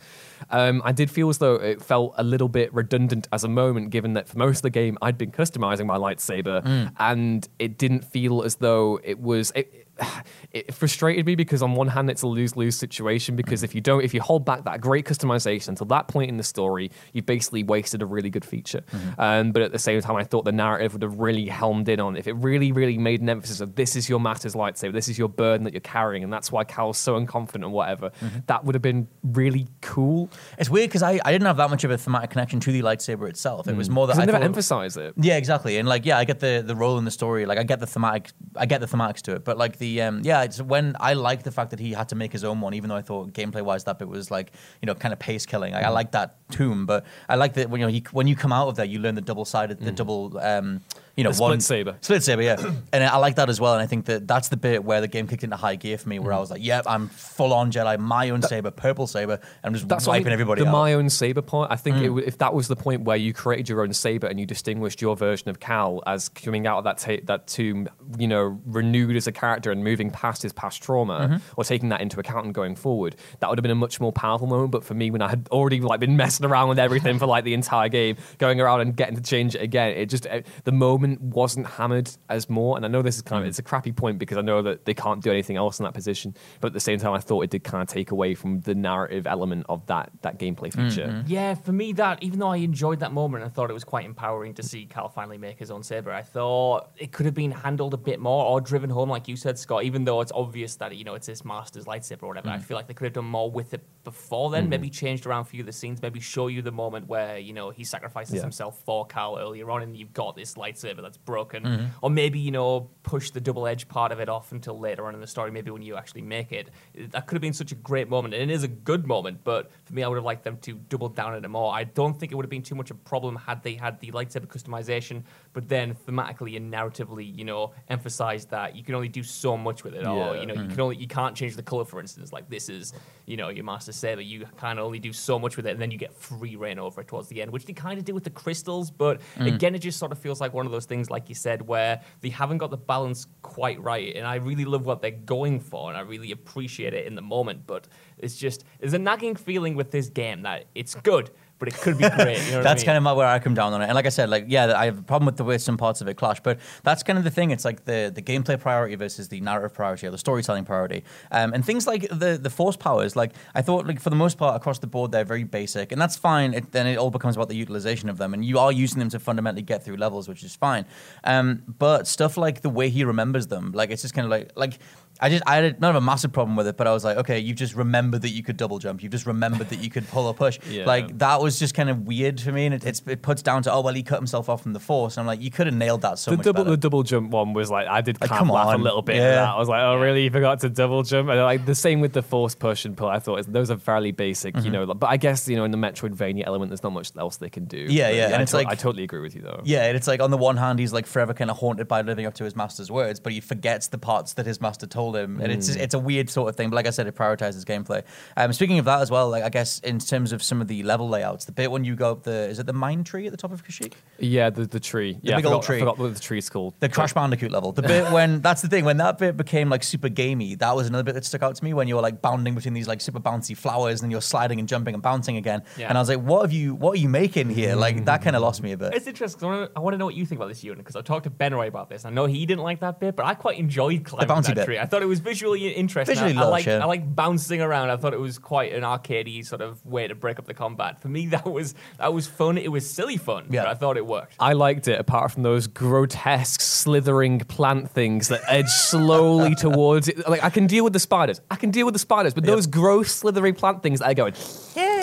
Um, 0.49 0.81
I 0.85 0.91
did 0.91 1.11
feel 1.11 1.29
as 1.29 1.37
though 1.37 1.55
it 1.55 1.81
felt 1.81 2.13
a 2.17 2.23
little 2.23 2.49
bit 2.49 2.73
redundant 2.73 3.27
as 3.31 3.43
a 3.43 3.47
moment, 3.49 3.89
given 3.89 4.13
that 4.13 4.27
for 4.27 4.37
most 4.37 4.57
of 4.59 4.61
the 4.63 4.69
game 4.69 4.97
I'd 5.01 5.17
been 5.17 5.31
customizing 5.31 5.85
my 5.85 5.97
lightsaber, 5.97 6.63
Mm. 6.63 6.91
and 6.99 7.47
it 7.59 7.77
didn't 7.77 8.03
feel 8.05 8.43
as 8.43 8.55
though 8.55 8.99
it 9.03 9.19
was. 9.19 9.51
It, 9.55 9.87
it 10.51 10.73
frustrated 10.73 11.25
me 11.25 11.35
because 11.35 11.61
on 11.61 11.75
one 11.75 11.87
hand 11.87 12.09
it's 12.09 12.21
a 12.21 12.27
lose-lose 12.27 12.75
situation 12.75 13.35
because 13.35 13.61
mm. 13.61 13.65
if 13.65 13.75
you 13.75 13.81
don't 13.81 14.03
if 14.03 14.13
you 14.13 14.21
hold 14.21 14.45
back 14.45 14.63
that 14.63 14.81
great 14.81 15.05
customization 15.05 15.69
until 15.69 15.87
that 15.87 16.07
point 16.07 16.29
in 16.29 16.37
the 16.37 16.43
story 16.43 16.91
you've 17.13 17.25
basically 17.25 17.63
wasted 17.63 18.01
a 18.01 18.05
really 18.05 18.29
good 18.29 18.45
feature 18.45 18.83
mm-hmm. 18.91 19.21
um, 19.21 19.51
but 19.51 19.61
at 19.61 19.71
the 19.71 19.79
same 19.79 20.01
time 20.01 20.15
i 20.15 20.23
thought 20.23 20.45
the 20.45 20.51
narrative 20.51 20.93
would 20.93 21.01
have 21.01 21.19
really 21.19 21.45
helmed 21.47 21.87
in 21.89 21.99
on 21.99 22.15
if 22.15 22.27
it 22.27 22.33
really 22.33 22.71
really 22.71 22.97
made 22.97 23.21
an 23.21 23.29
emphasis 23.29 23.59
of 23.59 23.75
this 23.75 23.95
is 23.95 24.09
your 24.09 24.19
master's 24.19 24.55
lightsaber 24.55 24.93
this 24.93 25.07
is 25.07 25.17
your 25.17 25.29
burden 25.29 25.63
that 25.63 25.73
you're 25.73 25.81
carrying 25.81 26.23
and 26.23 26.31
that's 26.31 26.51
why 26.51 26.63
cal's 26.63 26.97
so 26.97 27.19
unconfident 27.19 27.63
and 27.63 27.71
whatever 27.71 28.09
mm-hmm. 28.09 28.39
that 28.47 28.63
would 28.65 28.75
have 28.75 28.81
been 28.81 29.07
really 29.23 29.67
cool 29.81 30.29
It's 30.57 30.69
weird 30.69 30.89
because 30.89 31.03
I, 31.03 31.19
I 31.23 31.31
didn't 31.31 31.47
have 31.47 31.57
that 31.57 31.69
much 31.69 31.83
of 31.83 31.91
a 31.91 31.97
thematic 31.97 32.31
connection 32.31 32.59
to 32.61 32.71
the 32.71 32.81
lightsaber 32.81 33.29
itself. 33.29 33.67
It 33.67 33.75
was 33.75 33.89
mm. 33.89 33.93
more 33.93 34.07
that 34.07 34.17
I 34.17 34.23
I 34.23 34.25
never 34.25 34.37
emphasize 34.37 34.97
it 34.97 35.13
Yeah, 35.17 35.37
exactly. 35.37 35.77
And 35.77 35.87
like, 35.87 36.05
yeah, 36.05 36.17
I 36.17 36.25
get 36.25 36.39
the 36.39 36.63
the 36.65 36.75
role 36.75 36.97
in 36.97 37.05
the 37.05 37.11
story. 37.11 37.45
Like, 37.45 37.57
I 37.57 37.63
get 37.63 37.79
the 37.79 37.87
thematic. 37.87 38.31
I 38.55 38.65
get 38.65 38.81
the 38.81 38.87
thematics 38.87 39.21
to 39.23 39.35
it. 39.35 39.43
But 39.43 39.57
like 39.57 39.77
the 39.77 39.88
um, 40.01 40.21
yeah, 40.23 40.43
it's 40.43 40.61
when 40.61 40.95
I 40.99 41.13
like 41.13 41.43
the 41.43 41.51
fact 41.51 41.71
that 41.71 41.79
he 41.79 41.93
had 41.93 42.09
to 42.09 42.15
make 42.15 42.31
his 42.31 42.43
own 42.43 42.61
one, 42.61 42.73
even 42.73 42.89
though 42.89 42.95
I 42.95 43.01
thought 43.01 43.33
gameplay 43.33 43.61
wise 43.61 43.83
that 43.85 43.99
bit 43.99 44.07
was 44.07 44.29
like 44.29 44.51
you 44.81 44.85
know 44.87 44.95
kind 44.95 45.13
of 45.13 45.19
pace 45.19 45.45
killing. 45.45 45.73
Like, 45.73 45.85
I 45.85 45.89
like 45.89 46.11
that 46.11 46.35
tomb, 46.51 46.85
but 46.85 47.05
I 47.27 47.35
like 47.35 47.53
that 47.53 47.69
when 47.69 47.79
you 47.81 47.87
know 47.87 47.91
he, 47.91 48.03
when 48.11 48.27
you 48.27 48.35
come 48.35 48.53
out 48.53 48.67
of 48.67 48.75
there, 48.75 48.85
you 48.85 48.99
learn 48.99 49.15
the 49.15 49.21
double 49.21 49.45
sided, 49.45 49.79
the 49.79 49.91
double. 49.91 50.37
Um, 50.39 50.81
you 51.19 51.23
know, 51.25 51.31
The 51.31 51.35
split 51.35 51.49
one 51.49 51.59
saber. 51.59 51.97
split 51.99 52.23
saber, 52.23 52.41
yeah, 52.41 52.55
and 52.93 53.03
I 53.03 53.17
like 53.17 53.35
that 53.35 53.49
as 53.49 53.59
well. 53.59 53.73
And 53.73 53.81
I 53.81 53.87
think 53.87 54.05
that 54.05 54.25
that's 54.25 54.47
the 54.47 54.55
bit 54.55 54.85
where 54.85 55.01
the 55.01 55.07
game 55.09 55.27
kicked 55.27 55.43
into 55.43 55.57
high 55.57 55.75
gear 55.75 55.97
for 55.97 56.07
me, 56.07 56.17
where 56.17 56.31
I 56.31 56.37
mm. 56.37 56.39
was 56.39 56.49
like, 56.49 56.63
"Yep, 56.63 56.85
I'm 56.87 57.09
full 57.09 57.51
on 57.51 57.73
Jedi, 57.73 57.99
my 57.99 58.29
own 58.29 58.41
saber, 58.41 58.71
purple 58.71 59.05
saber, 59.05 59.33
and 59.33 59.41
I'm 59.63 59.73
just 59.73 59.89
That's 59.89 60.07
what 60.07 60.13
I 60.13 60.15
wiping 60.19 60.27
mean, 60.27 60.33
everybody 60.33 60.61
the 60.61 60.69
out." 60.69 60.71
my 60.71 60.93
own 60.93 61.09
saber 61.09 61.41
point. 61.41 61.71
I 61.71 61.75
think 61.75 61.97
it 61.97 62.09
mm. 62.09 62.23
if 62.25 62.37
that 62.37 62.53
was 62.53 62.69
the 62.69 62.77
point 62.77 63.01
where 63.01 63.17
you 63.17 63.33
created 63.33 63.67
your 63.67 63.81
own 63.81 63.91
saber 63.91 64.27
and 64.27 64.39
you 64.39 64.45
distinguished 64.45 65.01
your 65.01 65.17
version 65.17 65.49
of 65.49 65.59
Cal 65.59 66.01
as 66.07 66.29
coming 66.29 66.65
out 66.65 66.77
of 66.77 66.83
that 66.85 66.99
ta- 66.99 67.23
that 67.25 67.47
tomb, 67.47 67.89
you 68.17 68.27
know, 68.29 68.57
renewed 68.65 69.17
as 69.17 69.27
a 69.27 69.33
character 69.33 69.71
and 69.71 69.83
moving 69.83 70.11
past 70.11 70.41
his 70.41 70.53
past 70.53 70.81
trauma, 70.81 71.19
mm-hmm. 71.19 71.37
or 71.57 71.65
taking 71.65 71.89
that 71.89 71.99
into 71.99 72.17
account 72.17 72.45
and 72.45 72.53
going 72.53 72.77
forward, 72.77 73.17
that 73.39 73.49
would 73.49 73.57
have 73.57 73.63
been 73.63 73.71
a 73.71 73.75
much 73.75 73.99
more 73.99 74.13
powerful 74.13 74.47
moment. 74.47 74.71
But 74.71 74.85
for 74.85 74.93
me, 74.93 75.11
when 75.11 75.21
I 75.21 75.27
had 75.27 75.49
already 75.51 75.81
like 75.81 75.99
been 75.99 76.15
messing 76.15 76.45
around 76.45 76.69
with 76.69 76.79
everything 76.79 77.19
for 77.19 77.25
like 77.25 77.43
the 77.43 77.53
entire 77.53 77.89
game, 77.89 78.15
going 78.37 78.61
around 78.61 78.79
and 78.81 78.95
getting 78.95 79.17
to 79.17 79.21
change 79.21 79.55
it 79.55 79.61
again, 79.61 79.97
it 79.97 80.05
just 80.05 80.25
uh, 80.27 80.41
the 80.63 80.71
moment 80.71 81.08
wasn't 81.19 81.67
hammered 81.67 82.09
as 82.29 82.49
more. 82.49 82.75
And 82.75 82.85
I 82.85 82.89
know 82.89 83.01
this 83.01 83.15
is 83.15 83.21
kind 83.21 83.41
of 83.41 83.45
mm. 83.45 83.49
it's 83.49 83.59
a 83.59 83.63
crappy 83.63 83.91
point 83.91 84.19
because 84.19 84.37
I 84.37 84.41
know 84.41 84.61
that 84.61 84.85
they 84.85 84.93
can't 84.93 85.21
do 85.21 85.31
anything 85.31 85.57
else 85.57 85.79
in 85.79 85.83
that 85.83 85.93
position, 85.93 86.35
but 86.61 86.67
at 86.67 86.73
the 86.73 86.79
same 86.79 86.99
time, 86.99 87.13
I 87.13 87.19
thought 87.19 87.43
it 87.43 87.49
did 87.49 87.63
kind 87.63 87.81
of 87.81 87.87
take 87.87 88.11
away 88.11 88.35
from 88.35 88.61
the 88.61 88.75
narrative 88.75 89.27
element 89.27 89.65
of 89.69 89.85
that 89.87 90.11
that 90.21 90.39
gameplay 90.39 90.71
mm-hmm. 90.71 90.89
feature. 90.89 91.23
Yeah, 91.27 91.55
for 91.55 91.71
me, 91.71 91.93
that 91.93 92.21
even 92.21 92.39
though 92.39 92.49
I 92.49 92.57
enjoyed 92.57 92.99
that 92.99 93.11
moment, 93.11 93.43
I 93.43 93.49
thought 93.49 93.69
it 93.69 93.73
was 93.73 93.83
quite 93.83 94.05
empowering 94.05 94.53
to 94.55 94.63
see 94.63 94.85
Cal 94.85 95.09
finally 95.09 95.37
make 95.37 95.59
his 95.59 95.71
own 95.71 95.83
saber. 95.83 96.11
I 96.11 96.21
thought 96.21 96.91
it 96.97 97.11
could 97.11 97.25
have 97.25 97.35
been 97.35 97.51
handled 97.51 97.93
a 97.93 97.97
bit 97.97 98.19
more 98.19 98.45
or 98.45 98.61
driven 98.61 98.89
home, 98.89 99.09
like 99.09 99.27
you 99.27 99.35
said, 99.35 99.57
Scott. 99.57 99.83
Even 99.83 100.03
though 100.03 100.21
it's 100.21 100.31
obvious 100.33 100.75
that 100.77 100.95
you 100.95 101.03
know 101.03 101.15
it's 101.15 101.27
his 101.27 101.45
master's 101.45 101.85
lightsaber 101.85 102.23
or 102.23 102.27
whatever, 102.27 102.49
I 102.49 102.57
mm. 102.57 102.63
feel 102.63 102.77
like 102.77 102.87
they 102.87 102.93
could 102.93 103.05
have 103.05 103.13
done 103.13 103.25
more 103.25 103.49
with 103.49 103.73
it 103.73 103.81
before 104.03 104.49
then. 104.49 104.63
Mm-hmm. 104.63 104.69
Maybe 104.69 104.89
changed 104.89 105.25
around 105.25 105.41
a 105.41 105.45
few 105.45 105.61
of 105.61 105.65
the 105.65 105.73
scenes. 105.73 106.01
Maybe 106.01 106.19
show 106.19 106.47
you 106.47 106.61
the 106.61 106.71
moment 106.71 107.07
where 107.07 107.37
you 107.37 107.53
know 107.53 107.69
he 107.69 107.83
sacrifices 107.83 108.35
Yeah. 108.35 108.41
himself 108.41 108.81
for 108.85 109.05
Cal 109.05 109.37
earlier 109.37 109.69
on, 109.71 109.81
and 109.81 109.95
you've 109.95 110.13
got 110.13 110.35
this 110.35 110.55
lightsaber 110.55 110.88
that's 110.97 111.17
broken. 111.17 111.63
Mm-hmm. 111.63 111.85
Or 112.01 112.09
maybe 112.09 112.39
you 112.39 112.51
know 112.51 112.89
push 113.03 113.31
the 113.31 113.41
double 113.41 113.67
edge 113.67 113.87
part 113.87 114.11
of 114.11 114.19
it 114.19 114.29
off 114.29 114.51
until 114.51 114.79
later 114.79 115.05
on 115.05 115.13
in 115.13 115.21
the 115.21 115.27
story. 115.27 115.51
Maybe 115.51 115.71
when 115.71 115.81
you 115.81 115.95
actually 115.95 116.21
make 116.21 116.51
it, 116.51 116.69
that 116.95 117.27
could 117.27 117.35
have 117.35 117.41
been 117.41 117.53
such 117.53 117.71
a 117.71 117.75
great 117.75 118.09
moment, 118.09 118.33
and 118.33 118.49
it 118.49 118.53
is 118.53 118.63
a 118.63 118.67
good 118.67 119.07
moment. 119.07 119.41
But 119.43 119.71
for 119.85 119.93
me, 119.93 120.03
I 120.03 120.07
would 120.07 120.15
have 120.15 120.25
liked 120.25 120.43
them 120.43 120.57
to 120.61 120.73
double 120.73 121.09
down 121.09 121.33
on 121.33 121.43
it 121.43 121.47
more. 121.47 121.73
I 121.73 121.83
don't 121.83 122.17
think 122.19 122.31
it 122.31 122.35
would 122.35 122.45
have 122.45 122.49
been 122.51 122.63
too 122.63 122.75
much 122.75 122.91
of 122.91 122.97
a 122.97 122.99
problem 123.01 123.35
had 123.35 123.63
they 123.63 123.75
had 123.75 123.99
the 123.99 124.11
lightsaber 124.11 124.47
customization, 124.47 125.23
but 125.53 125.67
then 125.67 125.95
thematically 126.07 126.55
and 126.57 126.71
narratively, 126.71 127.35
you 127.37 127.43
know, 127.43 127.73
emphasize 127.87 128.45
that 128.45 128.75
you 128.75 128.83
can 128.83 128.95
only 128.95 129.07
do 129.07 129.23
so 129.23 129.57
much 129.57 129.83
with 129.83 129.95
it, 129.95 130.05
or 130.05 130.35
Yeah. 130.35 130.41
you 130.41 130.45
know, 130.45 130.53
you 130.53 130.61
mm-hmm. 130.61 130.69
can 130.69 130.81
only 130.81 130.97
you 130.97 131.07
can't 131.07 131.35
change 131.35 131.55
the 131.55 131.63
color, 131.63 131.85
for 131.85 131.99
instance. 131.99 132.31
Like 132.31 132.49
this 132.49 132.69
is, 132.69 132.93
you 133.25 133.37
know, 133.37 133.49
your 133.49 133.63
master 133.63 133.91
saber. 133.91 134.21
You 134.21 134.45
can 134.57 134.79
only 134.79 134.99
do 134.99 135.11
so 135.13 135.39
much 135.39 135.57
with 135.57 135.65
it, 135.65 135.71
and 135.71 135.81
then 135.81 135.91
you 135.91 135.97
get 135.97 136.13
free 136.13 136.55
reign 136.55 136.79
over 136.79 137.01
it 137.01 137.07
towards 137.07 137.27
the 137.29 137.41
end, 137.41 137.51
which 137.51 137.65
they 137.65 137.73
kind 137.73 137.97
of 137.97 138.05
do 138.05 138.13
with 138.13 138.23
the 138.23 138.29
crystals. 138.29 138.91
But 138.91 139.21
mm. 139.37 139.47
again, 139.47 139.75
it 139.75 139.79
just 139.79 139.97
sort 139.97 140.11
of 140.11 140.19
feels 140.19 140.39
like 140.39 140.53
one 140.53 140.65
of 140.65 140.71
those 140.71 140.85
things, 140.85 141.09
like 141.09 141.29
you 141.29 141.35
said, 141.35 141.67
where 141.67 142.01
they 142.21 142.29
haven't 142.29 142.59
got 142.59 142.69
the 142.69 142.77
balance 142.77 143.27
quite 143.41 143.81
right. 143.81 144.15
And 144.15 144.27
I 144.27 144.35
really 144.35 144.65
love 144.65 144.85
what 144.85 145.01
they're 145.01 145.11
going 145.11 145.59
for, 145.59 145.89
and 145.89 145.97
I 145.97 146.01
really 146.01 146.31
appreciate 146.31 146.93
it 146.93 147.07
in 147.07 147.15
the 147.15 147.21
moment. 147.21 147.65
But 147.65 147.87
it's 148.17 148.35
just 148.35 148.65
there's 148.79 148.93
a 148.93 148.99
nagging 148.99 149.35
feeling 149.35 149.75
with 149.75 149.91
this 149.91 150.09
game 150.09 150.43
that 150.43 150.65
it's 150.75 150.95
good, 150.95 151.31
but 151.59 151.67
it 151.67 151.75
could 151.75 151.97
be 151.97 152.09
great. 152.09 152.43
You 152.45 152.53
know 152.53 152.63
that's 152.63 152.81
I 152.81 152.83
mean? 152.83 152.85
kind 152.85 152.97
of 152.97 153.03
my, 153.03 153.13
where 153.13 153.27
I 153.27 153.39
come 153.39 153.53
down 153.53 153.73
on 153.73 153.81
it. 153.81 153.85
And 153.85 153.95
like 153.95 154.05
I 154.05 154.09
said, 154.09 154.29
like 154.29 154.45
yeah, 154.47 154.73
I 154.75 154.85
have 154.85 154.99
a 154.99 155.01
problem 155.03 155.25
with 155.25 155.37
the 155.37 155.43
way 155.43 155.57
some 155.57 155.77
parts 155.77 156.01
of 156.01 156.07
it 156.07 156.15
clash, 156.15 156.39
but 156.41 156.59
that's 156.83 157.03
kind 157.03 157.17
of 157.17 157.25
the 157.25 157.29
thing. 157.31 157.51
It's 157.51 157.65
like 157.65 157.85
the 157.85 158.11
the 158.13 158.21
gameplay 158.21 158.59
priority 158.59 158.95
versus 158.95 159.27
the 159.27 159.41
narrative 159.41 159.73
priority 159.75 160.07
or 160.07 160.11
the 160.11 160.17
storytelling 160.17 160.65
priority, 160.65 161.03
um, 161.31 161.53
and 161.53 161.63
things 161.65 161.85
like 161.85 162.07
the 162.09 162.39
the 162.41 162.49
force 162.49 162.77
powers. 162.77 163.15
Like 163.15 163.33
I 163.53 163.61
thought, 163.61 163.85
like 163.85 163.99
for 163.99 164.09
the 164.09 164.15
most 164.15 164.37
part 164.37 164.55
across 164.55 164.79
the 164.79 164.87
board, 164.87 165.11
they're 165.11 165.25
very 165.25 165.43
basic, 165.43 165.91
and 165.91 166.01
that's 166.01 166.17
fine. 166.17 166.53
It, 166.53 166.71
then 166.71 166.87
it 166.87 166.97
all 166.97 167.11
becomes 167.11 167.35
about 167.35 167.49
the 167.49 167.55
utilization 167.55 168.09
of 168.09 168.17
them, 168.17 168.33
and 168.33 168.45
you 168.45 168.57
are 168.57 168.71
using 168.71 168.99
them 168.99 169.09
to 169.09 169.19
fundamentally 169.19 169.63
get 169.63 169.83
through 169.83 169.97
levels, 169.97 170.27
which 170.27 170.43
is 170.43 170.55
fine. 170.55 170.85
Um, 171.25 171.63
but 171.77 172.07
stuff 172.07 172.37
like 172.37 172.61
the 172.61 172.69
way 172.69 172.89
he 172.89 173.03
remembers 173.03 173.47
them, 173.47 173.71
like 173.73 173.91
it's 173.91 174.01
just 174.01 174.13
kind 174.13 174.25
of 174.25 174.31
like 174.31 174.51
like. 174.55 174.79
I 175.21 175.29
just 175.29 175.43
I 175.45 175.57
had 175.57 175.81
not 175.81 175.95
a 175.95 176.01
massive 176.01 176.31
problem 176.31 176.55
with 176.55 176.67
it, 176.67 176.77
but 176.77 176.87
I 176.87 176.93
was 176.93 177.03
like, 177.03 177.17
okay, 177.17 177.39
you've 177.39 177.57
just 177.57 177.75
remembered 177.75 178.21
that 178.21 178.29
you 178.29 178.41
could 178.43 178.55
double 178.57 178.79
jump. 178.79 179.03
You've 179.03 179.11
just 179.11 179.25
remembered 179.25 179.69
that 179.69 179.79
you 179.79 179.89
could 179.89 180.07
pull 180.07 180.27
or 180.27 180.33
push. 180.33 180.59
Yeah. 180.69 180.85
Like 180.85 181.17
that 181.17 181.41
was 181.41 181.57
just 181.59 181.73
kind 181.73 181.89
of 181.89 182.07
weird 182.07 182.39
for 182.39 182.51
me, 182.51 182.65
and 182.67 182.75
it, 182.75 182.85
it's, 182.85 183.01
it 183.07 183.21
puts 183.21 183.41
down 183.41 183.63
to 183.63 183.71
oh 183.73 183.81
well, 183.81 183.93
he 183.93 184.03
cut 184.03 184.17
himself 184.19 184.47
off 184.49 184.63
from 184.63 184.73
the 184.73 184.79
force. 184.79 185.17
And 185.17 185.21
I'm 185.21 185.27
like, 185.27 185.41
you 185.41 185.49
could 185.51 185.67
have 185.67 185.75
nailed 185.75 186.01
that 186.03 186.19
so 186.19 186.31
the 186.31 186.37
much 186.37 186.43
double 186.45 186.63
better. 186.63 186.69
the 186.71 186.77
double 186.77 187.03
jump 187.03 187.31
one 187.31 187.53
was 187.53 187.69
like 187.71 187.87
I 187.87 188.01
did 188.01 188.21
Like, 188.21 188.29
come 188.29 188.49
of 188.49 188.53
laugh 188.55 188.67
on. 188.67 188.79
a 188.79 188.83
little 188.83 189.01
bit 189.01 189.15
Yeah. 189.17 189.31
that. 189.31 189.49
I 189.55 189.57
was 189.57 189.67
like, 189.67 189.81
oh 189.81 189.97
really? 189.97 190.23
You 190.23 190.29
forgot 190.31 190.59
to 190.61 190.69
double 190.69 191.03
jump? 191.03 191.29
And 191.29 191.39
like 191.41 191.65
the 191.65 191.75
same 191.75 191.99
with 192.01 192.13
the 192.13 192.21
force 192.21 192.55
push 192.55 192.85
and 192.85 192.95
pull. 192.95 193.09
I 193.09 193.19
thought 193.19 193.51
those 193.51 193.69
are 193.71 193.77
fairly 193.77 194.11
basic, 194.11 194.55
Mm-hmm. 194.55 194.65
you 194.65 194.71
know. 194.71 194.85
But 194.93 195.07
I 195.07 195.17
guess 195.17 195.47
you 195.47 195.55
know 195.57 195.63
in 195.65 195.71
the 195.71 195.77
Metroidvania 195.77 196.45
element, 196.45 196.69
there's 196.69 196.83
not 196.83 196.93
much 196.93 197.11
else 197.17 197.37
they 197.37 197.49
can 197.49 197.65
do. 197.65 197.77
Yeah, 197.77 198.07
But 198.09 198.15
yeah, 198.15 198.25
and 198.27 198.35
I, 198.35 198.41
it's 198.43 198.51
to- 198.51 198.57
like- 198.57 198.67
I 198.67 198.75
totally 198.75 199.03
agree 199.03 199.19
with 199.21 199.35
you 199.35 199.41
though. 199.41 199.61
yeah, 199.65 199.85
and 199.85 199.97
it's 199.97 200.07
like 200.07 200.21
on 200.21 200.31
the 200.31 200.37
one 200.37 200.55
hand, 200.57 200.79
he's 200.79 200.93
like 200.93 201.05
forever 201.07 201.33
kind 201.33 201.51
of 201.51 201.57
haunted 201.57 201.87
by 201.87 202.01
living 202.03 202.25
up 202.25 202.35
to 202.35 202.43
his 202.45 202.55
master's 202.55 202.89
words, 202.91 203.19
but 203.19 203.33
he 203.33 203.41
forgets 203.41 203.87
the 203.87 203.97
parts 203.97 204.33
that 204.33 204.45
his 204.45 204.61
master 204.61 204.87
told 204.87 205.08
him, 205.15 205.39
and 205.41 205.51
it's 205.51 205.69
Mm. 205.69 205.77
it's 205.81 205.93
a 205.93 205.99
weird 205.99 206.29
sort 206.29 206.49
of 206.49 206.55
thing. 206.55 206.69
But 206.69 206.75
like 206.77 206.87
I 206.87 206.91
said, 206.91 207.07
it 207.07 207.15
prioritizes 207.15 207.63
gameplay. 207.65 208.03
Um, 208.37 208.51
speaking 208.53 208.79
of 208.79 208.85
that 208.85 209.01
as 209.01 209.09
well, 209.11 209.29
like 209.29 209.43
I 209.43 209.49
guess 209.49 209.79
in 209.79 209.99
terms 209.99 210.31
of 210.31 210.41
some 210.43 210.61
of 210.61 210.67
the 210.67 210.83
level 210.83 211.07
layouts, 211.09 211.45
the 211.45 211.51
bit 211.51 211.71
when 211.71 211.83
you 211.83 211.95
go 211.95 212.11
up 212.11 212.23
the 212.23 212.47
is 212.49 212.59
it 212.59 212.65
the 212.65 212.73
mine 212.73 213.03
tree 213.03 213.25
at 213.25 213.31
the 213.31 213.37
top 213.37 213.51
of 213.51 213.63
Kashyyyk? 213.65 213.93
Yeah, 214.19 214.49
the, 214.49 214.65
the 214.65 214.79
tree. 214.79 215.17
yeah, 215.21 215.35
big 215.37 215.45
I 215.45 215.51
old 215.51 215.63
tree. 215.63 215.77
I 215.77 215.79
forgot 215.79 215.97
what 215.97 216.13
the 216.13 216.19
tree's 216.19 216.49
called. 216.49 216.73
The 216.79 216.89
Crash 216.89 217.13
Bandicoot 217.13 217.51
level. 217.51 217.71
The 217.71 217.81
bit 217.83 218.11
when 218.11 218.41
that's 218.41 218.61
the 218.61 218.67
thing 218.67 218.85
when 218.85 218.97
that 218.97 219.17
bit 219.17 219.37
became 219.37 219.69
like 219.69 219.83
super 219.83 220.09
gamey. 220.09 220.55
That 220.55 220.75
was 220.75 220.87
another 220.87 221.03
bit 221.03 221.13
that 221.15 221.25
stuck 221.25 221.43
out 221.43 221.55
to 221.55 221.63
me 221.63 221.73
when 221.73 221.87
you 221.87 221.95
were 221.95 222.01
like 222.01 222.21
bounding 222.21 222.55
between 222.55 222.73
these 222.73 222.87
like 222.87 223.01
super 223.01 223.19
bouncy 223.19 223.55
flowers 223.55 224.01
and 224.01 224.07
then 224.07 224.11
you're 224.11 224.21
sliding 224.21 224.59
and 224.59 224.67
jumping 224.67 224.93
and 224.93 225.03
bouncing 225.03 225.37
again. 225.37 225.61
Yeah. 225.77 225.89
And 225.89 225.97
I 225.97 226.01
was 226.01 226.09
like, 226.09 226.19
what 226.21 226.41
have 226.41 226.51
you? 226.53 226.75
What 226.75 226.93
are 226.97 226.99
you 227.01 227.09
making 227.09 227.49
here? 227.49 227.75
Like 227.75 228.05
that 228.05 228.21
kind 228.21 228.35
of 228.35 228.41
lost 228.49 228.61
me 228.63 228.71
a 228.71 228.77
bit. 228.77 228.93
It's 228.93 229.07
interesting 229.07 229.39
'cause 229.39 229.43
I 229.43 229.47
wanna- 229.47 229.69
I 229.75 229.79
want 229.79 229.93
to 229.93 229.97
know 229.97 230.05
what 230.05 230.15
you 230.15 230.25
think 230.25 230.39
about 230.39 230.49
this 230.49 230.63
unit 230.63 230.79
because 230.79 230.95
I 230.95 231.01
talked 231.01 231.23
to 231.25 231.29
Ben 231.29 231.53
Roy 231.53 231.67
about 231.67 231.89
this. 231.89 232.05
I 232.05 232.09
know 232.09 232.25
he 232.25 232.45
didn't 232.45 232.63
like 232.63 232.79
that 232.81 232.99
bit, 232.99 233.15
but 233.15 233.25
I 233.25 233.33
quite 233.33 233.57
enjoyed 233.59 234.03
climbing 234.03 234.27
bouncy 234.29 234.47
that 234.47 234.55
bit. 234.55 234.65
tree. 234.65 234.79
I 234.79 234.85
thought 234.85 234.98
it 235.03 235.07
was 235.07 235.19
visually 235.19 235.69
interesting. 235.69 236.15
Visually 236.15 236.35
I, 236.35 236.43
I 236.43 236.45
like 236.45 236.65
yeah. 236.65 236.79
I 236.79 236.85
like 236.85 237.15
bouncing 237.15 237.61
around. 237.61 237.89
I 237.89 237.97
thought 237.97 238.13
it 238.13 238.19
was 238.19 238.39
quite 238.39 238.73
an 238.73 238.83
arcadey 238.83 239.45
sort 239.45 239.61
of 239.61 239.85
way 239.85 240.07
to 240.07 240.15
break 240.15 240.39
up 240.39 240.45
the 240.45 240.53
combat. 240.53 241.01
For 241.01 241.07
me, 241.07 241.25
that 241.35 241.45
was 241.45 241.75
that 241.97 242.13
was 242.13 242.27
fun. 242.27 242.57
It 242.57 242.71
was 242.71 242.89
silly 242.89 243.17
fun. 243.17 243.47
Yeah. 243.49 243.63
but 243.63 243.69
I 243.69 243.73
thought 243.75 243.97
it 243.97 244.05
worked. 244.05 244.35
I 244.39 244.53
liked 244.53 244.87
it, 244.87 244.99
apart 244.99 245.31
from 245.31 245.43
those 245.43 245.67
grotesque, 245.67 246.61
slithering 246.61 247.39
plant 247.39 247.91
things 247.91 248.27
that 248.29 248.41
edge 248.47 248.69
slowly 248.69 249.55
towards 249.65 250.07
it. 250.07 250.27
Like 250.27 250.43
I 250.43 250.49
can 250.49 250.67
deal 250.67 250.83
with 250.83 250.93
the 250.93 250.99
spiders. 250.99 251.41
I 251.49 251.55
can 251.55 251.71
deal 251.71 251.85
with 251.85 251.93
the 251.93 251.99
spiders, 251.99 252.33
but 252.33 252.45
those 252.45 252.67
gross, 252.67 253.11
slithery 253.13 253.53
plant 253.53 253.83
things 253.83 253.99
that 253.99 254.09
are 254.09 254.13
going, 254.13 254.33
yay! 254.75 254.98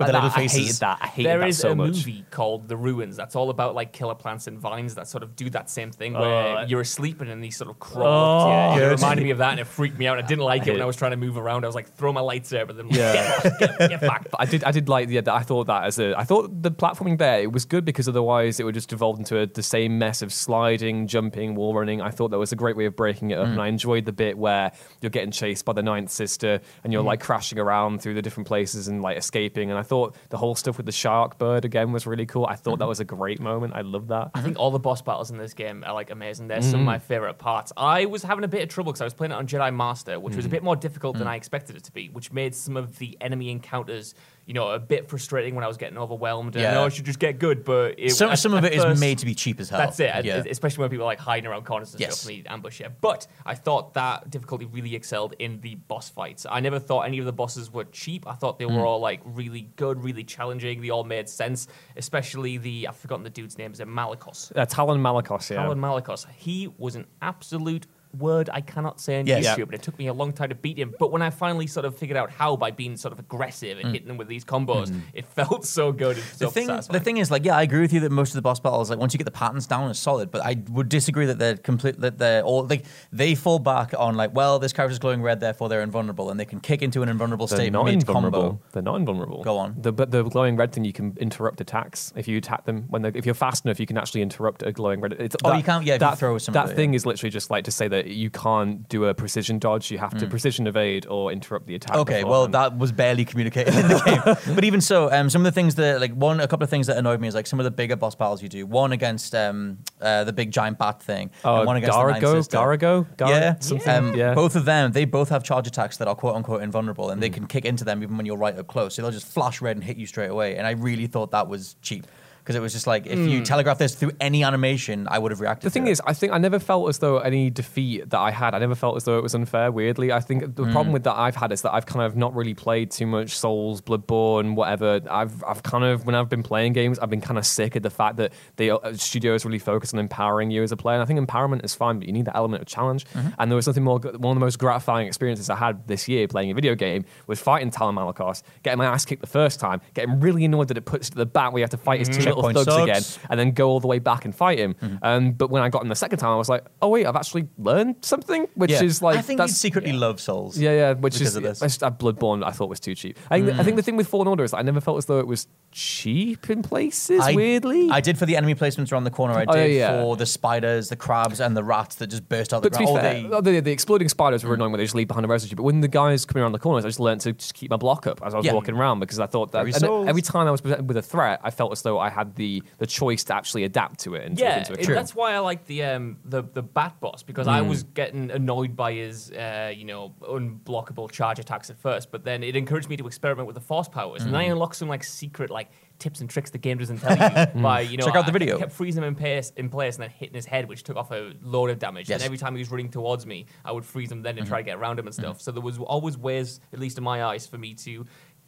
With 0.00 0.06
the 0.08 0.12
little 0.14 0.28
that, 0.30 0.38
I 0.38 0.42
hated 0.46 0.76
that. 0.80 0.98
I 1.00 1.06
hated 1.06 1.26
There 1.30 1.38
that 1.38 1.48
is 1.48 1.58
so 1.58 1.70
a 1.72 1.74
movie 1.76 2.24
called 2.30 2.66
The 2.68 2.76
Ruins 2.76 3.16
that's 3.16 3.36
all 3.36 3.50
about 3.50 3.74
like 3.74 3.92
killer 3.92 4.14
plants 4.14 4.46
and 4.46 4.58
vines 4.58 4.94
that 4.96 5.06
sort 5.06 5.22
of 5.22 5.36
do 5.36 5.48
that 5.50 5.70
same 5.70 5.92
thing 5.92 6.14
where 6.14 6.58
Uh, 6.58 6.66
you're 6.66 6.80
asleep 6.80 7.20
and 7.20 7.30
then 7.30 7.40
these 7.40 7.56
sort 7.56 7.70
of 7.70 7.78
crawl 7.78 8.74
to 8.74 8.80
you. 8.80 8.86
It 8.86 8.90
reminded 8.90 9.22
me 9.24 9.30
of 9.30 9.38
that 9.38 9.50
and 9.52 9.60
it 9.60 9.66
freaked 9.66 9.98
me 9.98 10.06
out. 10.06 10.18
I 10.18 10.22
didn't 10.22 10.44
like 10.44 10.66
it 10.66 10.72
when 10.72 10.80
it. 10.80 10.82
I 10.82 10.86
was 10.86 10.96
trying 10.96 11.12
to 11.12 11.16
move 11.16 11.36
around. 11.36 11.64
I 11.64 11.68
was 11.68 11.74
like, 11.74 11.94
throw 11.96 12.12
my 12.12 12.20
lightsaber, 12.20 12.74
then 12.76 12.88
Yeah. 12.90 13.40
get, 13.58 13.58
get, 13.78 13.78
get 13.90 14.00
back. 14.00 14.28
But 14.30 14.40
I 14.40 14.46
did, 14.46 14.64
I 14.64 14.72
did 14.72 14.88
like, 14.88 15.08
yeah, 15.08 15.20
that- 15.20 15.34
I 15.34 15.42
thought 15.42 15.66
that 15.68 15.84
as 15.84 15.98
a, 15.98 16.18
I 16.18 16.24
thought 16.24 16.62
the 16.62 16.70
platforming 16.70 17.18
there, 17.18 17.40
it 17.40 17.52
was 17.52 17.64
good 17.64 17.84
because 17.84 18.08
otherwise 18.08 18.58
it 18.60 18.64
would 18.64 18.74
just 18.74 18.88
devolve 18.88 19.18
into 19.18 19.38
a, 19.38 19.46
the 19.46 19.62
same 19.62 19.98
mess 19.98 20.22
of 20.22 20.32
sliding, 20.32 21.06
jumping, 21.06 21.54
wall 21.54 21.74
running. 21.74 22.00
I 22.00 22.10
thought 22.10 22.30
that 22.30 22.38
was 22.38 22.52
a 22.52 22.56
great 22.56 22.76
way 22.76 22.86
of 22.86 22.96
breaking 22.96 23.30
it 23.30 23.38
up, 23.38 23.46
and 23.46 23.60
I 23.60 23.68
enjoyed 23.68 24.04
the 24.04 24.12
bit 24.12 24.38
where 24.38 24.72
you're 25.00 25.10
getting 25.10 25.30
chased 25.30 25.64
by 25.64 25.72
the 25.72 25.82
Ninth 25.82 26.10
Sister 26.10 26.60
and 26.84 26.92
you're 26.92 27.02
like 27.02 27.20
crashing 27.20 27.58
around 27.58 28.00
through 28.02 28.14
the 28.14 28.22
different 28.22 28.46
places 28.46 28.88
and 28.88 29.02
like 29.02 29.16
escaping. 29.18 29.70
And 29.70 29.78
I 29.78 29.82
thought 29.90 30.14
the 30.28 30.36
whole 30.36 30.54
stuff 30.54 30.76
with 30.76 30.86
the 30.86 30.92
shark 30.92 31.36
bird 31.36 31.64
again 31.64 31.90
was 31.90 32.06
really 32.06 32.24
cool. 32.24 32.46
I 32.46 32.54
thought 32.54 32.78
that 32.78 32.84
mm-hmm. 32.84 32.88
was 32.90 33.00
a 33.00 33.04
great 33.04 33.40
moment. 33.40 33.74
I 33.74 33.80
love 33.80 34.06
that. 34.08 34.30
I 34.34 34.40
think 34.40 34.56
all 34.56 34.70
the 34.70 34.78
boss 34.78 35.02
battles 35.02 35.32
in 35.32 35.36
this 35.36 35.52
game 35.52 35.82
are 35.84 35.92
like 35.92 36.10
amazing. 36.10 36.46
They're 36.46 36.62
some 36.62 36.74
of 36.74 36.76
mm-hmm. 36.76 36.84
my 36.84 36.98
favorite 37.00 37.38
parts. 37.38 37.72
I 37.76 38.04
was 38.04 38.22
having 38.22 38.44
a 38.44 38.48
bit 38.48 38.62
of 38.62 38.68
trouble 38.68 38.92
because 38.92 39.00
I 39.00 39.04
was 39.04 39.14
playing 39.14 39.32
it 39.32 39.34
on 39.34 39.48
Jedi 39.48 39.74
Master, 39.74 40.20
which 40.20 40.36
was 40.36 40.44
a 40.44 40.48
mm-hmm. 40.48 40.54
bit 40.54 40.62
more 40.62 40.76
difficult 40.76 41.18
than 41.18 41.26
mm. 41.26 41.30
I 41.30 41.34
expected 41.34 41.74
it 41.74 41.82
to 41.84 41.92
be, 41.92 42.08
which 42.08 42.32
made 42.32 42.54
some 42.54 42.76
of 42.76 42.98
the 42.98 43.18
enemy 43.20 43.50
encounters, 43.50 44.14
you 44.50 44.54
know, 44.54 44.70
a 44.72 44.80
bit 44.80 45.08
frustrating 45.08 45.54
when 45.54 45.62
I 45.62 45.68
was 45.68 45.76
getting 45.76 45.96
overwhelmed. 45.96 46.56
And 46.56 46.66
I 46.66 46.68
Yeah. 46.70 46.74
know 46.74 46.84
I 46.86 46.88
should 46.88 47.04
just 47.04 47.20
get 47.20 47.38
good, 47.38 47.62
but 47.64 47.94
it, 47.96 48.10
Some, 48.10 48.30
at- 48.32 48.38
some 48.40 48.52
of 48.52 48.64
at 48.64 48.72
it 48.72 48.76
is 48.78 48.82
first- 48.82 49.00
made 49.00 49.16
to 49.18 49.24
be 49.24 49.32
cheap 49.32 49.60
as 49.60 49.68
hell. 49.70 49.78
That's 49.78 50.00
it, 50.00 50.10
and 50.12 50.26
Yeah. 50.26 50.42
especially 50.50 50.82
when 50.82 50.90
people 50.90 51.04
are 51.04 51.06
like 51.06 51.20
hiding 51.20 51.48
around 51.48 51.64
corners 51.66 51.92
and 51.92 52.00
Yes. 52.00 52.18
stuff 52.18 52.32
and 52.32 52.44
they 52.44 52.48
ambush 52.50 52.80
you. 52.80 52.88
But 53.00 53.28
I 53.46 53.54
thought 53.54 53.94
that 53.94 54.28
difficulty 54.28 54.64
really 54.64 54.96
excelled 54.96 55.34
in 55.38 55.60
the 55.60 55.76
boss 55.76 56.08
fights. 56.10 56.46
I 56.50 56.58
never 56.58 56.80
thought 56.80 57.02
any 57.02 57.20
of 57.20 57.26
the 57.26 57.32
bosses 57.32 57.72
were 57.72 57.84
cheap. 57.84 58.26
I 58.26 58.34
thought 58.34 58.58
they 58.58 58.64
Mm. 58.64 58.76
were 58.76 58.84
all 58.86 58.98
like 58.98 59.20
really 59.24 59.68
good, 59.76 60.02
really 60.02 60.24
challenging. 60.24 60.82
They 60.82 60.90
all 60.90 61.04
made 61.04 61.28
sense, 61.28 61.68
especially 61.96 62.56
the 62.56 62.88
I've 62.88 62.96
forgotten 62.96 63.22
the 63.22 63.30
dude's 63.30 63.56
name. 63.56 63.70
Is 63.70 63.78
it 63.78 63.86
Malicos? 63.86 64.50
Uh, 64.56 64.66
Taron 64.66 64.98
Malicos, 64.98 65.48
yeah. 65.50 65.62
Alan 65.62 65.78
Malicos. 65.78 66.26
He 66.36 66.66
was 66.76 66.96
an 66.96 67.06
absolute 67.22 67.86
word 68.18 68.50
I 68.52 68.60
cannot 68.60 69.00
say 69.00 69.20
on 69.20 69.26
Yes. 69.26 69.44
YouTube, 69.46 69.58
Yeah. 69.58 69.64
and 69.64 69.74
it 69.74 69.82
took 69.82 69.98
me 69.98 70.06
a 70.08 70.12
long 70.12 70.32
time 70.32 70.48
to 70.48 70.54
beat 70.54 70.78
him. 70.78 70.94
But 70.98 71.12
when 71.12 71.22
I 71.22 71.30
finally 71.30 71.66
sort 71.66 71.86
of 71.86 71.96
figured 71.96 72.16
out 72.16 72.30
how 72.30 72.56
by 72.56 72.70
being 72.70 72.96
sort 72.96 73.12
of 73.12 73.18
aggressive 73.18 73.78
and 73.78 73.92
hitting 73.92 74.08
him 74.08 74.16
with 74.16 74.28
these 74.28 74.44
combos, 74.44 74.92
it 75.14 75.26
felt 75.26 75.64
so 75.64 75.92
good. 75.92 76.16
And 76.16 76.24
Mm. 76.26 76.30
The 76.38 76.44
so 76.46 76.50
thing, 76.50 76.66
satisfying. 76.66 76.98
the 76.98 77.04
thing 77.04 77.16
is, 77.18 77.30
like, 77.30 77.44
yeah, 77.44 77.56
I 77.56 77.62
agree 77.62 77.80
with 77.80 77.92
you 77.92 78.00
that 78.00 78.10
most 78.10 78.30
of 78.30 78.34
the 78.34 78.42
boss 78.42 78.58
battles, 78.60 78.90
like, 78.90 78.98
once 78.98 79.12
you 79.14 79.18
get 79.18 79.24
the 79.24 79.30
patterns 79.30 79.66
down, 79.66 79.90
is 79.90 79.98
solid. 79.98 80.30
But 80.30 80.42
I 80.44 80.56
would 80.70 80.88
disagree 80.88 81.26
that 81.26 81.38
they're 81.38 81.56
complete. 81.56 82.00
That 82.00 82.18
they're 82.18 82.42
all 82.42 82.64
like 82.66 82.84
they 83.12 83.34
fall 83.34 83.58
back 83.58 83.94
on 83.98 84.16
like, 84.16 84.34
well, 84.34 84.58
this 84.58 84.72
character's 84.72 84.98
glowing 84.98 85.22
red, 85.22 85.40
therefore 85.40 85.68
they're 85.68 85.82
invulnerable, 85.82 86.30
and 86.30 86.38
they 86.40 86.44
can 86.44 86.60
kick 86.60 86.82
into 86.82 87.02
an 87.02 87.08
invulnerable 87.08 87.46
They're 87.46 87.58
state 87.58 87.72
not 87.72 87.84
mid 87.84 87.94
invulnerable. 87.94 88.40
combo. 88.42 88.60
They're 88.72 88.82
not 88.82 88.96
invulnerable. 88.96 89.42
Go 89.42 89.56
on. 89.58 89.76
The, 89.80 89.92
but 89.92 90.10
the 90.10 90.22
glowing 90.24 90.56
red 90.56 90.72
thing, 90.72 90.84
you 90.84 90.92
can 90.92 91.16
interrupt 91.20 91.60
attacks 91.60 92.12
if 92.16 92.26
you 92.28 92.36
attack 92.38 92.64
them. 92.64 92.86
When 92.88 93.02
they 93.02 93.10
if 93.14 93.24
you're 93.26 93.34
fast 93.34 93.64
enough, 93.64 93.78
you 93.80 93.86
can 93.86 93.96
actually 93.98 94.22
interrupt 94.22 94.62
a 94.62 94.72
glowing 94.72 95.00
red. 95.00 95.12
It's, 95.18 95.36
Oh, 95.44 95.54
you 95.54 95.62
can't- 95.62 95.84
yeah, 95.84 95.94
if 95.94 96.00
you 96.02 96.06
that, 96.08 96.18
throw 96.18 96.36
some 96.38 96.52
of 96.56 96.66
That 96.66 96.72
it, 96.72 96.76
thing 96.76 96.92
yeah. 96.92 96.96
is 96.96 97.06
literally 97.06 97.30
just 97.30 97.50
like 97.50 97.64
to 97.64 97.70
say 97.70 97.88
that 97.88 97.99
you 98.06 98.30
can't 98.30 98.88
do 98.88 99.04
a 99.06 99.14
precision 99.14 99.58
dodge. 99.58 99.90
You 99.90 99.98
have 99.98 100.16
to 100.18 100.26
precision 100.26 100.66
evade 100.66 101.06
or 101.06 101.32
interrupt 101.32 101.66
the 101.66 101.74
attack. 101.74 101.96
Mm. 101.96 102.00
Okay, 102.00 102.24
well, 102.24 102.46
that 102.48 102.78
was 102.78 102.92
barely 102.92 103.24
communicated 103.24 103.74
in 103.74 103.88
the 103.88 104.34
game. 104.46 104.54
but 104.54 104.64
even 104.64 104.80
so, 104.80 105.10
um, 105.12 105.28
some 105.30 105.40
of 105.40 105.44
the 105.44 105.52
things 105.52 105.74
that, 105.76 106.00
like, 106.00 106.12
one, 106.14 106.40
a 106.40 106.48
couple 106.48 106.64
of 106.64 106.70
things 106.70 106.86
that 106.86 106.96
annoyed 106.96 107.20
me 107.20 107.28
is 107.28 107.34
like 107.34 107.46
some 107.46 107.58
of 107.60 107.64
the 107.64 107.70
bigger 107.70 107.96
boss 107.96 108.14
battles 108.14 108.42
you 108.42 108.48
do. 108.48 108.66
One 108.66 108.92
against 108.92 109.34
um, 109.34 109.78
uh, 110.00 110.24
the 110.24 110.32
big 110.32 110.50
giant 110.50 110.78
bat 110.78 111.02
thing, 111.02 111.30
Oh, 111.44 111.58
and 111.58 111.66
one 111.66 111.76
against 111.76 111.96
the 111.96 112.04
Ninth 112.06 112.22
Garago, 112.22 112.32
Sister. 112.38 112.56
Garago, 112.58 113.16
Gar- 113.16 113.30
yeah, 113.30 113.58
something. 113.60 113.88
Um, 113.94 114.14
yeah. 114.14 114.34
Both 114.34 114.56
of 114.56 114.64
them, 114.64 114.92
they 114.92 115.04
both 115.04 115.28
have 115.30 115.42
charge 115.42 115.66
attacks 115.66 115.96
that 115.98 116.08
are 116.08 116.14
quote 116.14 116.36
unquote 116.36 116.62
invulnerable, 116.62 117.10
and 117.10 117.22
they 117.22 117.30
Mm. 117.30 117.34
can 117.34 117.46
kick 117.46 117.64
into 117.64 117.84
them 117.84 118.02
even 118.02 118.16
when 118.16 118.26
you're 118.26 118.36
right 118.36 118.56
up 118.58 118.66
close. 118.66 118.94
So 118.94 119.02
they'll 119.02 119.10
just 119.10 119.26
flash 119.26 119.60
red 119.60 119.76
and 119.76 119.84
hit 119.84 119.96
you 119.96 120.06
straight 120.06 120.30
away. 120.30 120.56
And 120.56 120.66
I 120.66 120.70
really 120.72 121.06
thought 121.06 121.30
that 121.32 121.48
was 121.48 121.76
cheap 121.82 122.06
because 122.50 122.58
it 122.58 122.62
was 122.62 122.72
just 122.72 122.88
like 122.88 123.06
if 123.06 123.16
you 123.16 123.44
telegraph 123.44 123.78
this 123.78 123.94
through 123.94 124.10
any 124.20 124.42
animation, 124.42 125.06
I 125.08 125.20
would 125.20 125.30
have 125.30 125.40
reacted. 125.40 125.60
Mm. 125.60 125.64
The 125.64 125.70
thing 125.70 125.86
it. 125.86 125.90
is, 125.92 126.02
I 126.04 126.14
think 126.14 126.32
I 126.32 126.38
never 126.38 126.58
felt 126.58 126.88
as 126.88 126.98
though 126.98 127.18
any 127.18 127.48
defeat 127.48 128.10
that 128.10 128.18
I 128.18 128.32
had, 128.32 128.56
I 128.56 128.58
never 128.58 128.74
felt 128.74 128.96
as 128.96 129.04
though 129.04 129.18
it 129.18 129.22
was 129.22 129.36
unfair. 129.36 129.70
Weirdly, 129.70 130.10
I 130.10 130.18
think 130.18 130.56
the 130.56 130.64
Mm. 130.64 130.72
problem 130.72 130.92
with 130.92 131.04
that 131.04 131.16
I've 131.16 131.36
had 131.36 131.52
is 131.52 131.62
that 131.62 131.72
I've 131.72 131.86
kind 131.86 132.04
of 132.04 132.16
not 132.16 132.34
really 132.34 132.54
played 132.54 132.90
too 132.90 133.06
much 133.06 133.36
Souls, 133.38 133.80
Bloodborne, 133.80 134.56
whatever. 134.56 135.00
I've 135.08 135.44
I've 135.44 135.62
kind 135.62 135.84
of 135.84 136.06
when 136.06 136.16
I've 136.16 136.28
been 136.28 136.42
playing 136.42 136.72
games, 136.72 136.98
I've 136.98 137.08
been 137.10 137.20
kind 137.20 137.38
of 137.38 137.46
sick 137.46 137.76
of 137.76 137.84
the 137.84 137.90
fact 137.90 138.16
that 138.16 138.32
the 138.56 138.72
uh, 138.72 138.94
studios 138.94 139.44
really 139.44 139.60
focus 139.60 139.94
on 139.94 140.00
empowering 140.00 140.50
you 140.50 140.64
as 140.64 140.72
a 140.72 140.76
player. 140.76 140.96
And 140.96 141.02
I 141.04 141.06
think 141.06 141.20
empowerment 141.20 141.64
is 141.64 141.76
fine, 141.76 142.00
but 142.00 142.08
you 142.08 142.12
need 142.12 142.24
that 142.24 142.36
element 142.36 142.62
of 142.62 142.66
challenge. 142.66 143.04
Mm-hmm. 143.14 143.28
And 143.38 143.48
there 143.48 143.56
was 143.56 143.68
nothing 143.68 143.84
more. 143.84 144.00
One 144.00 144.36
of 144.36 144.40
the 144.40 144.44
most 144.44 144.58
gratifying 144.58 145.06
experiences 145.06 145.48
I 145.50 145.56
had 145.56 145.86
this 145.86 146.08
year 146.08 146.26
playing 146.26 146.50
a 146.50 146.54
video 146.54 146.74
game 146.74 147.04
was 147.28 147.38
fighting 147.40 147.70
Taron 147.70 147.94
Malicos, 147.94 148.42
getting 148.64 148.78
my 148.78 148.86
ass 148.86 149.04
kicked 149.04 149.20
the 149.20 149.28
first 149.28 149.60
time, 149.60 149.80
getting 149.94 150.18
really 150.18 150.44
annoyed 150.44 150.66
that 150.66 150.76
it 150.76 150.84
puts 150.84 151.10
to 151.10 151.16
the 151.16 151.26
back 151.26 151.52
where 151.52 151.60
you 151.60 151.64
have 151.64 151.70
to 151.70 151.76
fight 151.76 152.00
his 152.00 152.08
two 152.08 152.22
little 152.42 152.64
Checkpoint 152.64 152.88
thugs 152.90 153.06
sucks. 153.06 153.16
again 153.16 153.26
and 153.30 153.40
then 153.40 153.50
go 153.52 153.68
all 153.68 153.80
the 153.80 153.86
way 153.88 153.98
back 153.98 154.24
and 154.24 154.34
fight 154.34 154.58
him. 154.58 154.74
Mm-hmm. 154.74 154.96
Um, 155.02 155.32
but 155.32 155.50
when 155.50 155.62
I 155.62 155.68
got 155.68 155.82
him 155.82 155.88
the 155.88 155.94
second 155.94 156.18
time, 156.18 156.30
I 156.30 156.36
was 156.36 156.48
like, 156.48 156.64
oh 156.82 156.88
wait, 156.88 157.06
I've 157.06 157.16
actually 157.16 157.48
learned 157.58 157.96
something, 158.02 158.46
which 158.54 158.70
Yeah. 158.70 158.82
is 158.82 159.02
like 159.02 159.16
I 159.18 159.22
think 159.22 159.38
that's 159.38 159.52
you 159.52 159.56
secretly 159.56 159.92
love 159.92 160.20
Souls. 160.20 160.58
yeah, 160.58 160.72
yeah, 160.72 160.92
which 160.94 161.20
is 161.20 161.36
of 161.36 161.42
this. 161.42 161.60
that's 161.60 161.74
just, 161.78 161.82
uh, 161.82 161.90
Bloodborne. 161.90 162.44
I 162.44 162.50
thought 162.50 162.68
was 162.68 162.80
too 162.80 162.94
cheap. 162.94 163.18
I 163.30 163.40
think, 163.42 163.58
I 163.58 163.62
think 163.62 163.76
the 163.76 163.82
thing 163.82 163.96
with 163.96 164.08
Fallen 164.08 164.28
Order 164.28 164.44
is 164.44 164.50
that 164.52 164.58
I 164.58 164.62
never 164.62 164.80
felt 164.80 164.98
as 164.98 165.06
though 165.06 165.18
it 165.20 165.26
was 165.26 165.46
cheap 165.72 166.50
in 166.50 166.62
places. 166.62 167.20
I, 167.20 167.32
weirdly, 167.34 167.90
I 167.90 168.00
did 168.00 168.18
for 168.18 168.26
the 168.26 168.36
enemy 168.36 168.54
placements 168.54 168.92
around 168.92 169.04
the 169.04 169.10
corner. 169.10 169.34
I 169.34 169.44
Oh, 169.48 169.52
did 169.54 169.72
yeah. 169.76 170.00
for 170.02 170.16
the 170.16 170.26
spiders, 170.26 170.88
the 170.88 170.96
crabs, 170.96 171.40
and 171.40 171.56
the 171.56 171.64
rats 171.64 171.96
that 171.96 172.08
just 172.08 172.28
burst 172.28 172.52
out 172.52 172.62
But 172.62 172.72
the 172.72 172.78
to 172.78 172.84
be 172.84 172.86
fair, 172.86 172.94
Oh, 172.98 173.00
they- 173.30 173.36
oh, 173.36 173.40
the, 173.40 173.60
the 173.60 173.70
exploding 173.72 174.08
spiders 174.08 174.44
were 174.44 174.54
annoying 174.54 174.72
when 174.72 174.78
they 174.78 174.84
just 174.84 174.94
leave 174.94 175.08
behind 175.08 175.24
a 175.24 175.28
residue. 175.28 175.56
But 175.56 175.62
when 175.62 175.80
the 175.80 175.88
guys 175.88 176.24
coming 176.26 176.42
around 176.42 176.52
the 176.52 176.58
corners, 176.58 176.84
I 176.84 176.88
just 176.88 177.00
learned 177.00 177.20
to 177.22 177.32
just 177.32 177.54
keep 177.54 177.70
my 177.70 177.76
block 177.76 178.06
up 178.06 178.20
as 178.24 178.34
I 178.34 178.36
was 178.36 178.46
Yeah. 178.46 178.52
walking 178.54 178.74
around 178.74 179.00
because 179.00 179.18
I 179.20 179.26
thought 179.26 179.52
that 179.52 179.64
and 179.66 180.08
every 180.08 180.22
time 180.22 180.46
I 180.46 180.50
was 180.50 180.60
presented 180.60 180.88
with 180.88 180.96
a 180.96 181.02
threat, 181.02 181.40
I 181.42 181.50
felt 181.50 181.72
as 181.72 181.82
though 181.82 181.98
I 181.98 182.10
had 182.10 182.19
the 182.24 182.62
the 182.78 182.86
choice 182.86 183.24
to 183.24 183.34
actually 183.34 183.64
adapt 183.64 184.00
to 184.00 184.14
it 184.14 184.26
and 184.26 184.38
yeah, 184.38 184.56
it 184.56 184.58
into 184.68 184.72
account. 184.74 184.94
that's 184.94 185.14
why 185.14 185.32
I 185.34 185.38
like 185.40 185.66
the 185.66 185.84
um 185.84 186.18
the 186.24 186.42
the 186.42 186.62
bat 186.62 187.00
boss 187.00 187.22
because 187.22 187.46
Mm. 187.46 187.50
I 187.52 187.62
was 187.62 187.82
getting 187.82 188.30
annoyed 188.30 188.76
by 188.76 188.92
his 188.94 189.30
uh 189.32 189.72
you 189.74 189.84
know 189.84 190.14
unblockable 190.22 191.10
charge 191.10 191.38
attacks 191.38 191.70
at 191.70 191.78
first, 191.78 192.10
but 192.10 192.24
then 192.24 192.42
it 192.42 192.56
encouraged 192.56 192.88
me 192.88 192.96
to 192.96 193.06
experiment 193.06 193.46
with 193.46 193.54
the 193.54 193.60
force 193.60 193.88
powers, 193.88 194.22
and 194.22 194.32
then 194.32 194.40
I 194.40 194.46
Mm. 194.48 194.52
unlocked 194.52 194.76
some 194.76 194.88
like 194.88 195.04
secret 195.04 195.50
like 195.50 195.70
tips 195.98 196.20
and 196.20 196.30
tricks 196.30 196.50
the 196.50 196.58
game 196.58 196.78
doesn't 196.78 196.98
tell 196.98 197.12
you 197.16 197.46
by 197.62 197.80
you 197.82 197.96
know 197.98 198.06
Check 198.06 198.16
out 198.16 198.24
the 198.26 198.30
I 198.30 198.38
video. 198.38 198.58
kept 198.58 198.72
freezing 198.72 199.02
him 199.02 199.08
in 199.08 199.14
place 199.14 199.52
in 199.56 199.68
place 199.68 199.96
and 199.96 200.04
then 200.04 200.10
hitting 200.10 200.34
his 200.34 200.46
head, 200.46 200.68
which 200.68 200.82
took 200.82 200.96
off 200.96 201.10
a 201.10 201.32
load 201.42 201.70
of 201.70 201.78
damage. 201.78 202.08
Yes. 202.08 202.20
And 202.20 202.24
every 202.26 202.38
time 202.38 202.54
he 202.54 202.60
was 202.60 202.70
running 202.70 202.88
towards 202.90 203.26
me, 203.26 203.46
I 203.64 203.72
would 203.72 203.84
freeze 203.84 204.10
him 204.10 204.22
then 204.22 204.38
and 204.38 204.46
try 204.46 204.58
Mm-hmm. 204.60 204.66
to 204.66 204.70
get 204.72 204.78
around 204.78 204.98
him 204.98 205.06
and 205.06 205.14
stuff. 205.14 205.40
So 205.40 205.52
there 205.52 205.60
was 205.62 205.78
always 205.78 206.16
ways, 206.18 206.60
at 206.72 206.78
least 206.78 206.98
in 206.98 207.04
my 207.04 207.24
eyes, 207.24 207.46
for 207.46 207.58
me 207.58 207.74
to 207.74 208.04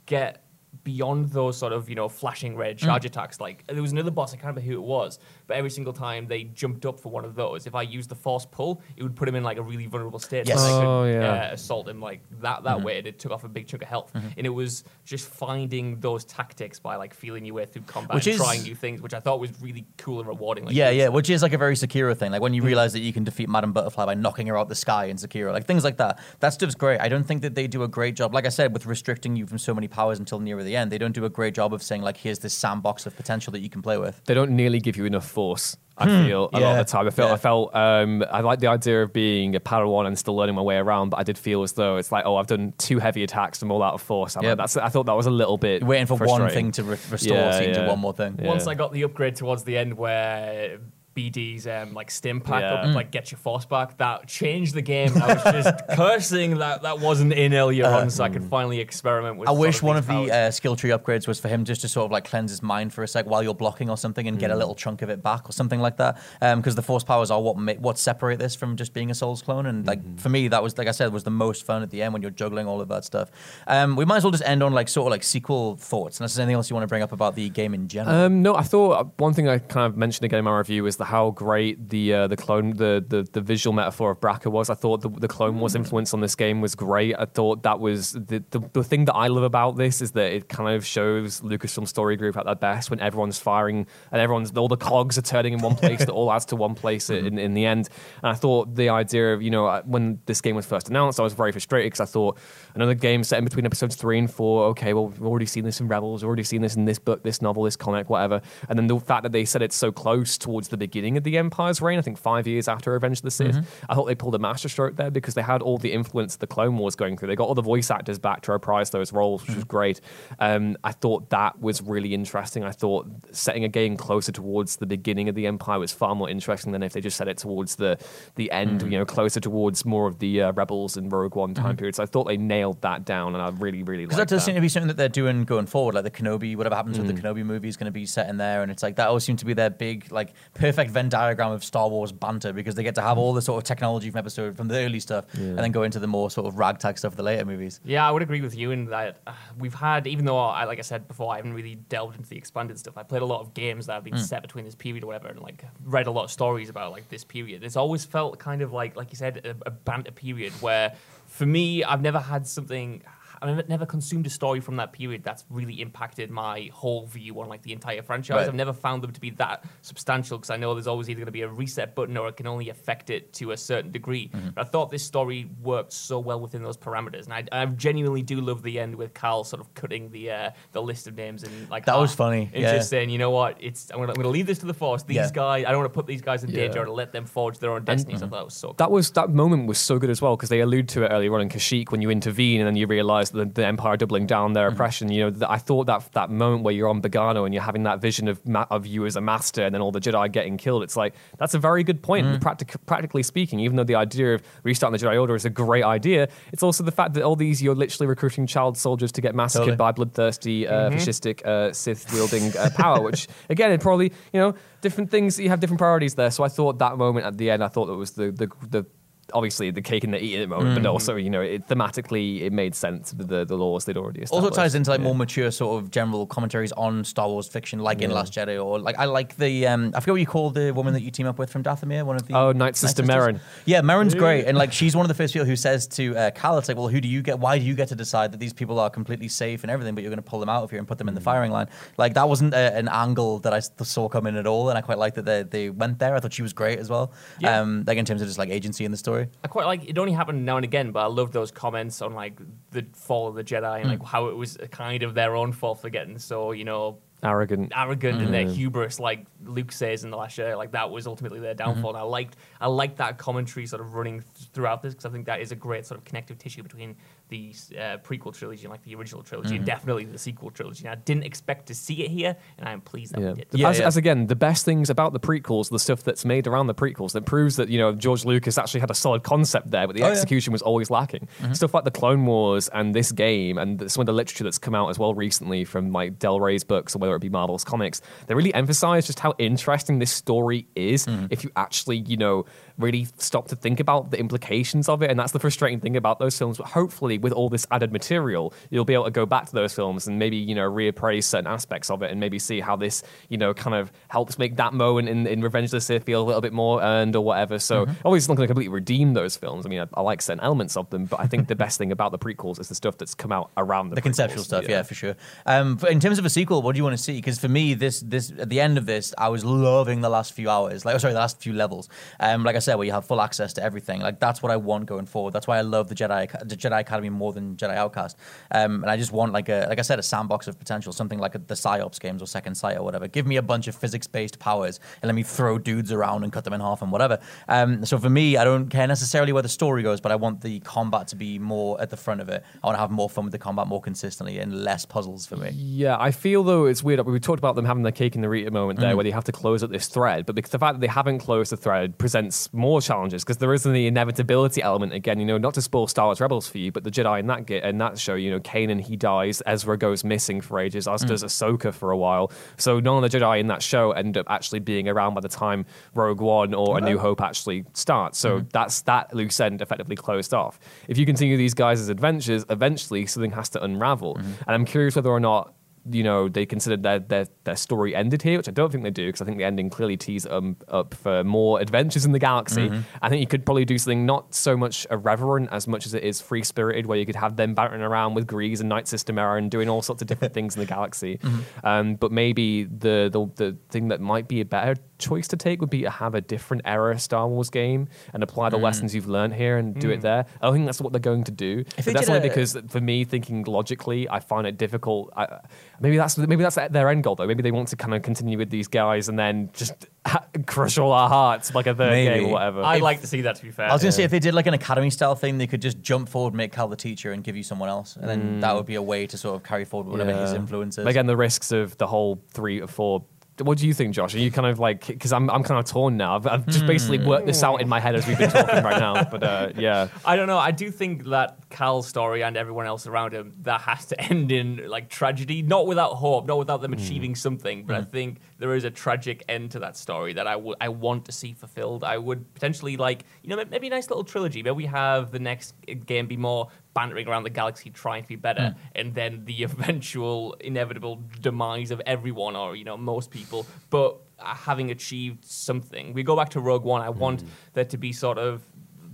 get 0.06 0.44
beyond 0.84 1.30
those 1.30 1.56
sort 1.56 1.72
of 1.72 1.88
you 1.88 1.94
know 1.94 2.08
flashing 2.08 2.56
red 2.56 2.78
Mm. 2.78 2.84
charge 2.86 3.04
attacks 3.04 3.40
like 3.40 3.64
there 3.66 3.82
was 3.82 3.92
another 3.92 4.10
boss 4.10 4.32
i 4.32 4.36
can't 4.36 4.46
remember 4.56 4.62
who 4.62 4.74
it 4.74 4.82
was 4.82 5.18
but 5.46 5.56
every 5.56 5.70
single 5.70 5.92
time 5.92 6.26
they 6.26 6.44
jumped 6.44 6.86
up 6.86 6.98
for 7.00 7.10
one 7.10 7.24
of 7.24 7.34
those 7.34 7.66
if 7.66 7.74
i 7.74 7.82
used 7.82 8.08
the 8.08 8.14
force 8.14 8.46
pull 8.50 8.80
it 8.96 9.02
would 9.02 9.14
put 9.16 9.28
him 9.28 9.34
in 9.34 9.42
like 9.42 9.58
a 9.58 9.62
really 9.62 9.86
vulnerable 9.86 10.18
state 10.18 10.46
Yes. 10.46 10.58
so 10.60 10.64
I 10.66 10.68
could 10.80 10.86
Oh, 10.86 11.04
yeah. 11.04 11.32
uh, 11.50 11.54
assault 11.54 11.88
him 11.88 12.00
like 12.00 12.20
that 12.40 12.64
that 12.64 12.82
way 12.82 12.98
and 12.98 13.06
it 13.06 13.18
took 13.18 13.32
off 13.32 13.44
a 13.44 13.48
big 13.48 13.66
chunk 13.66 13.82
of 13.82 13.88
health 13.88 14.12
and 14.14 14.46
it 14.46 14.50
was 14.50 14.84
just 15.04 15.28
finding 15.28 15.98
those 16.00 16.24
tactics 16.24 16.78
by 16.78 16.96
like 16.96 17.14
feeling 17.14 17.44
your 17.44 17.54
way 17.56 17.66
through 17.66 17.82
combat 17.82 18.14
Which 18.14 18.26
and 18.26 18.34
is- 18.34 18.40
trying 18.40 18.62
new 18.62 18.74
things 18.74 19.00
which 19.02 19.14
i 19.14 19.20
thought 19.20 19.40
was 19.40 19.50
really 19.60 19.86
cool 19.98 20.18
and 20.20 20.28
rewarding 20.28 20.64
like 20.64 20.74
yeah, 20.74 20.90
you 20.90 21.00
yeah, 21.02 21.08
which 21.08 21.28
is 21.30 21.42
like 21.42 21.52
a 21.52 21.58
very 21.58 21.74
Sekiro 21.74 22.16
thing. 22.16 22.30
Like 22.30 22.40
when 22.42 22.54
you 22.54 22.62
realize 22.62 22.92
that 22.92 23.00
you 23.00 23.12
can 23.12 23.24
defeat 23.24 23.48
Madame 23.48 23.72
Butterfly 23.72 24.06
by 24.06 24.14
knocking 24.14 24.46
her 24.46 24.56
out 24.56 24.68
the 24.68 24.74
sky 24.74 25.06
in 25.06 25.16
Sekiro, 25.16 25.52
like 25.52 25.66
things 25.66 25.82
like 25.84 25.96
that. 25.96 26.18
That 26.40 26.50
stuff's 26.50 26.74
great. 26.74 27.00
I 27.00 27.08
don't 27.08 27.24
think 27.24 27.42
that 27.42 27.54
they 27.54 27.66
do 27.66 27.82
a 27.82 27.88
great 27.88 28.14
job, 28.14 28.32
like 28.34 28.46
I 28.46 28.50
said, 28.50 28.72
with 28.72 28.86
restricting 28.86 29.34
you 29.36 29.46
from 29.46 29.58
so 29.58 29.74
many 29.74 29.88
powers 29.88 30.18
until 30.18 30.38
near 30.38 30.58
at 30.58 30.64
the 30.64 30.76
end, 30.76 30.92
they 30.92 30.98
don't 30.98 31.12
do 31.12 31.24
a 31.24 31.28
great 31.30 31.54
job 31.54 31.72
of 31.74 31.82
saying 31.82 32.02
like, 32.02 32.16
here's 32.16 32.38
this 32.38 32.54
sandbox 32.54 33.04
of 33.06 33.16
potential 33.16 33.50
that 33.52 33.60
you 33.60 33.68
can 33.70 33.82
play 33.82 33.98
with. 33.98 34.20
they 34.26 34.34
don't 34.34 34.50
nearly 34.52 34.78
give 34.80 34.96
you 34.96 35.04
enough 35.04 35.26
force. 35.32 35.76
I 35.98 36.06
feel 36.06 36.48
a 36.52 36.58
lot 36.58 36.80
of 36.80 36.86
the 36.86 36.90
time. 36.90 37.06
I 37.06 37.10
felt 37.10 37.28
Yeah. 37.28 37.34
I 37.34 37.36
felt 37.36 37.74
um, 37.76 38.24
I 38.30 38.40
like 38.40 38.60
the 38.60 38.66
idea 38.68 39.02
of 39.02 39.12
being 39.12 39.54
a 39.54 39.60
Padawan 39.60 40.06
and 40.06 40.18
still 40.18 40.34
learning 40.34 40.54
my 40.56 40.62
way 40.62 40.76
around, 40.76 41.10
but 41.10 41.18
I 41.18 41.22
did 41.22 41.36
feel 41.36 41.62
as 41.62 41.72
though 41.74 41.98
it's 41.98 42.10
like, 42.10 42.24
oh, 42.24 42.36
I've 42.36 42.46
done 42.46 42.72
two 42.78 42.98
heavy 42.98 43.22
attacks, 43.22 43.60
I'm 43.62 43.70
all 43.70 43.82
out 43.82 43.94
of 43.94 44.02
force. 44.02 44.34
I'm 44.36 44.42
Yeah. 44.42 44.50
like, 44.50 44.58
that's, 44.58 44.76
I 44.78 44.88
thought 44.88 45.04
that 45.06 45.12
was 45.12 45.26
a 45.26 45.30
little 45.30 45.58
bit 45.58 45.82
You're 45.82 45.88
waiting 45.90 46.06
for 46.06 46.16
one 46.16 46.48
thing 46.50 46.72
to 46.72 46.82
re- 46.82 46.96
restore 47.10 47.36
Yeah, 47.36 47.58
scene 47.58 47.74
to 47.74 47.86
one 47.86 47.98
more 47.98 48.14
thing. 48.14 48.36
Yeah. 48.40 48.48
Once 48.48 48.66
I 48.66 48.74
got 48.74 48.92
the 48.92 49.02
upgrade 49.02 49.36
towards 49.36 49.64
the 49.64 49.76
end 49.76 49.94
where 49.94 50.78
BD's 51.14 51.66
um, 51.66 51.94
like 51.94 52.10
stim 52.10 52.40
pack 52.40 52.62
Yeah. 52.62 52.74
up, 52.74 52.94
like 52.94 53.10
get 53.10 53.30
your 53.30 53.38
force 53.38 53.64
back, 53.64 53.96
that 53.98 54.26
changed 54.26 54.74
the 54.74 54.82
game. 54.82 55.10
I 55.22 55.34
was 55.34 55.42
just 55.64 55.86
cursing 55.90 56.58
that 56.58 56.82
that 56.82 56.98
wasn't 57.00 57.32
in 57.32 57.54
earlier 57.54 57.86
on, 57.86 58.10
so 58.10 58.24
I 58.24 58.28
could 58.28 58.44
finally 58.44 58.80
experiment 58.80 59.36
with. 59.38 59.48
I 59.48 59.52
wish 59.52 59.76
of 59.78 59.82
one 59.84 59.96
these 59.96 60.08
of 60.08 60.26
the 60.26 60.34
uh, 60.34 60.50
skill 60.50 60.76
tree 60.76 60.90
upgrades 60.90 61.26
was 61.28 61.38
for 61.40 61.48
him 61.48 61.64
just 61.64 61.80
to 61.82 61.88
sort 61.88 62.06
of 62.06 62.10
like 62.12 62.24
cleanse 62.24 62.50
his 62.50 62.62
mind 62.62 62.92
for 62.92 63.02
a 63.02 63.08
sec 63.08 63.26
while 63.26 63.42
you're 63.42 63.54
blocking 63.54 63.90
or 63.90 63.96
something 63.96 64.26
and 64.28 64.38
get 64.38 64.50
Mm. 64.50 64.54
a 64.54 64.56
little 64.56 64.74
chunk 64.74 65.02
of 65.02 65.08
it 65.10 65.22
back 65.22 65.48
or 65.48 65.52
something 65.52 65.80
like 65.80 65.96
that. 65.98 66.18
Because 66.40 66.74
the 66.74 66.82
force 66.82 67.04
powers 67.04 67.30
are 67.30 67.40
what 67.40 67.56
ma- 67.56 67.72
what 67.74 67.98
separate 67.98 68.38
this 68.38 68.54
from 68.54 68.76
just 68.76 68.92
being 68.92 69.10
a 69.10 69.14
Souls 69.14 69.42
clone. 69.42 69.66
And 69.66 69.86
like 69.86 70.00
Mm-hmm. 70.02 70.16
for 70.16 70.28
me, 70.30 70.48
that 70.48 70.62
was 70.62 70.76
like 70.78 70.88
I 70.88 70.90
said 70.92 71.12
was 71.12 71.24
the 71.24 71.30
most 71.30 71.64
fun 71.64 71.82
at 71.82 71.90
the 71.90 72.02
end 72.02 72.12
when 72.12 72.22
you're 72.22 72.30
juggling 72.30 72.66
all 72.66 72.80
of 72.80 72.88
that 72.88 73.04
stuff. 73.04 73.30
Um, 73.66 73.96
we 73.96 74.04
might 74.04 74.16
as 74.18 74.24
well 74.24 74.30
just 74.32 74.44
end 74.44 74.62
on 74.62 74.72
like 74.72 74.88
sort 74.88 75.06
of 75.06 75.10
like 75.12 75.22
sequel 75.22 75.76
thoughts. 75.76 76.18
Unless 76.18 76.32
there's 76.34 76.40
anything 76.40 76.56
else 76.56 76.70
you 76.70 76.74
want 76.74 76.84
to 76.84 76.88
bring 76.88 77.02
up 77.02 77.12
about 77.12 77.34
the 77.34 77.48
game 77.50 77.74
in 77.74 77.86
general. 77.88 78.14
Um, 78.16 78.42
no, 78.42 78.54
I 78.56 78.62
thought 78.62 78.90
uh, 78.92 79.04
one 79.18 79.32
thing 79.34 79.48
I 79.48 79.58
kind 79.58 79.86
of 79.86 79.96
mentioned 79.96 80.24
again 80.24 80.38
in 80.40 80.44
my 80.44 80.56
review 80.56 80.86
is 80.86 80.96
how 81.04 81.30
great 81.30 81.88
the 81.90 82.14
uh, 82.14 82.26
the 82.26 82.36
clone 82.36 82.70
the, 82.70 83.04
the 83.06 83.26
the 83.32 83.40
visual 83.40 83.72
metaphor 83.72 84.10
of 84.12 84.20
Bracca 84.20 84.50
was. 84.50 84.70
I 84.70 84.74
thought 84.74 85.00
the, 85.00 85.08
the 85.08 85.28
Clone 85.28 85.58
Wars 85.58 85.74
influence 85.74 86.14
on 86.14 86.20
this 86.20 86.34
game 86.34 86.60
was 86.60 86.74
great. 86.74 87.14
I 87.18 87.24
thought 87.24 87.62
that 87.62 87.80
was 87.80 88.12
the, 88.12 88.42
the 88.50 88.60
the 88.72 88.84
thing 88.84 89.04
that 89.06 89.14
I 89.14 89.28
love 89.28 89.42
about 89.42 89.76
this 89.76 90.00
is 90.00 90.12
that 90.12 90.32
it 90.32 90.48
kind 90.48 90.74
of 90.74 90.84
shows 90.86 91.40
Lucasfilm 91.40 91.88
Story 91.88 92.16
Group 92.16 92.36
at 92.36 92.44
their 92.44 92.54
best 92.54 92.90
when 92.90 93.00
everyone's 93.00 93.38
firing 93.38 93.86
and 94.10 94.20
everyone's 94.20 94.52
all 94.56 94.68
the 94.68 94.76
cogs 94.76 95.18
are 95.18 95.22
turning 95.22 95.54
in 95.54 95.60
one 95.60 95.76
place. 95.76 96.00
that 96.06 96.10
all 96.10 96.32
adds 96.32 96.44
to 96.46 96.56
one 96.56 96.74
place 96.74 97.10
in, 97.10 97.38
in 97.38 97.54
the 97.54 97.64
end. 97.64 97.88
And 98.22 98.32
I 98.32 98.34
thought 98.34 98.74
the 98.74 98.88
idea 98.88 99.34
of 99.34 99.42
you 99.42 99.50
know 99.50 99.66
uh, 99.66 99.82
when 99.82 100.20
this 100.26 100.40
game 100.40 100.56
was 100.56 100.66
first 100.66 100.88
announced, 100.88 101.20
I 101.20 101.22
was 101.22 101.34
very 101.34 101.52
frustrated 101.52 101.92
because 101.92 102.08
I 102.08 102.10
thought 102.10 102.38
another 102.74 102.94
game 102.94 103.24
set 103.24 103.38
in 103.38 103.44
between 103.44 103.66
episodes 103.66 103.96
three 103.96 104.18
and 104.18 104.30
four. 104.30 104.66
Okay, 104.66 104.94
well 104.94 105.08
we've 105.08 105.22
already 105.22 105.46
seen 105.46 105.64
this 105.64 105.80
in 105.80 105.88
Rebels, 105.88 106.22
we've 106.22 106.28
already 106.28 106.44
seen 106.44 106.62
this 106.62 106.76
in 106.76 106.84
this 106.84 106.98
book, 106.98 107.22
this 107.22 107.42
novel, 107.42 107.64
this 107.64 107.76
comic, 107.76 108.08
whatever. 108.08 108.40
And 108.68 108.78
then 108.78 108.86
the 108.86 108.98
fact 108.98 109.22
that 109.22 109.32
they 109.32 109.44
said 109.44 109.62
it's 109.62 109.76
so 109.76 109.92
close 109.92 110.38
towards 110.38 110.68
the 110.68 110.76
beginning 110.92 111.16
of 111.16 111.24
the 111.24 111.38
Empire's 111.38 111.80
reign, 111.80 111.98
I 111.98 112.02
think 112.02 112.18
five 112.18 112.46
years 112.46 112.68
after 112.68 112.92
Revenge 112.92 113.18
of 113.18 113.22
the 113.22 113.30
Sith, 113.30 113.56
I 113.88 113.94
thought 113.94 114.04
they 114.04 114.14
pulled 114.14 114.34
a 114.34 114.38
masterstroke 114.38 114.96
there 114.96 115.10
because 115.10 115.32
they 115.34 115.40
had 115.42 115.62
all 115.62 115.78
the 115.78 115.90
influence 115.92 116.34
of 116.34 116.40
the 116.40 116.46
Clone 116.46 116.76
Wars 116.76 116.94
going 116.94 117.16
through. 117.16 117.28
They 117.28 117.34
got 117.36 117.48
all 117.48 117.54
the 117.54 117.62
voice 117.62 117.90
actors 117.90 118.18
back 118.18 118.42
to 118.42 118.52
reprise 118.52 118.90
those 118.90 119.10
roles, 119.12 119.46
which 119.46 119.54
was 119.56 119.64
great. 119.64 120.00
Um, 120.38 120.76
I 120.84 120.92
thought 120.92 121.30
that 121.30 121.60
was 121.60 121.80
really 121.80 122.12
interesting. 122.12 122.62
I 122.62 122.72
thought 122.72 123.06
setting 123.30 123.64
a 123.64 123.68
game 123.68 123.96
closer 123.96 124.32
towards 124.32 124.76
the 124.76 124.86
beginning 124.86 125.30
of 125.30 125.34
the 125.34 125.46
Empire 125.46 125.78
was 125.78 125.92
far 125.92 126.14
more 126.14 126.28
interesting 126.28 126.72
than 126.72 126.82
if 126.82 126.92
they 126.92 127.00
just 127.00 127.16
set 127.16 127.26
it 127.28 127.38
towards 127.38 127.76
the 127.76 127.96
the 128.34 128.50
end, 128.52 128.82
you 128.82 128.98
know, 128.98 129.06
closer 129.06 129.40
towards 129.40 129.84
more 129.86 130.06
of 130.06 130.18
the 130.18 130.42
uh, 130.42 130.52
Rebels 130.52 130.96
and 130.98 131.10
Rogue 131.10 131.34
One 131.36 131.54
time 131.54 131.76
period. 131.76 131.94
So 131.94 132.02
I 132.02 132.06
thought 132.06 132.24
they 132.24 132.36
nailed 132.36 132.82
that 132.82 133.04
down, 133.06 133.34
and 133.34 133.42
I 133.42 133.48
really, 133.48 133.82
really 133.82 134.04
Because 134.04 134.18
liked 134.18 134.28
that 134.28 134.34
does 134.34 134.42
that. 134.42 134.46
seem 134.46 134.54
to 134.56 134.60
be 134.60 134.68
something 134.68 134.88
that 134.88 134.96
they're 134.98 135.08
doing 135.08 135.44
going 135.44 135.66
forward. 135.66 135.94
Like 135.94 136.04
the 136.04 136.10
Kenobi, 136.10 136.56
whatever 136.56 136.74
happens 136.76 136.98
with 136.98 137.08
Mm. 137.08 137.16
the 137.16 137.22
Kenobi 137.22 137.44
movie 137.44 137.68
is 137.68 137.76
going 137.76 137.86
to 137.86 137.92
be 137.92 138.04
set 138.06 138.28
in 138.28 138.36
there, 138.36 138.62
and 138.62 138.70
it's 138.72 138.82
like 138.82 138.96
that 138.96 139.08
always 139.08 139.24
seems 139.24 139.40
to 139.40 139.46
be 139.46 139.54
their 139.54 139.70
big, 139.70 140.10
like, 140.10 140.32
perfect 140.54 140.81
Venn 140.88 141.08
diagram 141.08 141.52
of 141.52 141.62
Star 141.64 141.88
Wars 141.88 142.12
banter 142.12 142.52
because 142.52 142.74
they 142.74 142.82
get 142.82 142.94
to 142.96 143.02
have 143.02 143.18
all 143.18 143.32
the 143.32 143.42
sort 143.42 143.58
of 143.58 143.64
technology 143.64 144.10
from 144.10 144.18
episode 144.18 144.56
from 144.56 144.68
the 144.68 144.78
early 144.78 145.00
stuff, 145.00 145.26
and 145.34 145.58
then 145.58 145.72
go 145.72 145.82
into 145.82 145.98
the 145.98 146.06
more 146.06 146.30
sort 146.30 146.46
of 146.46 146.58
ragtag 146.58 146.98
stuff 146.98 147.12
of 147.12 147.16
the 147.16 147.22
later 147.22 147.44
movies. 147.44 147.80
Yeah, 147.84 148.06
I 148.06 148.10
would 148.10 148.22
agree 148.22 148.40
with 148.40 148.56
you 148.56 148.70
in 148.70 148.86
that 148.86 149.20
uh, 149.26 149.32
we've 149.58 149.74
had, 149.74 150.06
even 150.06 150.24
though 150.24 150.38
I, 150.38 150.64
like 150.64 150.78
I 150.78 150.82
said 150.82 151.08
before, 151.08 151.32
I 151.32 151.36
haven't 151.36 151.54
really 151.54 151.74
delved 151.74 152.16
into 152.16 152.28
the 152.28 152.36
expanded 152.36 152.78
stuff. 152.78 152.96
I 152.96 153.02
played 153.02 153.22
a 153.22 153.26
lot 153.26 153.40
of 153.40 153.54
games 153.54 153.86
that 153.86 153.94
have 153.94 154.04
been 154.04 154.18
set 154.18 154.42
between 154.42 154.64
this 154.64 154.74
period 154.74 155.04
or 155.04 155.08
whatever, 155.08 155.28
and 155.28 155.40
like 155.40 155.64
read 155.84 156.06
a 156.06 156.10
lot 156.10 156.24
of 156.24 156.30
stories 156.30 156.68
about 156.68 156.92
like 156.92 157.08
this 157.08 157.24
period. 157.24 157.64
It's 157.64 157.76
always 157.76 158.04
felt 158.04 158.38
kind 158.38 158.62
of 158.62 158.72
like, 158.72 158.96
like 158.96 159.10
you 159.10 159.16
said, 159.16 159.44
a, 159.44 159.68
a 159.68 159.70
banter 159.70 160.12
period 160.12 160.52
where, 160.60 160.94
for 161.26 161.46
me, 161.46 161.84
I've 161.84 162.02
never 162.02 162.18
had 162.18 162.46
something. 162.46 163.02
I've 163.42 163.48
never, 163.48 163.64
never 163.68 163.86
consumed 163.86 164.26
a 164.26 164.30
story 164.30 164.60
from 164.60 164.76
that 164.76 164.92
period 164.92 165.24
that's 165.24 165.44
really 165.50 165.80
impacted 165.80 166.30
my 166.30 166.70
whole 166.72 167.06
view 167.06 167.40
on 167.40 167.48
like 167.48 167.62
the 167.62 167.72
entire 167.72 168.02
franchise. 168.02 168.36
Right. 168.36 168.48
I've 168.48 168.54
never 168.54 168.72
found 168.72 169.02
them 169.02 169.12
to 169.12 169.20
be 169.20 169.30
that 169.30 169.64
substantial 169.82 170.38
because 170.38 170.50
I 170.50 170.56
know 170.56 170.74
there's 170.74 170.86
always 170.86 171.10
either 171.10 171.18
going 171.18 171.26
to 171.26 171.32
be 171.32 171.42
a 171.42 171.48
reset 171.48 171.94
button 171.94 172.16
or 172.16 172.28
it 172.28 172.36
can 172.36 172.46
only 172.46 172.68
affect 172.68 173.10
it 173.10 173.32
to 173.34 173.50
a 173.50 173.56
certain 173.56 173.90
degree. 173.90 174.28
Mm-hmm. 174.28 174.50
But 174.50 174.66
I 174.66 174.68
thought 174.68 174.90
this 174.90 175.02
story 175.04 175.50
worked 175.60 175.92
so 175.92 176.18
well 176.20 176.40
within 176.40 176.62
those 176.62 176.76
parameters, 176.76 177.24
and 177.24 177.34
I, 177.34 177.62
I 177.62 177.66
genuinely 177.66 178.22
do 178.22 178.40
love 178.40 178.62
the 178.62 178.78
end 178.78 178.94
with 178.94 179.12
Cal 179.14 179.44
sort 179.44 179.60
of 179.60 179.74
cutting 179.74 180.10
the 180.10 180.30
uh, 180.30 180.50
the 180.70 180.82
list 180.82 181.06
of 181.08 181.16
names 181.16 181.42
and 181.42 181.68
like 181.68 181.84
That 181.86 181.98
was 181.98 182.14
funny, 182.14 182.50
and 182.52 182.62
yeah. 182.62 182.76
just 182.76 182.90
saying, 182.90 183.10
you 183.10 183.18
know 183.18 183.30
what, 183.30 183.56
it's 183.60 183.90
I'm 183.90 183.98
gonna, 183.98 184.12
I'm 184.12 184.16
gonna 184.16 184.28
leave 184.28 184.46
this 184.46 184.58
to 184.60 184.66
the 184.66 184.74
Force. 184.74 185.02
These 185.02 185.16
Yeah. 185.16 185.30
guys, 185.32 185.64
I 185.66 185.70
don't 185.72 185.80
want 185.80 185.92
to 185.92 185.98
put 185.98 186.06
these 186.06 186.22
guys 186.22 186.44
in 186.44 186.50
danger. 186.50 186.62
Yeah. 186.62 186.74
I 186.74 186.78
want 186.78 186.88
to 186.88 186.92
let 186.92 187.12
them 187.12 187.26
forge 187.26 187.58
their 187.58 187.72
own 187.72 187.84
destinies. 187.84 188.22
I 188.22 188.26
thought 188.26 188.36
that 188.36 188.44
was 188.44 188.54
so. 188.54 188.68
Cool. 188.68 188.74
That 188.74 188.90
was 188.90 189.10
that 189.12 189.30
moment 189.30 189.66
was 189.66 189.78
so 189.78 189.98
good 189.98 190.10
as 190.10 190.22
well 190.22 190.36
because 190.36 190.48
they 190.48 190.60
allude 190.60 190.88
to 190.90 191.04
it 191.04 191.08
earlier 191.08 191.34
on 191.34 191.40
in 191.40 191.48
Kashyyyk 191.48 191.90
when 191.90 192.02
you 192.02 192.10
intervene 192.10 192.60
and 192.60 192.66
then 192.66 192.76
you 192.76 192.86
realise 192.86 193.31
that 193.32 193.54
the 193.54 193.66
Empire 193.66 193.96
doubling 193.96 194.26
down 194.26 194.52
their 194.52 194.68
oppression. 194.68 195.10
You 195.10 195.24
know, 195.24 195.30
th- 195.30 195.42
I 195.48 195.58
thought 195.58 195.86
that 195.86 196.10
that 196.12 196.30
moment 196.30 196.62
where 196.62 196.74
you're 196.74 196.88
on 196.88 197.00
Bogano 197.02 197.44
and 197.44 197.52
you're 197.54 197.62
having 197.62 197.82
that 197.84 198.00
vision 198.00 198.28
of 198.28 198.46
ma- 198.46 198.66
of 198.70 198.86
you 198.86 199.06
as 199.06 199.16
a 199.16 199.20
master 199.20 199.62
and 199.62 199.74
then 199.74 199.80
all 199.82 199.92
the 199.92 200.00
Jedi 200.00 200.30
getting 200.30 200.56
killed. 200.56 200.82
It's 200.82 200.96
like 200.96 201.14
that's 201.38 201.54
a 201.54 201.58
very 201.58 201.84
good 201.84 202.02
point. 202.02 202.40
Practic- 202.40 202.76
practically 202.86 203.22
speaking, 203.22 203.60
even 203.60 203.76
though 203.76 203.84
the 203.84 203.94
idea 203.94 204.34
of 204.34 204.42
restarting 204.62 204.98
the 204.98 205.06
Jedi 205.06 205.20
Order 205.20 205.34
is 205.34 205.44
a 205.44 205.50
great 205.50 205.84
idea, 205.84 206.28
it's 206.52 206.62
also 206.62 206.84
the 206.84 206.92
fact 206.92 207.14
that 207.14 207.22
all 207.22 207.36
these 207.36 207.62
you're 207.62 207.74
literally 207.74 208.06
recruiting 208.06 208.46
child 208.46 208.76
soldiers 208.76 209.12
to 209.12 209.20
get 209.20 209.34
massacred 209.34 209.66
Totally. 209.66 209.76
by 209.76 209.92
bloodthirsty, 209.92 210.66
uh, 210.66 210.90
fascistic, 210.90 211.44
uh, 211.44 211.72
Sith 211.72 212.12
wielding 212.12 212.56
uh, 212.56 212.70
power. 212.76 213.00
Which 213.00 213.28
again, 213.50 213.72
it 213.72 213.80
probably 213.80 214.12
you 214.32 214.40
know 214.40 214.54
different 214.80 215.10
things. 215.10 215.38
You 215.38 215.48
have 215.48 215.60
different 215.60 215.78
priorities 215.78 216.14
there. 216.14 216.30
So 216.30 216.44
I 216.44 216.48
thought 216.48 216.78
that 216.78 216.96
moment 216.98 217.26
at 217.26 217.36
the 217.38 217.50
end, 217.50 217.62
I 217.64 217.68
thought 217.68 217.86
that 217.86 217.96
was 217.96 218.12
the 218.12 218.30
the 218.30 218.48
the 218.68 218.86
obviously 219.34 219.70
the 219.70 219.82
cake 219.82 220.04
and 220.04 220.14
the 220.14 220.22
eating 220.22 220.48
moment, 220.48 220.82
but 220.82 220.88
also 220.88 221.16
you 221.16 221.30
know 221.30 221.40
it, 221.40 221.66
thematically 221.68 222.42
it 222.42 222.52
made 222.52 222.74
sense 222.74 223.14
with 223.14 223.28
the 223.28 223.44
the 223.44 223.56
laws 223.56 223.84
they'd 223.84 223.96
already 223.96 224.22
established. 224.22 224.44
Also 224.44 224.54
ties 224.62 224.74
into 224.74 224.90
like 224.90 225.00
Yeah. 225.00 225.04
more 225.04 225.14
mature 225.14 225.50
sort 225.50 225.82
of 225.82 225.90
general 225.90 226.26
commentaries 226.26 226.72
on 226.72 227.04
Star 227.04 227.28
Wars 227.28 227.48
fiction, 227.48 227.78
like 227.80 228.02
in 228.02 228.10
Last 228.10 228.32
Jedi, 228.32 228.62
or 228.64 228.78
like 228.78 228.98
I 228.98 229.04
like 229.06 229.36
the 229.36 229.66
um, 229.66 229.92
I 229.94 230.00
forget 230.00 230.12
what 230.14 230.20
you 230.20 230.26
call 230.26 230.50
the 230.50 230.72
woman 230.72 230.92
that 230.94 231.02
you 231.02 231.10
team 231.10 231.26
up 231.26 231.38
with 231.38 231.50
from 231.50 231.62
Dathomir, 231.62 232.04
one 232.04 232.16
of 232.16 232.26
the 232.26 232.34
Oh, 232.36 232.52
Night 232.52 232.76
Sister. 232.76 233.02
Merrin. 233.02 233.40
Yeah, 233.64 233.80
Merrin's 233.82 234.14
great, 234.14 234.44
and 234.46 234.56
like 234.56 234.72
she's 234.72 234.94
one 234.96 235.04
of 235.04 235.08
the 235.08 235.14
first 235.14 235.32
people 235.32 235.46
who 235.46 235.56
says 235.56 235.86
to 235.88 236.16
uh, 236.16 236.30
Cal, 236.32 236.58
"It's 236.58 236.68
like, 236.68 236.76
well, 236.76 236.88
who 236.88 237.00
do 237.00 237.08
you 237.08 237.22
get? 237.22 237.38
Why 237.38 237.58
do 237.58 237.64
you 237.64 237.74
get 237.74 237.88
to 237.88 237.94
decide 237.96 238.32
that 238.32 238.38
these 238.40 238.52
people 238.52 238.78
are 238.78 238.90
completely 238.90 239.28
safe 239.28 239.62
and 239.64 239.70
everything, 239.70 239.94
but 239.94 240.02
you're 240.02 240.10
going 240.10 240.22
to 240.22 240.30
pull 240.30 240.40
them 240.40 240.48
out 240.48 240.62
of 240.62 240.70
here 240.70 240.78
and 240.78 240.86
put 240.88 240.98
them 240.98 241.08
in 241.08 241.14
the 241.14 241.20
Mm. 241.20 241.24
firing 241.24 241.52
line?" 241.52 241.68
Like 241.98 242.14
that 242.14 242.28
wasn't 242.28 242.54
a, 242.54 242.76
an 242.76 242.88
angle 242.88 243.38
that 243.40 243.52
I 243.52 243.60
saw 243.60 244.08
coming 244.08 244.36
at 244.36 244.46
all, 244.46 244.68
and 244.68 244.78
I 244.78 244.80
quite 244.80 244.98
liked 244.98 245.16
that 245.16 245.24
they, 245.24 245.42
they 245.42 245.70
went 245.70 245.98
there. 245.98 246.14
I 246.14 246.20
thought 246.20 246.32
she 246.32 246.42
was 246.42 246.52
great 246.52 246.78
as 246.78 246.88
well. 246.90 247.12
Yeah. 247.38 247.60
Um, 247.60 247.84
like 247.86 247.98
in 247.98 248.04
terms 248.04 248.20
of 248.22 248.28
just 248.28 248.38
like 248.38 248.50
agency 248.50 248.84
in 248.84 248.90
the 248.90 248.96
story. 248.96 249.21
I 249.44 249.48
quite 249.48 249.66
like 249.66 249.88
it. 249.88 249.98
Only 249.98 250.12
happened 250.12 250.44
now 250.44 250.56
and 250.56 250.64
again, 250.64 250.92
but 250.92 251.00
I 251.00 251.06
love 251.06 251.32
those 251.32 251.50
comments 251.50 252.02
on 252.02 252.14
like 252.14 252.40
the 252.70 252.86
fall 252.94 253.28
of 253.28 253.34
the 253.34 253.44
Jedi 253.44 253.80
and 253.80 253.90
like 253.90 254.00
mm. 254.00 254.06
how 254.06 254.26
it 254.26 254.36
was 254.36 254.58
kind 254.70 255.02
of 255.02 255.14
their 255.14 255.36
own 255.36 255.52
fault 255.52 255.80
for 255.80 255.90
getting 255.90 256.18
so 256.18 256.52
you 256.52 256.64
know 256.64 256.98
arrogant. 257.22 257.72
arrogant 257.74 258.20
and 258.20 258.34
their 258.34 258.44
mm. 258.44 258.54
hubris, 258.54 258.98
like 258.98 259.26
Luke 259.44 259.72
says 259.72 260.04
in 260.04 260.10
the 260.10 260.16
Last 260.16 260.36
Jedi, 260.36 260.56
like 260.56 260.72
that 260.72 260.90
was 260.90 261.06
ultimately 261.06 261.40
their 261.40 261.54
mm-hmm. 261.54 261.72
downfall. 261.72 261.90
And 261.90 261.98
I 261.98 262.02
liked, 262.02 262.36
I 262.60 262.66
liked 262.66 262.96
that 262.98 263.18
commentary 263.18 263.66
sort 263.66 263.80
of 263.80 263.94
running 263.94 264.20
th- 264.20 264.50
throughout 264.52 264.82
this 264.82 264.94
because 264.94 265.06
I 265.06 265.10
think 265.10 265.26
that 265.26 265.40
is 265.40 265.52
a 265.52 265.56
great 265.56 265.86
sort 265.86 265.98
of 265.98 266.04
connective 266.04 266.38
tissue 266.38 266.62
between 266.62 266.96
the 267.32 267.54
uh, 267.78 267.96
prequel 267.98 268.36
trilogy 268.36 268.68
like 268.68 268.82
the 268.84 268.94
original 268.94 269.22
trilogy, 269.22 269.56
and 269.56 269.64
definitely 269.64 270.04
the 270.04 270.18
sequel 270.18 270.50
trilogy. 270.50 270.84
And 270.84 270.92
I 270.92 270.96
didn't 270.96 271.24
expect 271.24 271.66
to 271.68 271.74
see 271.74 272.04
it 272.04 272.10
here, 272.10 272.36
and 272.58 272.68
I 272.68 272.72
am 272.72 272.82
pleased 272.82 273.14
that 273.14 273.20
Yeah. 273.22 273.28
we 273.30 273.34
did. 273.36 273.46
Yeah, 273.52 273.68
as, 273.70 273.78
yeah. 273.78 273.86
as 273.86 273.96
again, 273.96 274.26
the 274.26 274.36
best 274.36 274.66
things 274.66 274.90
about 274.90 275.14
the 275.14 275.20
prequels, 275.20 275.70
the 275.70 275.78
stuff 275.78 276.02
that's 276.02 276.24
made 276.26 276.46
around 276.46 276.66
the 276.66 276.74
prequels, 276.74 277.12
that 277.12 277.24
proves 277.24 277.56
that 277.56 277.70
you 277.70 277.78
know 277.78 277.92
George 277.94 278.26
Lucas 278.26 278.58
actually 278.58 278.80
had 278.80 278.90
a 278.90 278.94
solid 278.94 279.22
concept 279.22 279.70
there, 279.70 279.86
but 279.86 279.96
the 279.96 280.02
Oh, 280.02 280.06
yeah. 280.08 280.12
execution 280.12 280.52
was 280.52 280.60
always 280.62 280.90
lacking. 280.90 281.26
Mm-hmm. 281.40 281.54
Stuff 281.54 281.72
like 281.72 281.84
the 281.84 281.90
Clone 281.90 282.26
Wars 282.26 282.68
and 282.68 282.94
this 282.94 283.10
game, 283.12 283.56
and 283.56 283.90
some 283.90 284.02
of 284.02 284.06
the 284.06 284.12
literature 284.12 284.44
that's 284.44 284.58
come 284.58 284.74
out 284.74 284.90
as 284.90 284.98
well 284.98 285.14
recently 285.14 285.64
from 285.64 285.90
like 285.90 286.18
Del 286.18 286.38
Rey's 286.38 286.64
books 286.64 286.94
or 286.94 286.98
whether 286.98 287.14
it 287.16 287.20
be 287.20 287.30
Marvel's 287.30 287.64
comics, 287.64 288.02
they 288.26 288.34
really 288.34 288.52
emphasize 288.52 289.06
just 289.06 289.20
how 289.20 289.34
interesting 289.38 289.98
this 290.00 290.12
story 290.12 290.66
is. 290.76 291.06
Mm. 291.06 291.28
If 291.30 291.44
you 291.44 291.50
actually, 291.56 291.98
you 291.98 292.18
know, 292.18 292.44
really 292.78 293.06
stop 293.18 293.48
to 293.48 293.56
think 293.56 293.80
about 293.80 294.10
the 294.10 294.18
implications 294.18 294.88
of 294.88 295.02
it, 295.02 295.10
and 295.10 295.18
that's 295.18 295.32
the 295.32 295.40
frustrating 295.40 295.80
thing 295.80 295.96
about 295.96 296.18
those 296.18 296.38
films. 296.38 296.58
But 296.58 296.68
hopefully, 296.68 297.18
with 297.18 297.32
all 297.32 297.48
this 297.48 297.66
added 297.70 297.92
material, 297.92 298.54
you'll 298.70 298.84
be 298.84 298.94
able 298.94 299.04
to 299.04 299.10
go 299.10 299.26
back 299.26 299.46
to 299.46 299.52
those 299.52 299.74
films 299.74 300.06
and 300.06 300.18
maybe 300.18 300.36
you 300.36 300.54
know 300.54 300.70
reappraise 300.70 301.24
certain 301.24 301.46
aspects 301.46 301.90
of 301.90 302.02
it, 302.02 302.10
and 302.10 302.20
maybe 302.20 302.38
see 302.38 302.60
how 302.60 302.76
this 302.76 303.02
you 303.28 303.36
know 303.36 303.52
kind 303.52 303.74
of 303.74 303.92
helps 304.08 304.38
make 304.38 304.56
that 304.56 304.72
moment 304.72 305.08
in, 305.08 305.26
in 305.26 305.42
Revenge 305.42 305.66
of 305.66 305.72
the 305.72 305.80
Sith 305.80 306.04
feel 306.04 306.22
a 306.22 306.24
little 306.24 306.40
bit 306.40 306.52
more 306.52 306.82
earned 306.82 307.16
or 307.16 307.24
whatever. 307.24 307.58
So 307.58 307.82
obviously, 307.82 308.16
it's 308.16 308.28
not 308.28 308.36
going 308.36 308.46
to 308.46 308.54
completely 308.54 308.72
redeem 308.72 309.14
those 309.14 309.36
films. 309.36 309.66
I 309.66 309.68
mean, 309.68 309.80
I, 309.80 309.86
I 309.94 310.00
like 310.00 310.22
certain 310.22 310.42
elements 310.42 310.76
of 310.76 310.88
them, 310.90 311.06
but 311.06 311.20
I 311.20 311.26
think 311.26 311.48
the 311.48 311.56
best 311.56 311.78
thing 311.78 311.92
about 311.92 312.12
the 312.12 312.18
prequels 312.18 312.60
is 312.60 312.68
the 312.68 312.74
stuff 312.74 312.96
that's 312.96 313.14
come 313.14 313.32
out 313.32 313.50
around 313.56 313.90
the 313.90 313.96
The 313.96 314.00
conceptual 314.00 314.44
stuff, 314.44 314.68
yeah, 314.68 314.82
for 314.82 314.94
sure. 314.94 315.16
Um, 315.46 315.78
in 315.88 316.00
terms 316.00 316.18
of 316.18 316.24
a 316.24 316.30
sequel, 316.30 316.62
what 316.62 316.72
do 316.72 316.78
you 316.78 316.84
want 316.84 316.96
to 316.96 317.02
to 317.02 317.02
see 317.02 317.16
because 317.16 317.38
for 317.38 317.48
me, 317.48 317.74
this 317.74 318.00
this 318.00 318.32
at 318.38 318.48
the 318.48 318.60
end 318.60 318.78
of 318.78 318.86
this, 318.86 319.12
I 319.18 319.28
was 319.28 319.44
loving 319.44 320.00
the 320.00 320.08
last 320.08 320.32
few 320.32 320.48
hours. 320.48 320.84
Like, 320.84 320.94
oh, 320.94 320.98
sorry, 320.98 321.12
the 321.12 321.20
last 321.20 321.40
few 321.40 321.52
levels. 321.52 321.88
Um, 322.20 322.44
like 322.44 322.56
I 322.56 322.60
said, 322.62 322.76
where 322.76 322.86
you 322.86 322.92
have 322.92 323.06
full 323.06 323.20
access 323.20 323.52
to 323.54 323.62
everything. 323.62 324.00
Like 324.00 324.20
that's 324.20 324.42
what 324.42 324.52
I 324.52 324.56
want 324.56 324.86
going 324.86 325.06
forward. 325.06 325.32
That's 325.32 325.46
why 325.46 325.58
I 325.58 325.62
love 325.62 325.88
the 325.88 325.94
Jedi 325.94 326.30
the 326.48 326.56
Jedi 326.56 326.80
Academy 326.80 327.10
more 327.10 327.32
than 327.32 327.56
Jedi 327.56 327.74
Outcast. 327.74 328.16
Um, 328.50 328.82
and 328.82 328.90
I 328.90 328.96
just 328.96 329.12
want 329.12 329.32
like 329.32 329.48
a 329.48 329.66
like 329.68 329.78
I 329.78 329.82
said, 329.82 329.98
a 329.98 330.02
sandbox 330.02 330.48
of 330.48 330.58
potential, 330.58 330.92
something 330.92 331.18
like 331.18 331.34
a, 331.34 331.38
the 331.38 331.56
Psi-Ops 331.56 331.98
games 331.98 332.22
or 332.22 332.26
Second 332.26 332.54
Sight 332.54 332.76
or 332.76 332.82
whatever. 332.82 333.08
Give 333.08 333.26
me 333.26 333.36
a 333.36 333.42
bunch 333.42 333.68
of 333.68 333.74
physics 333.74 334.06
based 334.06 334.38
powers 334.38 334.80
and 335.00 335.08
let 335.08 335.14
me 335.14 335.22
throw 335.22 335.58
dudes 335.58 335.92
around 335.92 336.24
and 336.24 336.32
cut 336.32 336.44
them 336.44 336.52
in 336.52 336.60
half 336.60 336.82
and 336.82 336.92
whatever. 336.92 337.18
Um, 337.48 337.84
so 337.84 337.98
for 337.98 338.10
me, 338.10 338.36
I 338.36 338.44
don't 338.44 338.68
care 338.68 338.86
necessarily 338.86 339.32
where 339.32 339.42
the 339.42 339.48
story 339.48 339.82
goes, 339.82 340.00
but 340.00 340.12
I 340.12 340.16
want 340.16 340.40
the 340.40 340.60
combat 340.60 341.08
to 341.08 341.16
be 341.16 341.38
more 341.38 341.80
at 341.80 341.90
the 341.90 341.96
front 341.96 342.20
of 342.20 342.28
it. 342.28 342.44
I 342.62 342.66
want 342.66 342.76
to 342.76 342.80
have 342.80 342.90
more 342.90 343.10
fun 343.10 343.24
with 343.24 343.32
the 343.32 343.38
combat 343.38 343.66
more 343.66 343.80
consistently 343.80 344.38
and 344.38 344.64
less 344.64 344.84
puzzles 344.84 345.26
for 345.26 345.36
me. 345.36 345.50
Yeah, 345.54 345.96
I 345.98 346.10
feel 346.10 346.42
though 346.42 346.66
it's 346.66 346.82
weird. 346.82 347.04
We 347.06 347.20
talked 347.20 347.38
about 347.38 347.56
them 347.56 347.64
having 347.64 347.82
their 347.82 347.92
cake 347.92 348.14
and 348.14 348.24
the 348.24 348.32
eat 348.32 348.52
moment 348.52 348.80
there, 348.80 348.96
where 348.96 349.04
they 349.04 349.10
have 349.10 349.24
to 349.24 349.32
close 349.32 349.62
up 349.62 349.70
this 349.70 349.88
thread. 349.88 350.26
But 350.26 350.34
because 350.34 350.50
the 350.50 350.58
fact 350.58 350.74
that 350.74 350.80
they 350.80 350.92
haven't 350.92 351.18
closed 351.18 351.52
the 351.52 351.56
thread 351.56 351.98
presents 351.98 352.51
more 352.52 352.82
challenges 352.82 353.24
because 353.24 353.38
there 353.38 353.52
isn't 353.54 353.72
the 353.72 353.86
inevitability 353.86 354.62
element 354.62 354.92
again. 354.92 355.18
You 355.18 355.24
know, 355.24 355.38
not 355.38 355.54
to 355.54 355.62
spoil 355.62 355.86
Star 355.86 356.06
Wars 356.06 356.20
Rebels 356.20 356.48
for 356.48 356.58
you, 356.58 356.70
but 356.70 356.84
the 356.84 356.90
Jedi 356.90 357.20
in 357.20 357.26
that 357.26 357.50
in 357.50 357.78
that 357.78 357.98
show, 357.98 358.14
you 358.14 358.30
know, 358.30 358.40
Kanan 358.40 358.80
he 358.80 358.96
dies, 358.96 359.42
Ezra 359.46 359.76
goes 359.78 360.04
missing 360.04 360.40
for 360.40 360.58
ages, 360.58 360.86
as 360.86 361.04
mm. 361.04 361.08
does 361.08 361.24
Ahsoka 361.24 361.72
for 361.72 361.90
a 361.90 361.96
while. 361.96 362.30
So 362.58 362.80
none 362.80 363.02
of 363.02 363.10
the 363.10 363.18
Jedi 363.18 363.40
in 363.40 363.46
that 363.48 363.62
show 363.62 363.92
end 363.92 364.16
up 364.16 364.26
actually 364.28 364.60
being 364.60 364.88
around 364.88 365.14
by 365.14 365.20
the 365.20 365.28
time 365.28 365.64
Rogue 365.94 366.20
One 366.20 366.54
or 366.54 366.78
A 366.78 366.80
New 366.80 366.98
Hope 366.98 367.20
actually 367.20 367.64
starts. 367.72 368.18
So 368.18 368.38
mm-hmm. 368.38 368.48
that's 368.52 368.82
that 368.82 369.14
loose 369.14 369.40
end 369.40 369.62
effectively 369.62 369.96
closed 369.96 370.34
off. 370.34 370.60
If 370.88 370.98
you 370.98 371.06
continue 371.06 371.36
these 371.36 371.54
guys' 371.54 371.88
adventures, 371.88 372.44
eventually 372.50 373.06
something 373.06 373.32
has 373.32 373.48
to 373.50 373.64
unravel. 373.64 374.16
Mm-hmm. 374.16 374.32
And 374.46 374.54
I'm 374.54 374.64
curious 374.64 374.96
whether 374.96 375.10
or 375.10 375.20
not 375.20 375.54
you 375.90 376.02
know 376.02 376.28
they 376.28 376.46
considered 376.46 376.82
their, 376.82 376.98
their 376.98 377.26
their 377.44 377.56
story 377.56 377.94
ended 377.94 378.22
here, 378.22 378.36
which 378.38 378.48
I 378.48 378.52
don't 378.52 378.70
think 378.70 378.84
they 378.84 378.90
do 378.90 379.06
because 379.06 379.22
I 379.22 379.24
think 379.24 379.38
the 379.38 379.44
ending 379.44 379.70
clearly 379.70 379.96
tees 379.96 380.26
um, 380.26 380.56
up 380.68 380.94
for 380.94 381.24
more 381.24 381.60
adventures 381.60 382.04
in 382.04 382.12
the 382.12 382.18
galaxy. 382.18 382.70
I 383.00 383.08
think 383.08 383.20
you 383.20 383.26
could 383.26 383.44
probably 383.44 383.64
do 383.64 383.78
something 383.78 384.06
not 384.06 384.34
so 384.34 384.56
much 384.56 384.86
irreverent 384.90 385.48
as 385.52 385.66
much 385.66 385.86
as 385.86 385.94
it 385.94 386.04
is 386.04 386.20
free 386.20 386.42
spirited, 386.42 386.86
where 386.86 386.98
you 386.98 387.06
could 387.06 387.16
have 387.16 387.36
them 387.36 387.54
battering 387.54 387.82
around 387.82 388.14
with 388.14 388.26
Greez 388.26 388.60
and 388.60 388.68
Night 388.68 388.86
Sister 388.88 389.12
Merrin 389.12 389.38
and 389.38 389.50
doing 389.50 389.68
all 389.68 389.82
sorts 389.82 390.02
of 390.02 390.08
different 390.08 390.34
things 390.38 390.54
in 390.54 390.60
the 390.60 390.66
galaxy. 390.66 391.18
Um, 391.64 391.96
but 391.96 392.12
maybe 392.12 392.64
the, 392.64 393.08
the 393.12 393.30
the 393.36 393.56
thing 393.70 393.88
that 393.88 394.00
might 394.00 394.28
be 394.28 394.40
a 394.40 394.44
better 394.44 394.76
choice 395.02 395.28
to 395.28 395.36
take 395.36 395.60
would 395.60 395.70
be 395.70 395.82
to 395.82 395.90
have 395.90 396.14
a 396.14 396.20
different 396.20 396.62
era 396.64 396.98
Star 396.98 397.26
Wars 397.28 397.50
game 397.50 397.88
and 398.12 398.22
apply 398.22 398.48
the 398.48 398.58
mm. 398.58 398.62
lessons 398.62 398.94
you've 398.94 399.08
learned 399.08 399.34
here 399.34 399.58
and 399.58 399.78
do 399.78 399.90
it 399.90 399.98
mm. 399.98 400.02
there. 400.02 400.26
I 400.40 400.46
don't 400.46 400.54
think 400.54 400.66
that's 400.66 400.80
what 400.80 400.92
they're 400.92 401.00
going 401.00 401.24
to 401.24 401.32
do. 401.32 401.64
If 401.76 401.84
But 401.84 401.94
that's 401.94 402.08
only 402.08 402.20
a- 402.20 402.28
because 402.28 402.56
for 402.68 402.80
me, 402.80 403.04
thinking 403.04 403.44
logically, 403.44 404.08
I 404.08 404.20
find 404.20 404.46
it 404.46 404.56
difficult. 404.56 405.12
I, 405.16 405.40
maybe 405.80 405.96
that's 405.96 406.16
maybe 406.16 406.42
that's 406.42 406.58
their 406.70 406.88
end 406.88 407.04
goal 407.04 407.16
though. 407.16 407.26
Maybe 407.26 407.42
they 407.42 407.50
want 407.50 407.68
to 407.68 407.76
kind 407.76 407.94
of 407.94 408.02
continue 408.02 408.38
with 408.38 408.50
these 408.50 408.68
guys 408.68 409.08
and 409.08 409.18
then 409.18 409.50
just 409.52 409.86
crush 410.46 410.78
all 410.78 410.92
our 410.92 411.08
hearts 411.08 411.54
like 411.54 411.66
a 411.66 411.74
third 411.74 411.90
Maybe. 411.90 412.20
game 412.20 412.28
or 412.28 412.32
whatever. 412.32 412.62
I'd 412.62 412.82
like 412.82 413.00
to 413.00 413.06
see 413.06 413.22
that. 413.22 413.36
To 413.36 413.42
be 413.42 413.50
fair, 413.50 413.68
I 413.68 413.72
was 413.72 413.82
gonna 413.82 413.92
say 413.92 414.04
if 414.04 414.10
they 414.10 414.18
did 414.18 414.34
like 414.34 414.46
an 414.46 414.54
academy 414.54 414.90
style 414.90 415.14
thing, 415.14 415.38
they 415.38 415.46
could 415.46 415.62
just 415.62 415.80
jump 415.80 416.08
forward, 416.08 416.34
make 416.34 416.52
Cal 416.52 416.68
the 416.68 416.76
teacher, 416.76 417.12
and 417.12 417.22
give 417.24 417.36
you 417.36 417.42
someone 417.42 417.68
else, 417.68 417.96
and 417.96 418.08
then 418.08 418.40
that 418.40 418.52
mm. 418.52 418.56
would 418.56 418.66
be 418.66 418.76
a 418.76 418.82
way 418.82 419.06
to 419.06 419.18
sort 419.18 419.36
of 419.36 419.42
carry 419.42 419.64
forward 419.64 419.90
whatever 419.90 420.12
his 420.20 420.32
Yeah. 420.32 420.38
influence 420.38 420.78
is. 420.78 420.84
But 420.84 420.90
Again, 420.90 421.06
the 421.06 421.16
risks 421.16 421.52
of 421.52 421.76
the 421.78 421.86
whole 421.86 422.22
three 422.30 422.60
or 422.60 422.66
four. 422.66 423.04
What 423.38 423.56
do 423.58 423.66
you 423.66 423.72
think, 423.72 423.94
Josh? 423.94 424.14
Are 424.14 424.18
you 424.18 424.30
kind 424.30 424.46
of 424.46 424.58
like 424.58 424.86
because 424.86 425.12
I'm 425.12 425.30
I'm 425.30 425.42
kind 425.42 425.58
of 425.58 425.64
torn 425.64 425.96
now. 425.96 426.16
I've, 426.16 426.26
I've 426.26 426.46
just 426.46 426.66
basically 426.66 426.98
hmm. 426.98 427.06
worked 427.06 427.26
this 427.26 427.42
out 427.42 427.62
in 427.62 427.68
my 427.68 427.80
head 427.80 427.94
as 427.94 428.06
we've 428.06 428.18
been 428.18 428.30
talking 428.30 428.62
right 428.62 428.78
now. 428.78 429.04
But 429.12 429.22
uh, 429.22 429.52
yeah, 429.56 429.88
I 430.04 430.16
don't 430.16 430.26
know. 430.26 430.38
I 430.38 430.50
do 430.50 430.70
think 430.70 431.04
that 431.06 431.38
Cal's 431.50 431.88
story 431.88 432.22
and 432.22 432.36
everyone 432.36 432.66
else 432.66 432.86
around 432.86 433.12
him 433.12 433.34
that 433.42 433.62
has 433.62 433.86
to 433.86 434.00
end 434.00 434.32
in 434.32 434.68
like 434.68 434.88
tragedy, 434.88 435.42
not 435.42 435.66
without 435.66 435.94
hope, 435.94 436.26
not 436.26 436.38
without 436.38 436.60
them 436.60 436.72
hmm. 436.72 436.78
achieving 436.78 437.14
something. 437.14 437.64
But 437.64 437.76
I 437.76 437.80
hmm. 437.80 437.90
think 437.90 438.18
there 438.38 438.54
is 438.54 438.64
a 438.64 438.70
tragic 438.70 439.24
end 439.28 439.50
to 439.52 439.58
that 439.60 439.76
story 439.76 440.12
that 440.12 440.26
I 440.26 440.36
would 440.36 440.56
I 440.60 440.68
want 440.68 441.06
to 441.06 441.12
see 441.12 441.32
fulfilled. 441.32 441.84
I 441.84 441.96
would 441.96 442.32
potentially 442.34 442.76
like 442.76 443.04
you 443.22 443.30
know 443.30 443.42
maybe 443.50 443.66
a 443.66 443.70
nice 443.70 443.88
little 443.88 444.04
trilogy. 444.04 444.42
Maybe 444.42 444.54
we 444.54 444.66
have 444.66 445.10
the 445.10 445.18
next 445.18 445.54
uh, 445.68 445.74
game 445.86 446.06
be 446.06 446.16
more 446.16 446.48
bantering 446.74 447.06
around 447.08 447.22
the 447.22 447.30
galaxy 447.30 447.70
trying 447.70 448.02
to 448.02 448.08
be 448.08 448.16
better 448.16 448.50
hmm. 448.50 448.78
and 448.78 448.94
then 448.94 449.24
the 449.24 449.42
eventual 449.50 450.34
inevitable 450.40 451.02
demise 451.20 451.70
of 451.70 451.80
everyone 451.86 452.36
or 452.36 452.56
you 452.56 452.64
know 452.64 452.76
most 452.76 453.10
people 453.10 453.46
but 453.70 454.00
uh, 454.18 454.34
having 454.34 454.70
achieved 454.70 455.24
something 455.24 455.92
we 455.92 456.02
go 456.02 456.16
back 456.16 456.28
to 456.28 456.40
rogue 456.40 456.64
one 456.64 456.80
i 456.80 456.86
hmm. 456.86 456.98
want 456.98 457.24
there 457.54 457.64
to 457.64 457.76
be 457.76 457.92
sort 457.92 458.18
of 458.18 458.42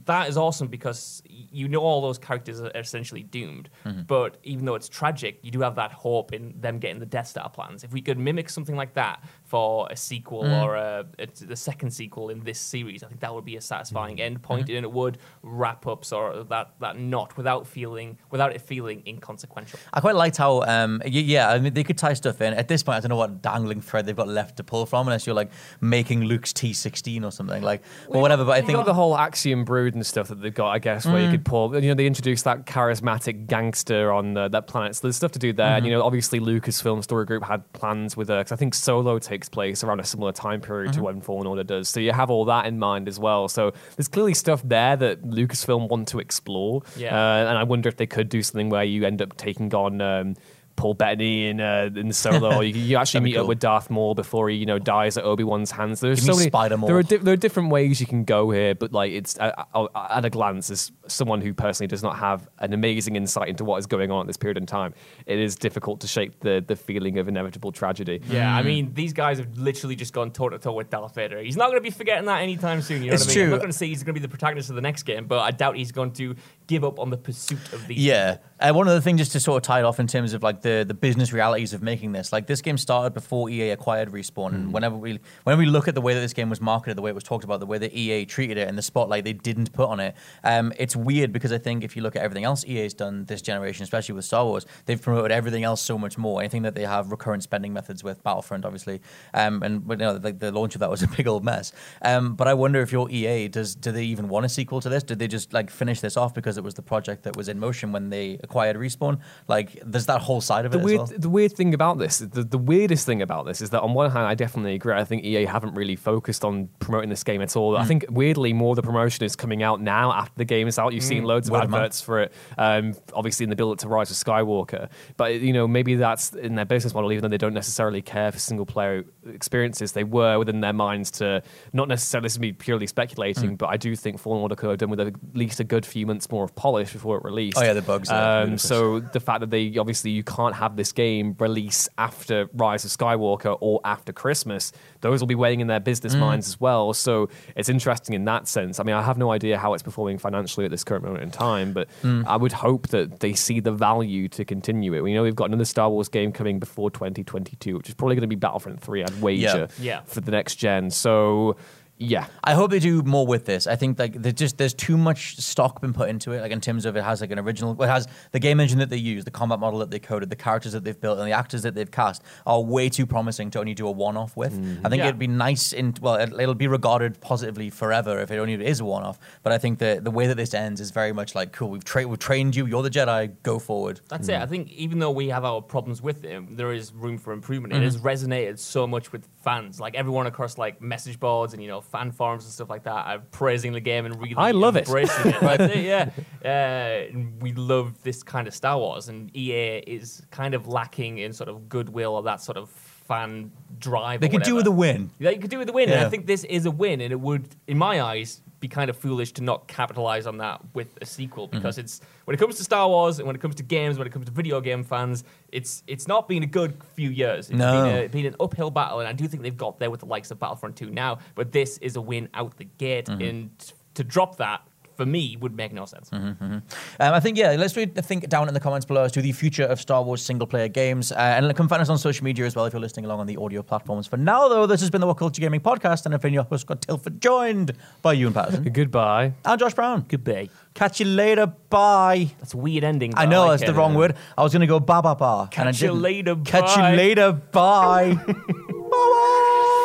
that 0.09 0.29
is 0.29 0.39
awesome 0.39 0.69
because 0.69 1.23
you 1.29 1.69
know 1.69 1.81
all 1.81 2.01
those 2.01 2.19
characters 2.19 2.61
are 2.61 2.71
essentially 2.75 3.23
doomed. 3.23 3.69
Hmm. 3.85 4.03
But 4.07 4.39
even 4.43 4.65
though 4.65 4.75
it's 4.75 4.89
tragic, 4.89 5.39
you 5.43 5.51
do 5.51 5.61
have 5.61 5.77
that 5.77 5.93
hope 5.93 6.33
in 6.33 6.55
them 6.59 6.79
getting 6.79 6.99
the 6.99 7.07
Death 7.07 7.29
Star 7.29 7.49
plans. 7.51 7.85
If 7.85 7.93
we 7.93 8.01
could 8.01 8.19
mimic 8.19 8.49
something 8.49 8.75
like 8.75 8.95
that 8.95 9.23
for 9.49 9.89
a 9.91 9.97
sequel 9.97 10.45
or 10.45 10.77
a, 10.77 11.07
a, 11.19 11.27
the 11.27 11.57
second 11.57 11.91
sequel 11.91 12.29
in 12.29 12.41
this 12.45 12.61
series, 12.61 13.03
I 13.03 13.09
think 13.09 13.21
that 13.21 13.35
would 13.35 13.45
be 13.45 13.57
a 13.57 13.61
satisfying 13.61 14.21
end 14.21 14.43
point, 14.43 14.69
and 14.69 14.85
it 14.85 14.93
would 14.93 15.19
wrap 15.43 15.87
up 15.87 16.05
sort 16.05 16.37
of 16.37 16.49
that 16.51 16.75
that 16.81 16.99
knot 16.99 17.37
without 17.37 17.67
feeling 17.67 18.19
without 18.31 18.55
it 18.55 18.61
feeling 18.61 19.03
inconsequential. 19.07 19.79
I 19.93 20.01
quite 20.01 20.15
liked 20.15 20.37
how, 20.37 20.63
um, 20.63 21.03
yeah, 21.07 21.51
I 21.51 21.59
mean, 21.59 21.75
they 21.75 21.85
could 21.85 21.99
tie 21.99 22.13
stuff 22.13 22.41
in. 22.41 22.55
At 22.55 22.69
this 22.69 22.83
point, 22.83 22.97
I 22.97 23.01
don't 23.01 23.09
know 23.09 23.17
what 23.17 23.43
dangling 23.43 23.81
thread 23.81 24.07
they've 24.07 24.17
got 24.17 24.29
left 24.29 24.57
to 24.59 24.65
pull 24.65 24.87
from, 24.87 25.09
unless 25.09 25.27
you're 25.27 25.35
like 25.35 25.51
making 25.81 26.25
Luke's 26.25 26.53
T16 26.53 27.25
or 27.25 27.33
something, 27.33 27.63
like, 27.63 27.83
or 28.07 28.21
whatever. 28.21 28.45
But 28.45 28.53
I 28.53 28.61
think 28.61 28.77
got 28.77 28.87
the 28.87 28.95
whole 28.95 29.17
Haxion 29.17 29.65
Brood 29.65 29.95
and 29.95 30.07
stuff 30.07 30.29
that 30.29 30.41
they've 30.41 30.55
got, 30.55 30.69
I 30.69 30.79
guess, 30.79 31.07
where 31.07 31.23
you 31.23 31.31
could 31.31 31.45
pull. 31.45 31.75
You 31.75 31.89
know, 31.89 31.95
they 31.95 32.07
introduced 32.07 32.45
that 32.45 32.67
charismatic 32.67 33.47
gangster 33.47 34.13
on 34.13 34.37
uh, 34.37 34.49
that 34.49 34.67
planet. 34.67 34.95
So 34.95 35.03
there's 35.03 35.17
stuff 35.17 35.33
to 35.33 35.39
do 35.39 35.53
there. 35.53 35.77
And, 35.77 35.87
you 35.87 35.93
know, 35.93 36.03
obviously 36.03 36.39
Lucasfilm 36.39 37.03
Story 37.03 37.25
Group 37.25 37.43
had 37.45 37.71
plans 37.73 38.17
with 38.17 38.29
because 38.29 38.53
I 38.53 38.57
think 38.57 38.75
Solo 38.75 39.19
takes 39.19 39.38
place 39.47 39.85
around 39.85 40.01
a 40.01 40.05
similar 40.05 40.33
time 40.33 40.61
period 40.61 40.95
to 40.95 41.03
when 41.03 41.21
Fallen 41.21 41.47
Order 41.47 41.63
does. 41.63 41.89
So 41.89 42.01
you 42.01 42.11
have 42.11 42.31
all 42.31 42.47
that 42.47 42.67
in 42.67 42.81
mind 42.81 43.07
as 43.07 43.21
well. 43.21 43.47
So 43.47 43.73
there's 43.97 44.09
clearly 44.09 44.35
stuff 44.35 44.63
there 44.65 44.97
that 44.97 45.23
Lucasfilm 45.23 45.89
want 45.89 46.09
to 46.09 46.19
explore. 46.19 46.83
Yeah. 46.97 47.15
Uh, 47.15 47.49
and 47.49 47.59
I 47.59 47.63
wonder 47.63 47.89
if 47.89 47.97
they 47.97 48.07
could 48.07 48.29
do 48.29 48.43
something 48.43 48.71
where 48.71 48.83
you 48.83 49.05
end 49.05 49.23
up 49.23 49.37
taking 49.37 49.73
on. 49.73 50.01
Um, 50.01 50.35
Paul 50.79 50.95
Bettany 50.95 51.49
in 51.49 51.61
uh, 51.61 51.91
in 51.95 52.13
Solo, 52.13 52.55
or 52.55 52.65
you, 52.65 52.73
you 52.73 52.97
actually 52.97 53.19
That'd 53.19 53.25
be 53.25 53.33
meet 53.33 53.41
up 53.41 53.49
with 53.49 53.59
Darth 53.59 53.91
Maul 53.91 54.15
before 54.15 54.49
he 54.49 54.57
you 54.57 54.65
know 54.65 54.79
dies 54.79 55.19
at 55.19 55.25
Obi 55.25 55.43
Wan's 55.45 55.73
hands. 55.73 56.01
There's 56.01 56.21
Give 56.21 56.35
so 56.35 56.39
many. 56.39 56.49
Spider 56.49 56.77
Maul. 56.79 56.87
There 56.87 56.97
are 56.97 57.03
di- 57.03 57.17
there 57.17 57.35
are 57.35 57.37
different 57.37 57.71
ways 57.71 58.01
you 58.01 58.07
can 58.07 58.25
go 58.25 58.51
here, 58.51 58.75
but 58.75 58.93
like 58.93 59.11
it's 59.13 59.37
uh, 59.39 59.53
uh, 59.75 59.89
at 60.11 60.25
a 60.25 60.31
glance, 60.31 60.71
as 60.71 60.93
someone 61.09 61.41
who 61.41 61.53
personally 61.53 61.89
does 61.89 62.03
not 62.03 62.17
have 62.17 62.49
an 62.61 62.73
amazing 62.73 63.17
insight 63.17 63.49
into 63.49 63.65
what 63.65 63.79
is 63.79 63.87
going 63.87 64.11
on 64.11 64.21
at 64.23 64.27
this 64.29 64.37
period 64.37 64.57
in 64.57 64.67
time, 64.67 64.95
it 65.27 65.39
is 65.39 65.57
difficult 65.57 66.01
to 66.01 66.07
shake 66.07 66.39
the 66.41 66.65
the 66.67 66.77
feeling 66.77 67.19
of 67.19 67.27
inevitable 67.27 67.73
tragedy. 67.73 68.23
Yeah, 68.29 68.55
I 68.55 68.63
mean, 68.63 68.95
these 68.95 69.13
guys 69.13 69.39
have 69.39 69.59
literally 69.59 69.97
just 69.97 70.13
gone 70.13 70.31
toe 70.31 70.49
to 70.49 70.59
toe 70.59 70.73
with 70.73 70.91
Darth 70.91 71.15
Vader. 71.17 71.43
He's 71.43 71.57
not 71.57 71.67
going 71.67 71.79
to 71.79 71.83
be 71.83 71.91
forgetting 71.91 72.27
that 72.27 72.41
anytime 72.41 72.83
soon. 72.83 73.03
You 73.03 73.11
know 73.11 73.15
It's 73.15 73.27
what 73.27 73.33
I 73.33 73.37
mean? 73.37 73.45
I'm 73.47 73.51
not 73.51 73.59
going 73.59 73.73
to 73.73 73.77
say 73.77 73.89
he's 73.89 74.05
going 74.05 74.15
to 74.15 74.21
be 74.21 74.25
the 74.25 74.31
protagonist 74.31 74.71
of 74.71 74.77
the 74.77 74.83
next 74.83 75.03
game, 75.03 75.27
but 75.27 75.41
I 75.41 75.51
doubt 75.51 75.77
he's 75.77 75.93
going 75.93 76.13
to 76.13 76.37
give 76.69 76.85
up 76.85 77.01
on 77.01 77.11
the 77.11 77.17
pursuit 77.17 77.73
of 77.73 77.87
these. 77.89 77.99
Yeah. 77.99 78.39
Uh, 78.61 78.73
one 78.73 78.89
other 78.89 79.01
thing, 79.01 79.17
just 79.17 79.33
to 79.33 79.41
sort 79.41 79.57
of 79.57 79.63
tie 79.63 79.79
it 79.79 79.85
off 79.85 80.01
in 80.01 80.07
terms 80.07 80.33
of 80.33 80.43
like 80.43 80.63
the, 80.63 80.85
the 80.87 80.95
business 80.95 81.33
realities 81.33 81.73
of 81.73 81.83
making 81.83 82.13
this. 82.13 82.33
Like 82.33 82.47
this 82.47 82.61
game 82.61 82.77
started 82.77 83.15
before 83.15 83.49
EA 83.49 83.71
acquired 83.71 84.11
Respawn, 84.11 84.55
and 84.55 84.73
whenever 84.73 84.97
we 84.97 85.21
whenever 85.45 85.61
we 85.61 85.67
look 85.67 85.89
at 85.89 85.95
the 85.95 86.01
way 86.01 86.15
that 86.15 86.21
this 86.21 86.33
game 86.33 86.51
was 86.51 86.61
marketed, 86.61 86.97
the 86.97 87.03
way 87.03 87.11
it 87.11 87.15
was 87.15 87.25
talked 87.25 87.45
about, 87.45 87.61
the 87.61 87.67
way 87.67 87.79
that 87.79 87.97
EA 87.97 88.25
treated 88.25 88.57
it, 88.57 88.69
and 88.69 88.77
the 88.77 88.83
spotlight 88.83 89.25
they 89.25 89.33
didn't 89.33 89.73
put 89.73 89.89
on 89.89 90.01
it, 90.01 90.17
um, 90.45 90.73
it's 90.79 90.97
weird 90.97 91.33
because 91.33 91.53
I 91.53 91.59
think 91.59 91.85
if 91.85 91.97
you 91.97 92.03
look 92.03 92.17
at 92.17 92.23
everything 92.23 92.45
else 92.45 92.65
EA's 92.65 92.95
done 92.95 93.25
this 93.27 93.43
generation, 93.43 93.85
especially 93.85 94.15
with 94.15 94.25
Star 94.25 94.45
Wars, 94.45 94.67
they've 94.87 95.01
promoted 95.01 95.31
everything 95.31 95.65
else 95.65 95.81
so 95.81 95.97
much 95.97 96.19
more. 96.19 96.41
Anything 96.41 96.63
that 96.63 96.75
they 96.75 96.85
have 96.85 97.11
recurrent 97.11 97.43
spending 97.43 97.73
methods 97.73 98.03
with 98.03 98.23
Battlefront, 98.25 98.65
obviously, 98.65 99.01
um, 99.35 99.63
and 99.63 99.85
you 99.89 99.97
know, 99.97 100.19
like 100.23 100.41
the 100.41 100.51
launch 100.51 100.75
of 100.75 100.81
that 100.81 100.91
was 100.91 101.03
a 101.05 101.09
big 101.09 101.29
old 101.29 101.45
mess. 101.45 101.73
Um, 102.03 102.35
but 102.35 102.49
I 102.49 102.55
wonder 102.55 102.81
if 102.81 102.91
you're 102.91 103.09
EA, 103.11 103.49
does 103.49 103.75
do 103.75 103.93
they 103.93 104.05
even 104.05 104.29
want 104.29 104.47
a 104.47 104.49
sequel 104.49 104.81
to 104.81 104.89
this? 104.89 105.03
Did 105.03 105.19
they 105.19 105.29
just 105.29 105.53
like 105.53 105.71
finish 105.71 106.01
this 106.01 106.17
off 106.17 106.35
because 106.35 106.59
it 106.59 106.65
was 106.65 106.75
the 106.75 106.83
project 106.83 107.23
that 107.23 107.37
was 107.37 107.49
in 107.49 107.59
motion 107.59 107.93
when 107.93 108.11
they 108.11 108.39
acquired 108.49 108.77
Respawn? 108.77 109.19
Like, 109.47 109.83
there's 109.85 110.07
that 110.07 110.21
whole 110.23 110.41
side 110.41 110.65
of 110.65 110.73
the 110.73 110.79
it 110.79 110.85
weird, 110.85 111.01
as 111.03 111.11
well. 111.11 111.19
the 111.21 111.29
weird 111.29 111.53
thing 111.53 111.75
about 111.75 111.99
this, 111.99 112.19
the, 112.19 112.43
the 112.45 112.59
weirdest 112.59 113.05
thing 113.07 113.21
about 113.23 113.45
this 113.47 113.61
is 113.61 113.71
that 113.71 113.83
on 113.83 113.95
one 113.95 114.11
hand, 114.11 114.27
I 114.27 114.35
definitely 114.35 114.75
agree. 114.75 114.95
I 114.95 115.05
think 115.05 115.25
EA 115.25 115.45
haven't 115.45 115.75
really 115.75 115.97
focused 115.97 116.45
on 116.45 116.69
promoting 116.79 117.11
this 117.11 117.23
game 117.25 117.43
at 117.43 117.55
all. 117.57 117.75
Mm. 117.75 117.79
I 117.81 117.85
think 117.85 118.07
weirdly, 118.09 118.53
more 118.53 118.75
the 118.75 118.83
promotion 118.83 119.25
is 119.25 119.37
coming 119.37 119.63
out 119.63 119.81
now 119.81 120.13
after 120.13 120.35
the 120.37 120.45
game 120.45 120.67
is 120.69 120.79
out. 120.79 120.93
You've 120.95 121.05
seen 121.05 121.25
loads 121.25 121.49
of 121.49 121.53
Mm. 121.53 121.59
Word 121.61 121.65
of 121.65 121.75
adverts 121.75 122.01
for 122.01 122.21
it, 122.21 122.33
um, 122.57 122.95
obviously 123.15 123.45
in 123.45 123.51
the 123.51 123.57
build 123.57 123.73
up 123.73 123.79
to 123.79 123.89
Rise 123.89 124.11
of 124.11 124.17
Skywalker. 124.17 124.89
But 125.17 125.41
you 125.41 125.53
know, 125.53 125.67
maybe 125.69 125.95
that's 125.97 126.33
in 126.33 126.55
their 126.55 126.65
business 126.65 126.95
model, 126.95 127.13
even 127.13 127.23
though 127.23 127.29
they 127.29 127.39
don't 127.39 127.55
necessarily 127.55 128.01
care 128.03 128.33
for 128.33 128.39
single 128.39 128.67
player 128.67 129.05
experiences. 129.33 129.93
They 129.93 130.05
were 130.05 130.39
within 130.39 130.61
their 130.61 130.73
minds 130.73 131.11
to 131.13 131.43
not 131.73 131.89
necessarily 131.89 132.27
this 132.27 132.33
is 132.33 132.41
me 132.41 132.53
purely 132.53 132.87
speculating, 132.87 133.53
Mm. 133.53 133.59
but 133.59 133.67
I 133.69 133.77
do 133.77 133.95
think 133.97 134.19
Fallen 134.19 134.41
Order 134.43 134.55
could 134.57 134.71
have 134.71 134.79
done 134.79 134.91
with 134.91 135.01
at 135.01 135.15
least 135.35 135.61
a 135.61 135.65
good 135.65 135.85
few 135.87 136.07
months 136.07 136.31
more 136.31 136.45
of 136.45 136.55
polish 136.55 136.93
before 136.93 137.17
it 137.19 137.25
released. 137.25 137.59
Oh, 137.59 137.63
yeah, 137.63 137.73
the 137.73 137.83
bugs 137.83 138.09
are 138.09 138.38
Um, 138.45 138.59
so 138.59 139.01
the 139.01 139.21
fact 139.21 139.41
that 139.41 139.51
they 139.51 139.77
obviously 139.79 140.11
you 140.11 140.23
can't 140.23 140.55
have 140.55 140.77
this 140.77 140.93
game 140.93 141.35
release 141.39 141.89
after 141.99 142.49
Rise 142.55 142.85
of 142.85 142.91
Skywalker 142.91 143.57
or 143.61 143.81
after 143.85 144.13
Christmas. 144.13 144.73
Those 145.01 145.21
will 145.21 145.29
be 145.29 145.35
weighing 145.37 145.61
in 145.61 145.67
their 145.69 145.79
business 145.81 146.15
Mm. 146.17 146.21
minds 146.21 146.49
as 146.49 146.61
well. 146.61 146.93
So 146.93 147.29
it's 147.55 147.69
interesting 147.69 148.15
in 148.15 148.25
that 148.25 148.49
sense. 148.49 148.81
I 148.81 148.83
mean, 148.83 148.97
I 148.97 149.03
have 149.03 149.17
no 149.19 149.31
idea 149.31 149.57
how 149.59 149.75
it's 149.75 149.83
performing 149.83 150.19
financially 150.19 150.65
at 150.65 150.71
this 150.73 150.83
current 150.83 151.05
moment 151.05 151.23
in 151.23 151.31
time, 151.31 151.73
but 151.73 151.89
Mm. 152.03 152.25
I 152.27 152.37
would 152.37 152.53
hope 152.53 152.89
that 152.89 153.21
they 153.21 153.33
see 153.35 153.61
the 153.61 153.71
value 153.73 154.29
to 154.31 154.45
continue 154.45 154.95
it. 154.95 155.03
We 155.03 155.15
know 155.15 155.23
we've 155.23 155.37
got 155.37 155.45
another 155.49 155.65
Star 155.65 155.89
Wars 155.89 156.09
game 156.09 156.33
coming 156.33 156.59
before 156.59 156.91
2022, 156.91 157.77
which 157.77 157.89
is 157.89 157.95
probably 157.95 158.17
going 158.17 158.23
to 158.23 158.27
be 158.29 158.35
Battlefront 158.37 158.81
3, 158.81 159.05
I'd 159.05 159.21
wager, 159.23 159.69
Yeah. 159.79 160.01
for 160.07 160.21
the 160.21 160.31
next 160.33 160.57
gen. 160.57 160.91
So, 160.91 161.57
yeah. 161.99 162.27
I 162.45 162.55
hope 162.55 162.71
they 162.71 162.79
do 162.79 163.03
more 163.03 163.27
with 163.27 163.45
this. 163.45 163.67
I 163.67 163.77
think 163.77 163.99
like 163.99 164.15
there's 164.15 164.35
just 164.35 164.59
there's 164.59 164.75
too 164.75 164.97
much 164.97 165.37
stock 165.37 165.81
been 165.81 165.93
put 165.93 166.09
into 166.09 166.33
it. 166.33 166.41
Like 166.41 166.53
in 166.53 166.61
terms 166.61 166.85
of 166.85 166.97
it 166.97 167.03
has 167.03 167.21
like 167.21 167.31
an 167.31 167.39
original, 167.39 167.81
it 167.83 167.89
has 167.89 168.07
the 168.33 168.39
game 168.39 168.61
engine 168.61 168.79
that 168.79 168.89
they 168.89 168.97
use, 168.97 169.25
the 169.25 169.31
combat 169.31 169.59
model 169.59 169.81
that 169.81 169.91
they 169.91 169.99
coded, 169.99 170.31
the 170.31 170.37
characters 170.37 170.73
that 170.73 170.85
they've 170.85 171.01
built, 171.01 171.19
and 171.19 171.27
the 171.27 171.33
actors 171.33 171.63
that 171.63 171.75
they've 171.75 171.91
cast 171.91 172.23
are 172.47 172.61
way 172.61 172.89
too 172.89 173.05
promising 173.05 173.51
to 173.51 173.61
only 173.61 173.75
do 173.75 173.87
a 173.87 173.91
one-off 173.91 174.37
with. 174.37 174.53
Mm-hmm. 174.53 174.87
I 174.87 174.89
think 174.89 175.01
Yeah. 175.01 175.09
it'd 175.09 175.19
be 175.19 175.27
nice 175.27 175.73
in 175.73 175.95
well, 176.01 176.15
it, 176.15 176.33
it'll 176.39 176.55
be 176.55 176.69
regarded 176.69 177.21
positively 177.21 177.71
forever 177.71 178.21
if 178.21 178.31
it 178.31 178.39
only 178.39 178.55
is 178.55 178.81
a 178.81 178.85
one-off. 178.85 179.19
But 179.43 179.53
I 179.53 179.59
think 179.59 179.81
that 179.81 180.05
the 180.05 180.11
way 180.11 180.27
that 180.29 180.37
this 180.37 180.55
ends 180.55 180.81
is 180.81 180.91
very 180.93 181.13
much 181.13 181.35
like 181.35 181.53
cool. 181.53 181.71
We've 181.71 181.85
trained 181.85 182.11
we've 182.11 182.19
trained 182.19 182.55
you. 182.55 182.67
You're 182.67 182.83
the 182.83 182.91
Jedi. 182.91 183.33
Go 183.43 183.59
forward. 183.59 184.01
That's 184.09 184.29
it. 184.29 184.33
Mm. 184.33 184.43
I 184.43 184.47
think 184.47 184.71
even 184.73 185.01
though 185.01 185.11
we 185.11 185.29
have 185.29 185.45
our 185.45 185.61
problems 185.61 186.01
with 186.01 186.25
it, 186.25 186.57
there 186.57 186.73
is 186.73 186.93
room 186.93 187.19
for 187.19 187.33
improvement. 187.33 187.73
It 187.73 187.77
mm-hmm. 187.77 187.85
has 187.85 187.97
resonated 187.99 188.59
so 188.59 188.87
much 188.87 189.13
with 189.13 189.27
fans, 189.49 189.81
like 189.81 189.95
everyone 189.95 190.27
across 190.27 190.59
like 190.59 190.81
message 190.83 191.19
boards 191.19 191.55
and 191.55 191.63
you 191.63 191.69
know 191.69 191.81
fan 191.81 192.13
forums 192.13 192.45
and 192.45 192.53
stuff 192.53 192.69
like 192.69 192.85
that. 192.85 193.07
are 193.07 193.19
praising 193.31 193.73
the 193.73 193.81
game 193.81 194.05
and 194.05 194.21
really 194.21 194.35
I 194.37 194.51
love 194.51 194.77
it. 194.77 194.87
embracing 194.87 195.33
it. 195.33 195.41
That's 195.41 195.75
it, 195.75 195.85
yeah. 195.85 196.11
Uh, 196.45 197.19
we 197.41 197.53
love 197.53 198.03
this 198.03 198.23
kind 198.23 198.47
of 198.47 198.55
Star 198.55 198.79
Wars, 198.79 199.09
and 199.09 199.35
EA 199.35 199.79
is 199.87 200.23
kind 200.31 200.55
of 200.55 200.69
lacking 200.69 201.19
in 201.19 201.33
sort 201.33 201.49
of 201.49 201.69
goodwill 201.69 202.15
or 202.15 202.23
that 202.25 202.41
sort 202.43 202.59
of 202.59 202.71
fan 203.09 203.51
drive. 203.79 204.21
They 204.21 204.29
could 204.29 204.43
do 204.43 204.55
with 204.55 204.67
a 204.67 204.71
win. 204.71 205.11
They 205.19 205.37
could 205.39 205.51
do 205.51 205.59
with 205.59 205.69
a 205.69 205.73
win. 205.73 205.89
And 205.91 206.01
I 206.05 206.09
think 206.11 206.27
this 206.27 206.45
is 206.45 206.67
a 206.67 206.71
win, 206.71 207.01
and 207.01 207.11
it 207.13 207.19
would, 207.21 207.49
in 207.67 207.79
my 207.79 208.01
eyes, 208.03 208.43
be 208.61 208.69
kind 208.69 208.91
of 208.91 208.97
foolish 208.97 209.33
to 209.33 209.43
not 209.43 209.69
capitalize 209.69 210.27
on 210.27 210.39
that 210.39 210.61
with 210.75 210.89
a 211.01 211.07
sequel 211.07 211.47
Mm-hmm. 211.47 211.57
because 211.59 211.79
it's 211.79 212.01
when 212.25 212.35
it 212.35 212.39
comes 212.39 212.57
to 212.57 212.65
Star 212.65 212.89
Wars 212.89 213.19
and 213.19 213.27
when 213.27 213.37
it 213.37 213.41
comes 213.41 213.55
to 213.57 213.63
games, 213.63 213.99
when 213.99 214.07
it 214.07 214.13
comes 214.13 214.27
to 214.27 214.33
video 214.33 214.61
game 214.61 214.83
fans, 214.85 215.25
it's 215.53 215.83
it's 215.87 216.07
not 216.09 216.29
been 216.29 216.43
a 216.43 216.47
good 216.47 216.75
few 216.95 217.11
years. 217.11 217.51
It's 217.51 217.59
No. 217.59 217.85
been, 217.85 218.05
a, 218.05 218.09
been 218.09 218.27
an 218.27 218.37
uphill 218.41 218.71
battle, 218.71 218.99
and 219.01 219.09
I 219.09 219.13
do 219.13 219.27
think 219.29 219.43
they've 219.45 219.57
got 219.57 219.79
there 219.79 219.91
with 219.91 220.01
the 220.01 220.07
likes 220.07 220.31
of 220.31 220.39
Battlefront 220.41 220.77
2 220.77 220.91
now. 220.91 221.19
But 221.35 221.53
this 221.53 221.79
is 221.79 221.97
a 221.97 222.01
win 222.01 222.29
out 222.35 222.57
the 222.57 222.65
gate, 222.65 223.07
Mm-hmm. 223.07 223.23
and 223.23 223.73
to 223.95 224.05
drop 224.05 224.37
that 224.37 224.61
for 224.99 225.07
me 225.07 225.37
would 225.41 225.55
make 225.57 225.73
no 225.73 225.85
sense. 225.87 226.11
Um, 226.13 226.63
I 226.99 227.21
think, 227.21 227.39
yeah, 227.39 227.53
let's 227.53 227.77
read 227.77 227.95
the 227.95 228.03
think 228.03 228.29
down 228.29 228.49
in 228.49 228.55
the 228.55 228.59
comments 228.61 228.85
below 228.85 229.05
as 229.05 229.13
to 229.13 229.23
the 229.23 229.31
future 229.33 229.63
of 229.63 229.81
Star 229.81 230.03
Wars 230.03 230.21
single 230.21 230.47
player 230.47 230.67
games. 230.67 231.13
Uh, 231.13 231.15
and 231.37 231.55
come 231.55 231.69
find 231.69 231.81
us 231.81 231.89
on 231.89 231.97
social 231.99 232.25
media 232.25 232.45
as 232.45 232.57
well 232.57 232.65
if 232.67 232.73
you're 232.73 232.81
listening 232.83 233.07
along 233.07 233.21
on 233.21 233.27
the 233.29 233.37
audio 233.37 233.63
platforms. 233.63 234.09
For 234.09 234.17
now, 234.17 234.49
though, 234.49 234.67
this 234.67 234.81
has 234.81 234.91
been 234.91 235.01
the 235.01 235.07
WhatCulture 235.07 235.39
Gaming 235.39 235.61
Podcast, 235.61 236.05
and 236.05 236.15
I've 236.15 236.21
been 236.21 236.35
your 236.35 236.43
host, 236.43 236.63
Scott 236.63 236.83
Tilford, 236.83 237.21
joined 237.21 237.73
by 238.03 238.15
Ewan 238.15 238.35
Patterson 238.35 238.65
Goodbye. 238.73 239.33
and 239.45 239.61
Josh 239.61 239.75
Brown. 239.75 240.05
Goodbye. 240.09 240.49
Catch 240.75 240.99
you 240.99 241.07
later. 241.07 241.47
Bye. 241.47 242.31
That's 242.41 242.55
a 242.55 242.57
weird 242.57 242.83
ending. 242.83 243.15
I 243.15 243.25
but 243.27 243.31
know 243.31 243.43
like 243.47 243.51
that's 243.61 243.63
it. 243.63 243.73
the 243.73 243.79
wrong 243.79 243.95
word. 243.95 244.17
I 244.37 244.43
was 244.43 244.53
going 244.53 244.61
to 244.63 244.67
go 244.67 244.81
ba 244.81 245.01
ba 245.01 245.15
ba. 245.15 245.49
and 245.57 245.69
I 245.69 245.73
Catch 245.73 245.81
you 245.83 245.89
didn't. 245.89 246.03
later, 246.03 246.37
Catch 246.45 246.75
bye. 246.77 246.91
you 246.91 246.97
later. 246.97 247.33
Bye. 247.33 248.15
bye 248.27 248.33
bye. 248.35 249.85